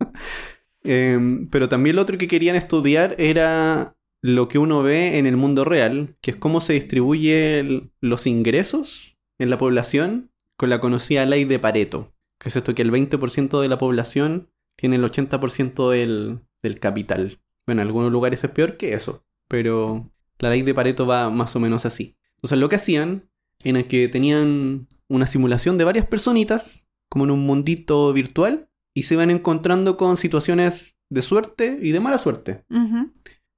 Em, 0.82 1.47
pero 1.51 1.68
también 1.68 1.97
lo 1.97 2.03
otro 2.03 2.16
que 2.16 2.26
querían 2.26 2.57
estudiar 2.57 3.14
era 3.18 3.99
lo 4.22 4.49
que 4.49 4.59
uno 4.59 4.82
ve 4.82 5.18
en 5.18 5.26
el 5.26 5.36
mundo 5.36 5.64
real, 5.66 6.16
que 6.22 6.30
es 6.30 6.36
cómo 6.38 6.62
se 6.62 6.72
distribuyen 6.72 7.93
los 8.01 8.26
ingresos 8.26 9.18
en 9.38 9.51
la 9.51 9.59
población 9.59 10.30
con 10.57 10.70
la 10.70 10.80
conocida 10.80 11.26
ley 11.26 11.45
de 11.45 11.59
Pareto, 11.59 12.14
que 12.38 12.49
es 12.49 12.57
esto 12.57 12.74
que 12.74 12.82
el 12.82 12.93
20% 12.93 13.61
de 13.61 13.68
la 13.68 13.78
población 13.78 14.51
tiene 14.76 14.97
el 14.97 15.05
80% 15.05 15.91
del, 15.91 16.41
del 16.62 16.80
capital. 16.80 17.41
Bueno, 17.66 17.82
en 17.82 17.88
algunos 17.88 18.11
lugares 18.11 18.43
es 18.45 18.51
peor 18.51 18.76
que 18.76 18.95
eso, 18.95 19.24
pero 19.49 20.11
la 20.38 20.51
ley 20.51 20.62
de 20.62 20.74
Pareto 20.74 21.07
va 21.07 21.30
más 21.30 21.55
o 21.57 21.61
menos 21.61 21.86
así. 21.86 22.16
Entonces 22.41 22.59
lo 22.59 22.68
que 22.68 22.76
hacían 22.76 23.28
era 23.62 23.82
que 23.84 24.09
tenían 24.09 24.88
una 25.09 25.26
simulación 25.26 25.76
de 25.76 25.84
varias 25.84 26.07
personitas, 26.07 26.88
como 27.11 27.24
en 27.24 27.30
un 27.30 27.41
mundito 27.41 28.12
virtual, 28.12 28.68
y 28.97 29.03
se 29.03 29.14
iban 29.14 29.30
encontrando 29.30 29.97
con 29.97 30.16
situaciones 30.16 30.97
de 31.11 31.22
suerte 31.22 31.78
y 31.82 31.91
de 31.93 32.01
mala 32.01 32.18
suerte. 32.18 32.64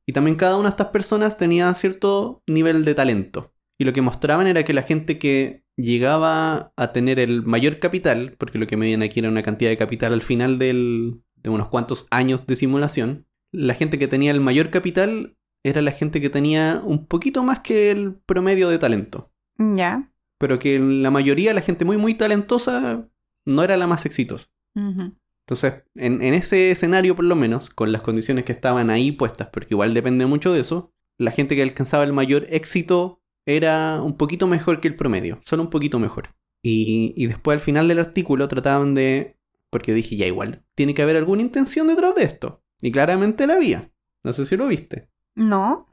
Y 0.07 0.13
también 0.13 0.37
cada 0.37 0.57
una 0.57 0.65
de 0.69 0.71
estas 0.71 0.89
personas 0.89 1.39
tenía 1.39 1.73
cierto 1.75 2.43
nivel 2.49 2.85
de 2.85 2.95
talento. 2.95 3.53
Y 3.79 3.85
lo 3.85 3.93
que 3.93 4.03
mostraban 4.03 4.47
era 4.49 4.65
que 4.65 4.75
la 4.75 4.83
gente 4.83 5.19
que 5.19 5.63
llegaba 5.77 6.73
a 6.77 6.93
tener 6.93 7.19
el 7.19 7.43
mayor 7.43 7.79
capital, 7.79 8.35
porque 8.39 8.59
lo 8.59 8.67
que 8.67 8.77
medían 8.77 9.03
aquí 9.03 9.21
era 9.21 9.29
una 9.29 9.43
cantidad 9.43 9.71
de 9.71 9.77
capital 9.77 10.13
al 10.13 10.23
final 10.23 10.59
del- 10.59 11.23
de 11.37 11.51
unos 11.51 11.69
cuantos 11.69 12.07
años 12.11 12.47
de 12.47 12.57
simulación, 12.57 13.27
la 13.53 13.75
gente 13.75 13.99
que 13.99 14.09
tenía 14.09 14.31
el 14.33 14.41
mayor 14.41 14.71
capital 14.71 15.37
era 15.65 15.83
la 15.83 15.93
gente 15.93 16.21
que 16.21 16.31
tenía 16.31 16.81
un 16.85 17.07
poquito 17.07 17.43
más 17.43 17.61
que 17.61 17.91
el 17.91 18.15
promedio 18.15 18.69
de 18.69 18.79
talento. 18.79 19.33
Ya. 19.59 20.13
Pero 20.39 20.59
que 20.59 20.79
la 20.79 21.11
mayoría, 21.11 21.55
la 21.55 21.61
gente 21.61 21.85
muy 21.85 21.97
muy 21.97 22.15
talentosa, 22.15 23.09
no 23.45 23.63
era 23.63 23.77
la 23.77 23.87
más 23.87 24.07
exitosa. 24.07 24.49
Entonces, 24.75 25.85
en, 25.95 26.23
en 26.23 26.35
ese 26.35 26.71
escenario 26.71 27.15
por 27.15 27.25
lo 27.25 27.37
menos, 27.37 27.71
con 27.71 27.93
las 27.93 28.03
condiciones 28.03 28.45
que 28.45 28.53
estaban 28.53 28.91
ahí 28.91 29.13
puestas, 29.13 29.49
porque 29.53 29.75
igual 29.75 29.95
depende 29.95 30.27
mucho 30.27 30.53
de 30.53 30.61
eso, 30.61 30.93
la 31.19 31.31
gente 31.31 31.55
que 31.55 31.63
alcanzaba 31.63 32.05
el 32.05 32.13
mayor 32.13 32.47
éxito 32.49 33.21
era 33.47 34.01
un 34.03 34.17
poquito 34.17 34.47
mejor 34.47 34.81
que 34.81 34.89
el 34.89 34.97
promedio, 34.97 35.39
solo 35.43 35.63
un 35.63 35.71
poquito 35.71 35.99
mejor. 35.99 36.35
Y, 36.63 37.13
y 37.17 37.27
después 37.27 37.57
al 37.57 37.61
final 37.61 37.89
del 37.89 37.99
artículo 37.99 38.49
trataban 38.49 38.95
de... 38.95 39.37
Porque 39.71 39.95
dije, 39.95 40.17
ya 40.17 40.27
igual, 40.27 40.65
tiene 40.75 40.95
que 40.95 41.03
haber 41.03 41.17
alguna 41.17 41.43
intención 41.43 41.89
detrás 41.89 42.15
de 42.15 42.25
esto. 42.25 42.63
Y 42.81 42.93
claramente 42.93 43.47
la 43.47 43.55
había. 43.55 43.91
No 44.23 44.33
sé 44.33 44.47
si 44.47 44.57
lo 44.57 44.69
viste. 44.69 45.09
No. 45.35 45.87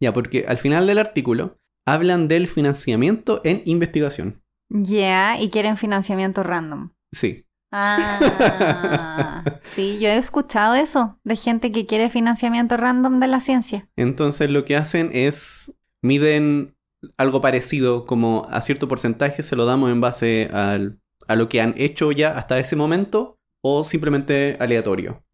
Ya, 0.00 0.12
porque 0.12 0.44
al 0.48 0.58
final 0.58 0.86
del 0.86 0.98
artículo 0.98 1.58
hablan 1.86 2.28
del 2.28 2.48
financiamiento 2.48 3.40
en 3.44 3.62
investigación. 3.66 4.42
Ya, 4.70 5.38
y 5.40 5.50
quieren 5.50 5.76
financiamiento 5.76 6.42
random. 6.42 6.90
Sí. 7.12 7.44
Ah, 7.76 9.44
sí, 9.64 9.98
yo 10.00 10.08
he 10.08 10.16
escuchado 10.16 10.74
eso 10.74 11.18
de 11.24 11.36
gente 11.36 11.72
que 11.72 11.86
quiere 11.86 12.08
financiamiento 12.08 12.76
random 12.76 13.20
de 13.20 13.26
la 13.26 13.40
ciencia. 13.40 13.88
Entonces 13.96 14.48
lo 14.50 14.64
que 14.64 14.76
hacen 14.76 15.10
es 15.12 15.76
miden 16.02 16.76
algo 17.18 17.40
parecido 17.40 18.06
como 18.06 18.46
a 18.50 18.60
cierto 18.60 18.88
porcentaje 18.88 19.42
se 19.42 19.56
lo 19.56 19.66
damos 19.66 19.90
en 19.90 20.00
base 20.00 20.48
al- 20.52 21.00
a 21.26 21.36
lo 21.36 21.48
que 21.48 21.60
han 21.60 21.74
hecho 21.76 22.12
ya 22.12 22.36
hasta 22.38 22.58
ese 22.58 22.76
momento 22.76 23.38
o 23.62 23.84
simplemente 23.84 24.56
aleatorio. 24.60 25.24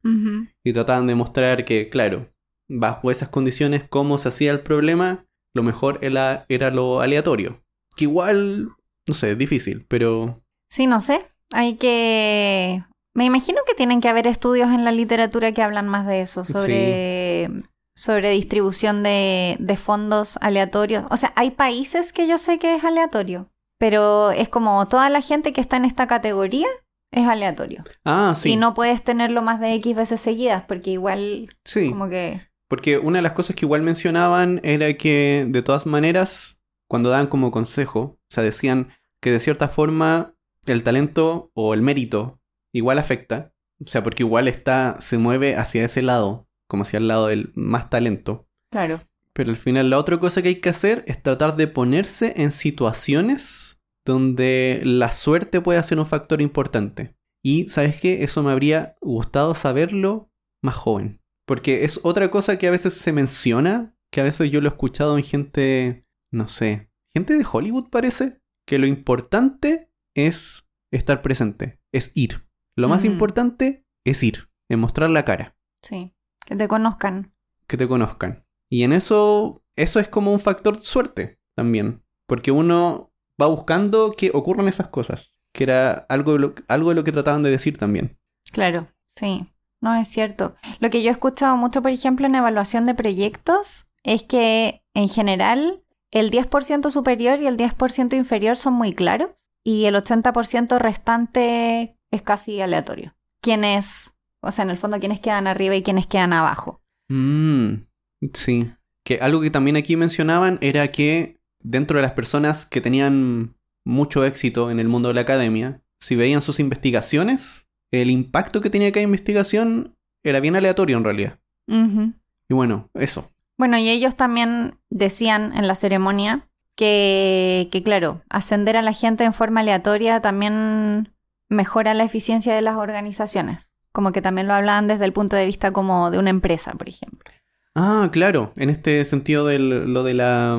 Y 0.64 0.72
trataban 0.72 1.06
de 1.08 1.14
mostrar 1.14 1.64
que, 1.64 1.88
claro, 1.90 2.28
bajo 2.70 3.10
esas 3.10 3.28
condiciones, 3.28 3.84
cómo 3.88 4.16
se 4.18 4.28
hacía 4.28 4.52
el 4.52 4.60
problema, 4.60 5.26
lo 5.54 5.62
mejor 5.62 5.98
era, 6.02 6.46
era 6.48 6.70
lo 6.70 7.00
aleatorio. 7.00 7.62
Que 7.96 8.04
igual, 8.04 8.70
no 9.06 9.14
sé, 9.14 9.32
es 9.32 9.38
difícil, 9.38 9.84
pero 9.88 10.42
Sí, 10.70 10.86
no 10.86 11.00
sé. 11.00 11.26
Hay 11.52 11.74
que... 11.74 12.84
Me 13.14 13.24
imagino 13.24 13.58
que 13.66 13.74
tienen 13.74 14.00
que 14.00 14.08
haber 14.08 14.26
estudios 14.28 14.70
en 14.70 14.84
la 14.84 14.92
literatura 14.92 15.52
que 15.52 15.62
hablan 15.62 15.88
más 15.88 16.06
de 16.06 16.20
eso, 16.20 16.44
sobre, 16.44 17.50
sobre 17.96 18.30
distribución 18.30 19.02
de, 19.02 19.56
de 19.58 19.76
fondos 19.76 20.38
aleatorios. 20.40 21.04
O 21.10 21.16
sea, 21.16 21.32
hay 21.34 21.50
países 21.50 22.12
que 22.12 22.28
yo 22.28 22.38
sé 22.38 22.60
que 22.60 22.76
es 22.76 22.84
aleatorio, 22.84 23.48
pero 23.78 24.30
es 24.30 24.48
como 24.48 24.86
toda 24.86 25.10
la 25.10 25.22
gente 25.22 25.52
que 25.52 25.60
está 25.60 25.76
en 25.76 25.86
esta 25.86 26.06
categoría 26.06 26.68
es 27.10 27.26
aleatorio. 27.26 27.82
Ah, 28.04 28.34
sí. 28.36 28.52
Y 28.52 28.56
no 28.56 28.74
puedes 28.74 29.02
tenerlo 29.02 29.42
más 29.42 29.58
de 29.58 29.74
X 29.74 29.96
veces 29.96 30.20
seguidas, 30.20 30.62
porque 30.68 30.90
igual 30.90 31.48
sí. 31.64 31.90
como 31.90 32.08
que... 32.08 32.48
Porque 32.70 32.98
una 32.98 33.18
de 33.18 33.22
las 33.22 33.32
cosas 33.32 33.56
que 33.56 33.66
igual 33.66 33.82
mencionaban 33.82 34.60
era 34.62 34.92
que, 34.94 35.44
de 35.48 35.60
todas 35.60 35.86
maneras, 35.86 36.62
cuando 36.88 37.10
daban 37.10 37.26
como 37.26 37.50
consejo, 37.50 38.00
o 38.00 38.18
sea, 38.28 38.44
decían 38.44 38.90
que 39.20 39.32
de 39.32 39.40
cierta 39.40 39.68
forma 39.68 40.36
el 40.66 40.84
talento 40.84 41.50
o 41.54 41.74
el 41.74 41.82
mérito 41.82 42.40
igual 42.72 43.00
afecta. 43.00 43.52
O 43.84 43.88
sea, 43.88 44.04
porque 44.04 44.22
igual 44.22 44.46
está, 44.46 45.00
se 45.00 45.18
mueve 45.18 45.56
hacia 45.56 45.84
ese 45.84 46.00
lado, 46.00 46.46
como 46.68 46.84
hacia 46.84 46.98
el 46.98 47.08
lado 47.08 47.26
del 47.26 47.50
más 47.56 47.90
talento. 47.90 48.46
Claro. 48.70 49.02
Pero 49.32 49.50
al 49.50 49.56
final 49.56 49.90
la 49.90 49.98
otra 49.98 50.18
cosa 50.18 50.40
que 50.40 50.50
hay 50.50 50.60
que 50.60 50.68
hacer 50.68 51.02
es 51.08 51.20
tratar 51.20 51.56
de 51.56 51.66
ponerse 51.66 52.34
en 52.36 52.52
situaciones 52.52 53.82
donde 54.06 54.80
la 54.84 55.10
suerte 55.10 55.60
puede 55.60 55.82
ser 55.82 55.98
un 55.98 56.06
factor 56.06 56.40
importante. 56.40 57.16
Y 57.42 57.66
sabes 57.68 58.00
qué, 58.00 58.22
eso 58.22 58.44
me 58.44 58.52
habría 58.52 58.94
gustado 59.00 59.56
saberlo 59.56 60.30
más 60.62 60.76
joven. 60.76 61.19
Porque 61.50 61.82
es 61.84 61.98
otra 62.04 62.30
cosa 62.30 62.58
que 62.60 62.68
a 62.68 62.70
veces 62.70 62.94
se 62.94 63.12
menciona, 63.12 63.92
que 64.12 64.20
a 64.20 64.24
veces 64.24 64.52
yo 64.52 64.60
lo 64.60 64.68
he 64.68 64.70
escuchado 64.70 65.18
en 65.18 65.24
gente, 65.24 66.06
no 66.30 66.46
sé, 66.46 66.92
gente 67.12 67.36
de 67.36 67.44
Hollywood 67.50 67.90
parece, 67.90 68.40
que 68.68 68.78
lo 68.78 68.86
importante 68.86 69.90
es 70.14 70.64
estar 70.92 71.22
presente, 71.22 71.80
es 71.92 72.12
ir. 72.14 72.46
Lo 72.76 72.88
más 72.88 73.04
importante 73.04 73.84
es 74.04 74.22
ir, 74.22 74.48
es 74.68 74.78
mostrar 74.78 75.10
la 75.10 75.24
cara 75.24 75.56
Sí. 75.82 76.14
Que 76.46 76.54
te 76.54 76.68
conozcan. 76.68 77.34
que 77.66 77.76
te 77.76 77.88
conozcan. 77.88 78.44
Y 78.68 78.84
en 78.84 78.92
eso, 78.92 79.64
eso 79.74 79.98
es 79.98 80.08
como 80.08 80.32
un 80.32 80.38
factor 80.38 80.78
suerte 80.78 81.40
también. 81.56 82.04
Porque 82.28 82.52
uno 82.52 83.12
va 83.42 83.48
buscando 83.48 84.12
que 84.16 84.30
ocurran 84.32 84.68
esas 84.68 84.86
cosas. 84.88 85.32
Que 85.52 85.64
era 85.64 85.90
algo, 86.08 86.34
de 86.34 86.38
lo- 86.38 86.54
algo 86.68 86.90
de 86.90 86.94
lo 86.94 87.02
que 87.02 87.10
trataban 87.10 87.42
de 87.42 87.50
decir 87.50 87.76
también. 87.76 88.18
Claro, 88.52 88.86
sí. 89.16 89.46
No 89.80 89.94
es 89.94 90.08
cierto. 90.08 90.54
Lo 90.78 90.90
que 90.90 91.02
yo 91.02 91.08
he 91.08 91.12
escuchado 91.12 91.56
mucho, 91.56 91.82
por 91.82 91.90
ejemplo, 91.90 92.26
en 92.26 92.34
evaluación 92.34 92.86
de 92.86 92.94
proyectos, 92.94 93.86
es 94.02 94.22
que 94.22 94.82
en 94.94 95.08
general 95.08 95.82
el 96.10 96.30
10% 96.30 96.90
superior 96.90 97.40
y 97.40 97.46
el 97.46 97.56
10% 97.56 98.16
inferior 98.16 98.56
son 98.56 98.74
muy 98.74 98.94
claros 98.94 99.30
y 99.64 99.84
el 99.84 99.94
80% 99.94 100.78
restante 100.78 101.96
es 102.10 102.22
casi 102.22 102.60
aleatorio. 102.60 103.14
¿Quiénes, 103.40 104.14
o 104.40 104.50
sea, 104.50 104.64
en 104.64 104.70
el 104.70 104.76
fondo, 104.76 104.98
quiénes 104.98 105.20
quedan 105.20 105.46
arriba 105.46 105.76
y 105.76 105.82
quiénes 105.82 106.06
quedan 106.06 106.32
abajo? 106.32 106.82
Mm, 107.08 107.86
sí. 108.34 108.72
Que 109.04 109.18
algo 109.20 109.40
que 109.40 109.50
también 109.50 109.76
aquí 109.76 109.96
mencionaban 109.96 110.58
era 110.60 110.88
que 110.88 111.40
dentro 111.62 111.98
de 111.98 112.02
las 112.02 112.12
personas 112.12 112.66
que 112.66 112.80
tenían 112.80 113.54
mucho 113.84 114.24
éxito 114.24 114.70
en 114.70 114.78
el 114.78 114.88
mundo 114.88 115.08
de 115.08 115.14
la 115.14 115.20
academia, 115.22 115.82
si 116.00 116.16
veían 116.16 116.42
sus 116.42 116.60
investigaciones, 116.60 117.68
el 117.92 118.10
impacto 118.10 118.60
que 118.60 118.70
tenía 118.70 118.92
cada 118.92 119.04
investigación 119.04 119.96
era 120.22 120.40
bien 120.40 120.56
aleatorio 120.56 120.96
en 120.96 121.04
realidad. 121.04 121.38
Y 121.66 122.54
bueno, 122.54 122.90
eso. 122.94 123.30
Bueno, 123.58 123.78
y 123.78 123.88
ellos 123.88 124.16
también 124.16 124.78
decían 124.90 125.56
en 125.56 125.68
la 125.68 125.74
ceremonia 125.74 126.48
que, 126.76 127.68
que, 127.70 127.82
claro, 127.82 128.22
ascender 128.28 128.76
a 128.76 128.82
la 128.82 128.92
gente 128.92 129.24
en 129.24 129.32
forma 129.32 129.60
aleatoria 129.60 130.20
también 130.20 131.12
mejora 131.48 131.94
la 131.94 132.04
eficiencia 132.04 132.54
de 132.54 132.62
las 132.62 132.76
organizaciones. 132.76 133.74
Como 133.92 134.12
que 134.12 134.22
también 134.22 134.46
lo 134.46 134.54
hablaban 134.54 134.86
desde 134.86 135.04
el 135.04 135.12
punto 135.12 135.36
de 135.36 135.46
vista 135.46 135.72
como 135.72 136.10
de 136.10 136.18
una 136.18 136.30
empresa, 136.30 136.72
por 136.72 136.88
ejemplo. 136.88 137.30
Ah, 137.74 138.08
claro, 138.12 138.52
en 138.56 138.70
este 138.70 139.04
sentido 139.04 139.46
de 139.46 139.58
lo 139.58 140.02
de 140.02 140.14
la... 140.14 140.58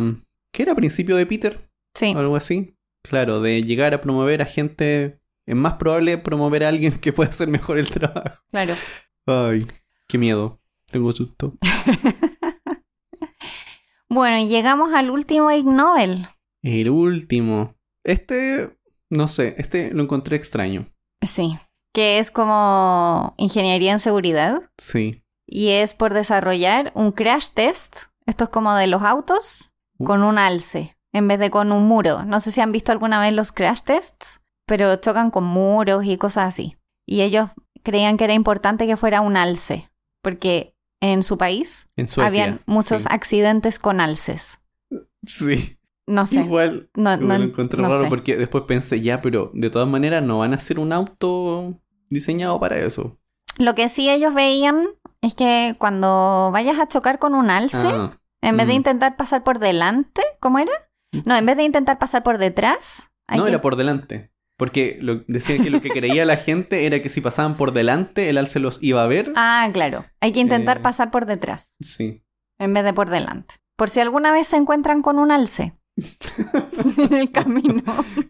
¿Qué 0.53 0.63
era 0.63 0.75
principio 0.75 1.15
de 1.15 1.25
Peter? 1.25 1.69
Sí. 1.93 2.13
O 2.15 2.19
algo 2.19 2.35
así. 2.35 2.75
Claro, 3.03 3.41
de 3.41 3.63
llegar 3.63 3.93
a 3.93 4.01
promover 4.01 4.41
a 4.41 4.45
gente... 4.45 5.20
Es 5.45 5.55
más 5.55 5.73
probable 5.73 6.17
promover 6.17 6.63
a 6.63 6.69
alguien 6.69 6.99
que 6.99 7.13
pueda 7.13 7.29
hacer 7.29 7.47
mejor 7.47 7.79
el 7.79 7.89
trabajo. 7.89 8.43
Claro. 8.51 8.75
Ay, 9.25 9.65
qué 10.07 10.17
miedo. 10.17 10.59
Tengo 10.91 11.11
susto. 11.13 11.53
bueno, 14.09 14.37
y 14.37 14.47
llegamos 14.47 14.93
al 14.93 15.09
último 15.09 15.51
Ig 15.51 15.65
Nobel. 15.65 16.27
El 16.61 16.89
último. 16.89 17.75
Este, 18.03 18.77
no 19.09 19.27
sé, 19.27 19.55
este 19.57 19.91
lo 19.91 20.03
encontré 20.03 20.35
extraño. 20.35 20.85
Sí. 21.21 21.57
Que 21.93 22.19
es 22.19 22.31
como 22.31 23.33
ingeniería 23.37 23.93
en 23.93 23.99
seguridad. 23.99 24.61
Sí. 24.77 25.23
Y 25.47 25.69
es 25.69 25.93
por 25.93 26.13
desarrollar 26.13 26.91
un 26.95 27.11
crash 27.11 27.49
test. 27.53 27.97
Esto 28.25 28.45
es 28.45 28.49
como 28.49 28.75
de 28.75 28.87
los 28.87 29.01
autos. 29.01 29.71
Uh. 29.97 30.05
Con 30.05 30.23
un 30.23 30.37
alce. 30.37 30.97
En 31.13 31.27
vez 31.27 31.39
de 31.39 31.49
con 31.49 31.71
un 31.71 31.87
muro. 31.87 32.23
No 32.23 32.39
sé 32.39 32.51
si 32.51 32.61
han 32.61 32.71
visto 32.71 32.91
alguna 32.91 33.19
vez 33.19 33.33
los 33.33 33.51
crash 33.51 33.81
tests. 33.81 34.40
Pero 34.71 34.95
chocan 34.95 35.31
con 35.31 35.43
muros 35.43 36.05
y 36.05 36.15
cosas 36.15 36.47
así. 36.47 36.77
Y 37.05 37.23
ellos 37.23 37.49
creían 37.83 38.15
que 38.15 38.23
era 38.23 38.33
importante 38.33 38.87
que 38.87 38.95
fuera 38.95 39.19
un 39.19 39.35
alce. 39.35 39.91
Porque 40.23 40.73
en 41.01 41.23
su 41.23 41.37
país 41.37 41.89
En 41.97 42.07
Suecia. 42.07 42.25
habían 42.45 42.61
muchos 42.65 43.01
sí. 43.01 43.07
accidentes 43.11 43.79
con 43.79 43.99
alces. 43.99 44.63
Sí. 45.25 45.77
No 46.07 46.25
sé. 46.25 46.39
Igual 46.39 46.89
No, 46.95 47.17
lo 47.17 47.27
no, 47.27 47.35
encontré 47.35 47.81
no 47.81 47.89
raro 47.89 48.03
sé. 48.03 48.07
porque 48.07 48.37
después 48.37 48.63
pensé, 48.65 49.01
ya, 49.01 49.21
pero 49.21 49.51
de 49.53 49.69
todas 49.69 49.89
maneras 49.89 50.23
no 50.23 50.39
van 50.39 50.53
a 50.53 50.55
hacer 50.55 50.79
un 50.79 50.93
auto 50.93 51.75
diseñado 52.09 52.57
para 52.59 52.77
eso. 52.77 53.17
Lo 53.57 53.75
que 53.75 53.89
sí 53.89 54.09
ellos 54.09 54.33
veían 54.33 54.87
es 55.21 55.35
que 55.35 55.75
cuando 55.79 56.49
vayas 56.53 56.79
a 56.79 56.87
chocar 56.87 57.19
con 57.19 57.35
un 57.35 57.49
alce, 57.49 57.87
Ah, 57.87 58.17
en 58.41 58.55
vez 58.55 58.67
de 58.67 58.73
mm. 58.73 58.77
intentar 58.77 59.17
pasar 59.17 59.43
por 59.43 59.59
delante, 59.59 60.21
¿cómo 60.39 60.59
era? 60.59 60.71
No, 61.25 61.35
en 61.35 61.45
vez 61.45 61.57
de 61.57 61.63
intentar 61.63 61.99
pasar 61.99 62.23
por 62.23 62.37
detrás, 62.37 63.11
no, 63.27 63.43
que- 63.43 63.49
era 63.49 63.59
por 63.61 63.75
delante. 63.75 64.31
Porque 64.61 64.99
lo, 65.01 65.23
decían 65.27 65.63
que 65.63 65.71
lo 65.71 65.81
que 65.81 65.89
creía 65.89 66.23
la 66.23 66.37
gente 66.37 66.85
era 66.85 67.01
que 67.01 67.09
si 67.09 67.19
pasaban 67.19 67.57
por 67.57 67.71
delante, 67.73 68.29
el 68.29 68.37
alce 68.37 68.59
los 68.59 68.77
iba 68.83 69.03
a 69.03 69.07
ver. 69.07 69.33
Ah, 69.35 69.67
claro. 69.73 70.05
Hay 70.19 70.33
que 70.33 70.39
intentar 70.39 70.77
Eh. 70.77 70.81
pasar 70.81 71.09
por 71.09 71.25
detrás, 71.25 71.73
Sí. 71.81 72.21
en 72.59 72.71
vez 72.75 72.83
de 72.83 72.93
por 72.93 73.09
delante. 73.09 73.55
Por 73.75 73.89
si 73.89 74.01
alguna 74.01 74.31
vez 74.31 74.45
se 74.45 74.57
encuentran 74.57 75.01
con 75.01 75.17
un 75.17 75.31
alce 75.31 75.73
en 76.97 77.13
el 77.15 77.31
camino. 77.31 77.81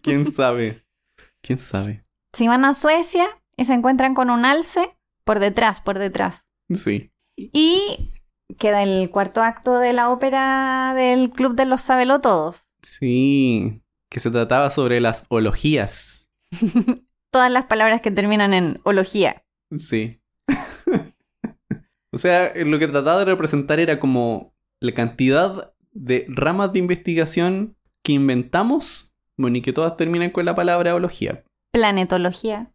¿Quién 0.02 0.24
sabe? 0.32 0.80
¿Quién 1.42 1.58
sabe? 1.58 2.02
Si 2.34 2.48
van 2.48 2.64
a 2.64 2.72
Suecia 2.72 3.26
y 3.58 3.66
se 3.66 3.74
encuentran 3.74 4.14
con 4.14 4.30
un 4.30 4.46
alce, 4.46 4.96
por 5.26 5.38
detrás, 5.38 5.82
por 5.82 5.98
detrás. 5.98 6.46
Sí. 6.74 7.12
Y 7.36 8.10
queda 8.58 8.82
el 8.82 9.10
cuarto 9.10 9.42
acto 9.42 9.78
de 9.78 9.92
la 9.92 10.08
ópera 10.08 10.94
del 10.96 11.28
Club 11.28 11.56
de 11.56 11.66
los 11.66 11.82
Sabelotodos. 11.82 12.68
Sí. 12.82 13.82
Que 14.10 14.18
se 14.20 14.30
trataba 14.30 14.70
sobre 14.70 15.00
las 15.02 15.26
ologías. 15.28 16.11
Todas 17.30 17.50
las 17.50 17.64
palabras 17.64 18.00
que 18.00 18.10
terminan 18.10 18.54
en 18.54 18.80
ología. 18.84 19.44
Sí. 19.76 20.20
o 22.10 22.18
sea, 22.18 22.52
lo 22.54 22.78
que 22.78 22.88
trataba 22.88 23.20
de 23.20 23.24
representar 23.24 23.80
era 23.80 23.98
como 23.98 24.54
la 24.80 24.92
cantidad 24.92 25.72
de 25.92 26.26
ramas 26.28 26.72
de 26.72 26.78
investigación 26.80 27.76
que 28.02 28.12
inventamos, 28.12 29.12
bueno, 29.36 29.56
y 29.58 29.62
que 29.62 29.72
todas 29.72 29.96
terminan 29.96 30.30
con 30.30 30.44
la 30.44 30.54
palabra 30.54 30.94
ología. 30.94 31.44
Planetología. 31.70 32.72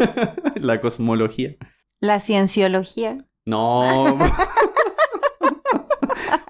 la 0.56 0.80
cosmología. 0.80 1.56
La 2.00 2.18
cienciología. 2.18 3.24
No. 3.44 4.18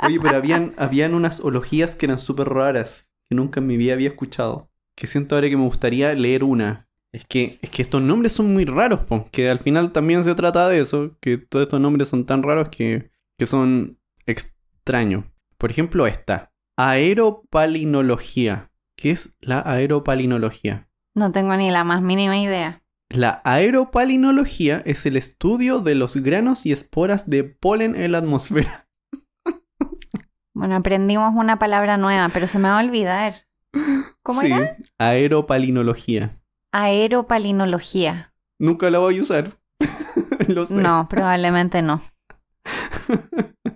Oye, 0.02 0.18
pero 0.20 0.36
habían, 0.36 0.74
habían 0.78 1.14
unas 1.14 1.40
ologías 1.40 1.94
que 1.94 2.06
eran 2.06 2.18
súper 2.18 2.48
raras, 2.48 3.12
que 3.28 3.34
nunca 3.34 3.60
en 3.60 3.66
mi 3.66 3.76
vida 3.76 3.92
había 3.92 4.08
escuchado. 4.08 4.71
Que 4.97 5.07
siento 5.07 5.34
ahora 5.34 5.49
que 5.49 5.57
me 5.57 5.64
gustaría 5.64 6.14
leer 6.14 6.45
una. 6.45 6.88
Es 7.12 7.26
que, 7.26 7.59
es 7.61 7.70
que 7.70 7.82
estos 7.82 8.01
nombres 8.01 8.32
son 8.32 8.53
muy 8.53 8.64
raros, 8.64 9.01
po, 9.01 9.28
que 9.30 9.51
al 9.51 9.59
final 9.59 9.93
también 9.93 10.24
se 10.24 10.34
trata 10.34 10.68
de 10.68 10.80
eso, 10.80 11.16
que 11.20 11.36
todos 11.36 11.64
estos 11.64 11.80
nombres 11.80 12.09
son 12.09 12.24
tan 12.24 12.43
raros 12.43 12.68
que, 12.70 13.11
que 13.38 13.47
son 13.47 13.99
extraños. 14.26 15.24
Por 15.59 15.70
ejemplo, 15.70 16.07
esta. 16.07 16.53
Aeropalinología. 16.78 18.70
¿Qué 18.97 19.11
es 19.11 19.34
la 19.40 19.61
aeropalinología? 19.61 20.88
No 21.14 21.32
tengo 21.32 21.55
ni 21.57 21.70
la 21.70 21.84
más 21.84 22.01
mínima 22.03 22.38
idea. 22.38 22.82
La 23.11 23.43
aeropalinología 23.45 24.82
es 24.86 25.05
el 25.05 25.16
estudio 25.16 25.80
de 25.80 25.95
los 25.95 26.16
granos 26.16 26.64
y 26.64 26.72
esporas 26.72 27.28
de 27.28 27.45
polen 27.45 27.95
en 27.95 28.12
la 28.12 28.18
atmósfera. 28.18 28.88
Bueno, 30.55 30.76
aprendimos 30.76 31.32
una 31.34 31.59
palabra 31.59 31.97
nueva, 31.97 32.28
pero 32.28 32.47
se 32.47 32.59
me 32.59 32.68
va 32.68 32.78
a 32.78 32.84
olvidar. 32.84 33.32
¿Cómo 34.22 34.40
sí, 34.40 34.46
era? 34.46 34.76
aeropalinología. 34.98 36.38
Aeropalinología. 36.72 38.34
Nunca 38.58 38.90
la 38.90 38.98
voy 38.98 39.18
a 39.18 39.22
usar. 39.22 39.58
Lo 40.48 40.66
sé. 40.66 40.74
No, 40.74 41.08
probablemente 41.08 41.82
no. 41.82 42.02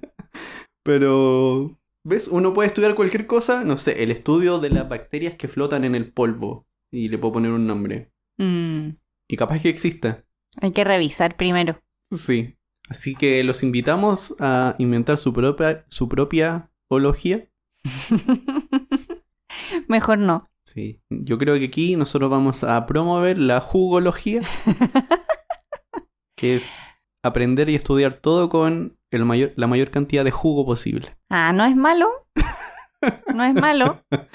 Pero, 0.83 1.79
¿ves? 2.05 2.29
Uno 2.29 2.55
puede 2.55 2.69
estudiar 2.69 2.95
cualquier 2.95 3.27
cosa. 3.27 3.65
No 3.65 3.77
sé, 3.77 4.03
el 4.03 4.11
estudio 4.11 4.59
de 4.61 4.71
las 4.71 4.89
bacterias 4.89 5.35
que 5.35 5.49
flotan 5.49 5.85
en 5.85 5.95
el 5.95 6.13
polvo. 6.13 6.67
Y 6.93 7.09
le 7.09 7.19
puedo 7.19 7.33
poner 7.35 7.51
un 7.51 7.67
nombre. 7.67 8.13
Mm, 8.39 8.91
Y 9.29 9.37
capaz 9.37 9.61
que 9.61 9.69
exista. 9.69 10.25
hay 10.61 10.73
que 10.73 10.85
revisar 10.85 11.37
primero. 11.37 11.81
Sí. 12.13 12.57
Así 12.89 13.17
que 13.17 13.43
los 13.43 13.65
invitamos 13.65 14.37
a 14.39 14.77
inventar 14.79 15.19
su 15.19 15.33
propia, 15.33 15.85
su 15.89 16.09
propia 16.09 16.71
ología. 16.89 17.49
Mejor 19.89 20.19
no. 20.19 20.49
Sí. 20.65 21.01
Yo 21.11 21.39
creo 21.39 21.59
que 21.59 21.67
aquí 21.67 21.97
nosotros 21.97 22.31
vamos 22.31 22.65
a 22.65 22.87
promover 22.87 23.39
la 23.39 23.61
jugología. 23.61 24.43
que 26.37 26.57
es 26.57 26.97
aprender 27.23 27.69
y 27.71 27.75
estudiar 27.75 28.15
todo 28.15 28.49
con 28.49 28.99
el 29.11 29.25
mayor, 29.25 29.53
la 29.57 29.67
mayor 29.67 29.91
cantidad 29.91 30.25
de 30.25 30.31
jugo 30.31 30.67
posible. 30.67 31.17
Ah, 31.31 31.53
no 31.53 31.65
es 31.65 31.77
malo. 31.77 32.09
No 33.35 33.45
es 33.45 33.55
malo. 33.55 34.03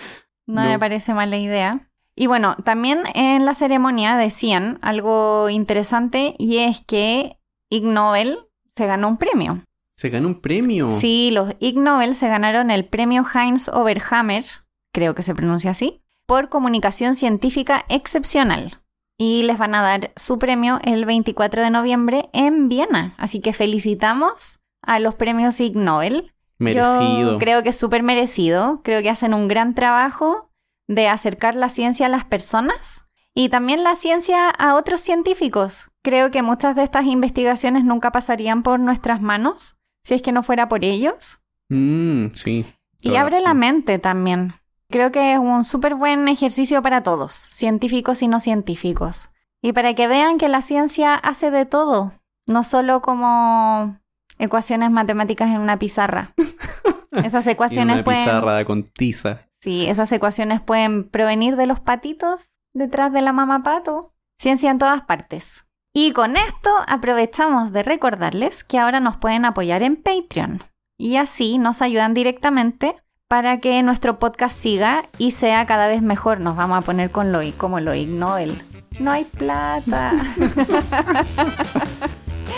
No, 0.47 0.63
me 0.63 0.73
No. 0.73 0.79
parece 0.79 1.13
mala 1.13 1.37
idea. 1.37 1.87
Y 2.15 2.27
bueno, 2.27 2.57
también 2.65 3.03
en 3.13 3.45
la 3.45 3.53
ceremonia 3.53 4.17
decían 4.17 4.79
algo 4.81 5.49
interesante 5.49 6.33
y 6.39 6.57
es 6.57 6.81
que 6.85 7.37
Ig 7.69 7.83
Nobel 7.85 8.39
se 8.75 8.85
ganó 8.85 9.07
un 9.07 9.17
premio. 9.17 9.63
Se 9.95 10.09
ganó 10.09 10.27
un 10.27 10.41
premio. 10.41 10.91
Sí, 10.91 11.29
los 11.31 11.53
Ig 11.59 11.77
Nobel 11.77 12.15
se 12.15 12.27
ganaron 12.27 12.69
el 12.69 12.85
premio 12.85 13.23
Heinz 13.33 13.69
Oberhammer, 13.69 14.43
creo 14.91 15.15
que 15.15 15.23
se 15.23 15.35
pronuncia 15.35 15.71
así, 15.71 16.01
por 16.25 16.49
comunicación 16.49 17.15
científica 17.15 17.85
excepcional. 17.89 18.79
Y 19.17 19.43
les 19.43 19.57
van 19.57 19.75
a 19.75 19.81
dar 19.81 20.11
su 20.15 20.39
premio 20.39 20.79
el 20.83 21.05
24 21.05 21.61
de 21.61 21.69
noviembre 21.69 22.29
en 22.33 22.69
Viena. 22.69 23.13
Así 23.17 23.39
que 23.39 23.53
felicitamos 23.53 24.59
a 24.81 24.99
los 24.99 25.15
premios 25.15 25.59
Ig 25.59 25.75
Nobel. 25.75 26.33
Merecido. 26.57 27.33
Yo 27.33 27.37
creo 27.37 27.61
que 27.63 27.69
es 27.69 27.77
súper 27.77 28.01
merecido. 28.01 28.81
Creo 28.83 29.01
que 29.01 29.09
hacen 29.09 29.33
un 29.33 29.47
gran 29.47 29.75
trabajo 29.75 30.49
de 30.87 31.07
acercar 31.07 31.55
la 31.55 31.69
ciencia 31.69 32.07
a 32.07 32.09
las 32.09 32.25
personas 32.25 33.05
y 33.33 33.49
también 33.49 33.83
la 33.83 33.95
ciencia 33.95 34.49
a 34.49 34.75
otros 34.75 35.01
científicos. 35.01 35.91
Creo 36.01 36.31
que 36.31 36.41
muchas 36.41 36.75
de 36.75 36.83
estas 36.83 37.05
investigaciones 37.05 37.83
nunca 37.83 38.11
pasarían 38.11 38.63
por 38.63 38.79
nuestras 38.79 39.21
manos 39.21 39.75
si 40.03 40.15
es 40.15 40.21
que 40.21 40.31
no 40.31 40.43
fuera 40.43 40.67
por 40.67 40.83
ellos. 40.83 41.39
Mm, 41.69 42.27
sí. 42.33 42.65
Y 43.01 43.15
abre 43.15 43.41
la 43.41 43.53
mente 43.53 43.99
también. 43.99 44.53
Creo 44.91 45.11
que 45.11 45.33
es 45.33 45.39
un 45.39 45.63
súper 45.63 45.95
buen 45.95 46.27
ejercicio 46.27 46.81
para 46.81 47.01
todos, 47.01 47.31
científicos 47.33 48.21
y 48.21 48.27
no 48.27 48.41
científicos. 48.41 49.29
Y 49.61 49.71
para 49.71 49.93
que 49.93 50.07
vean 50.07 50.37
que 50.37 50.49
la 50.49 50.61
ciencia 50.61 51.15
hace 51.15 51.49
de 51.49 51.65
todo, 51.65 52.11
no 52.45 52.63
solo 52.65 53.01
como 53.01 53.97
ecuaciones 54.37 54.91
matemáticas 54.91 55.49
en 55.49 55.61
una 55.61 55.79
pizarra. 55.79 56.33
Esas 57.23 57.47
ecuaciones 57.47 57.95
una 57.95 58.03
pueden... 58.03 58.23
pizarra 58.23 58.65
con 58.65 58.83
tiza. 58.83 59.47
Sí, 59.61 59.85
esas 59.85 60.11
ecuaciones 60.11 60.59
pueden 60.59 61.07
provenir 61.07 61.55
de 61.55 61.67
los 61.67 61.79
patitos 61.79 62.49
detrás 62.73 63.13
de 63.13 63.21
la 63.21 63.31
mamá 63.31 63.61
pato. 63.61 64.13
Ciencia 64.39 64.71
en 64.71 64.79
todas 64.79 65.03
partes. 65.03 65.67
Y 65.93 66.13
con 66.13 66.35
esto 66.35 66.69
aprovechamos 66.87 67.71
de 67.71 67.83
recordarles 67.83 68.63
que 68.63 68.79
ahora 68.79 68.99
nos 68.99 69.17
pueden 69.17 69.45
apoyar 69.45 69.83
en 69.83 70.01
Patreon. 70.01 70.63
Y 70.97 71.17
así 71.17 71.59
nos 71.59 71.81
ayudan 71.81 72.15
directamente 72.15 72.95
para 73.31 73.61
que 73.61 73.81
nuestro 73.81 74.19
podcast 74.19 74.57
siga 74.57 75.05
y 75.17 75.31
sea 75.31 75.65
cada 75.65 75.87
vez 75.87 76.01
mejor. 76.01 76.41
Nos 76.41 76.57
vamos 76.57 76.77
a 76.77 76.81
poner 76.81 77.11
con 77.11 77.31
lo 77.31 77.39
como 77.55 77.79
lo 77.79 77.95
Nobel. 77.95 78.61
No 78.99 79.09
hay 79.09 79.23
plata. 79.23 80.11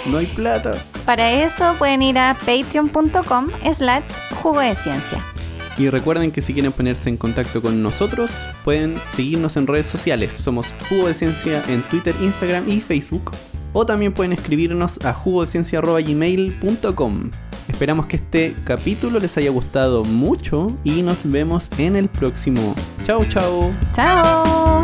No 0.10 0.18
hay 0.18 0.26
plata. 0.26 0.74
Para 1.06 1.32
eso 1.32 1.76
pueden 1.78 2.02
ir 2.02 2.18
a 2.18 2.36
patreon.com 2.38 3.50
slash 3.72 4.04
jugo 4.42 4.60
de 4.60 4.76
ciencia. 4.76 5.24
Y 5.78 5.90
recuerden 5.90 6.32
que 6.32 6.42
si 6.42 6.54
quieren 6.54 6.74
ponerse 6.74 7.08
en 7.08 7.16
contacto 7.16 7.62
con 7.62 7.82
nosotros, 7.82 8.32
pueden 8.66 9.00
seguirnos 9.10 9.56
en 9.56 9.68
redes 9.68 9.86
sociales. 9.86 10.34
Somos 10.34 10.66
Jugo 10.90 11.08
de 11.08 11.14
Ciencia 11.14 11.64
en 11.70 11.84
Twitter, 11.84 12.14
Instagram 12.20 12.68
y 12.68 12.82
Facebook. 12.82 13.32
O 13.74 13.86
también 13.86 14.14
pueden 14.14 14.32
escribirnos 14.34 15.00
a 15.04 15.14
jugodeciencia.gmail.com. 15.14 17.32
Esperamos 17.68 18.08
que 18.08 18.16
este 18.18 18.56
capítulo 18.66 19.20
les 19.20 19.38
haya 19.38 19.50
gustado 19.50 20.04
mucho 20.04 20.78
y 20.84 21.02
nos 21.02 21.20
vemos 21.24 21.70
en 21.78 21.96
el 21.96 22.10
próximo. 22.10 22.76
Chao, 23.04 23.24
chao. 23.26 23.72
¡Chao! 23.94 24.84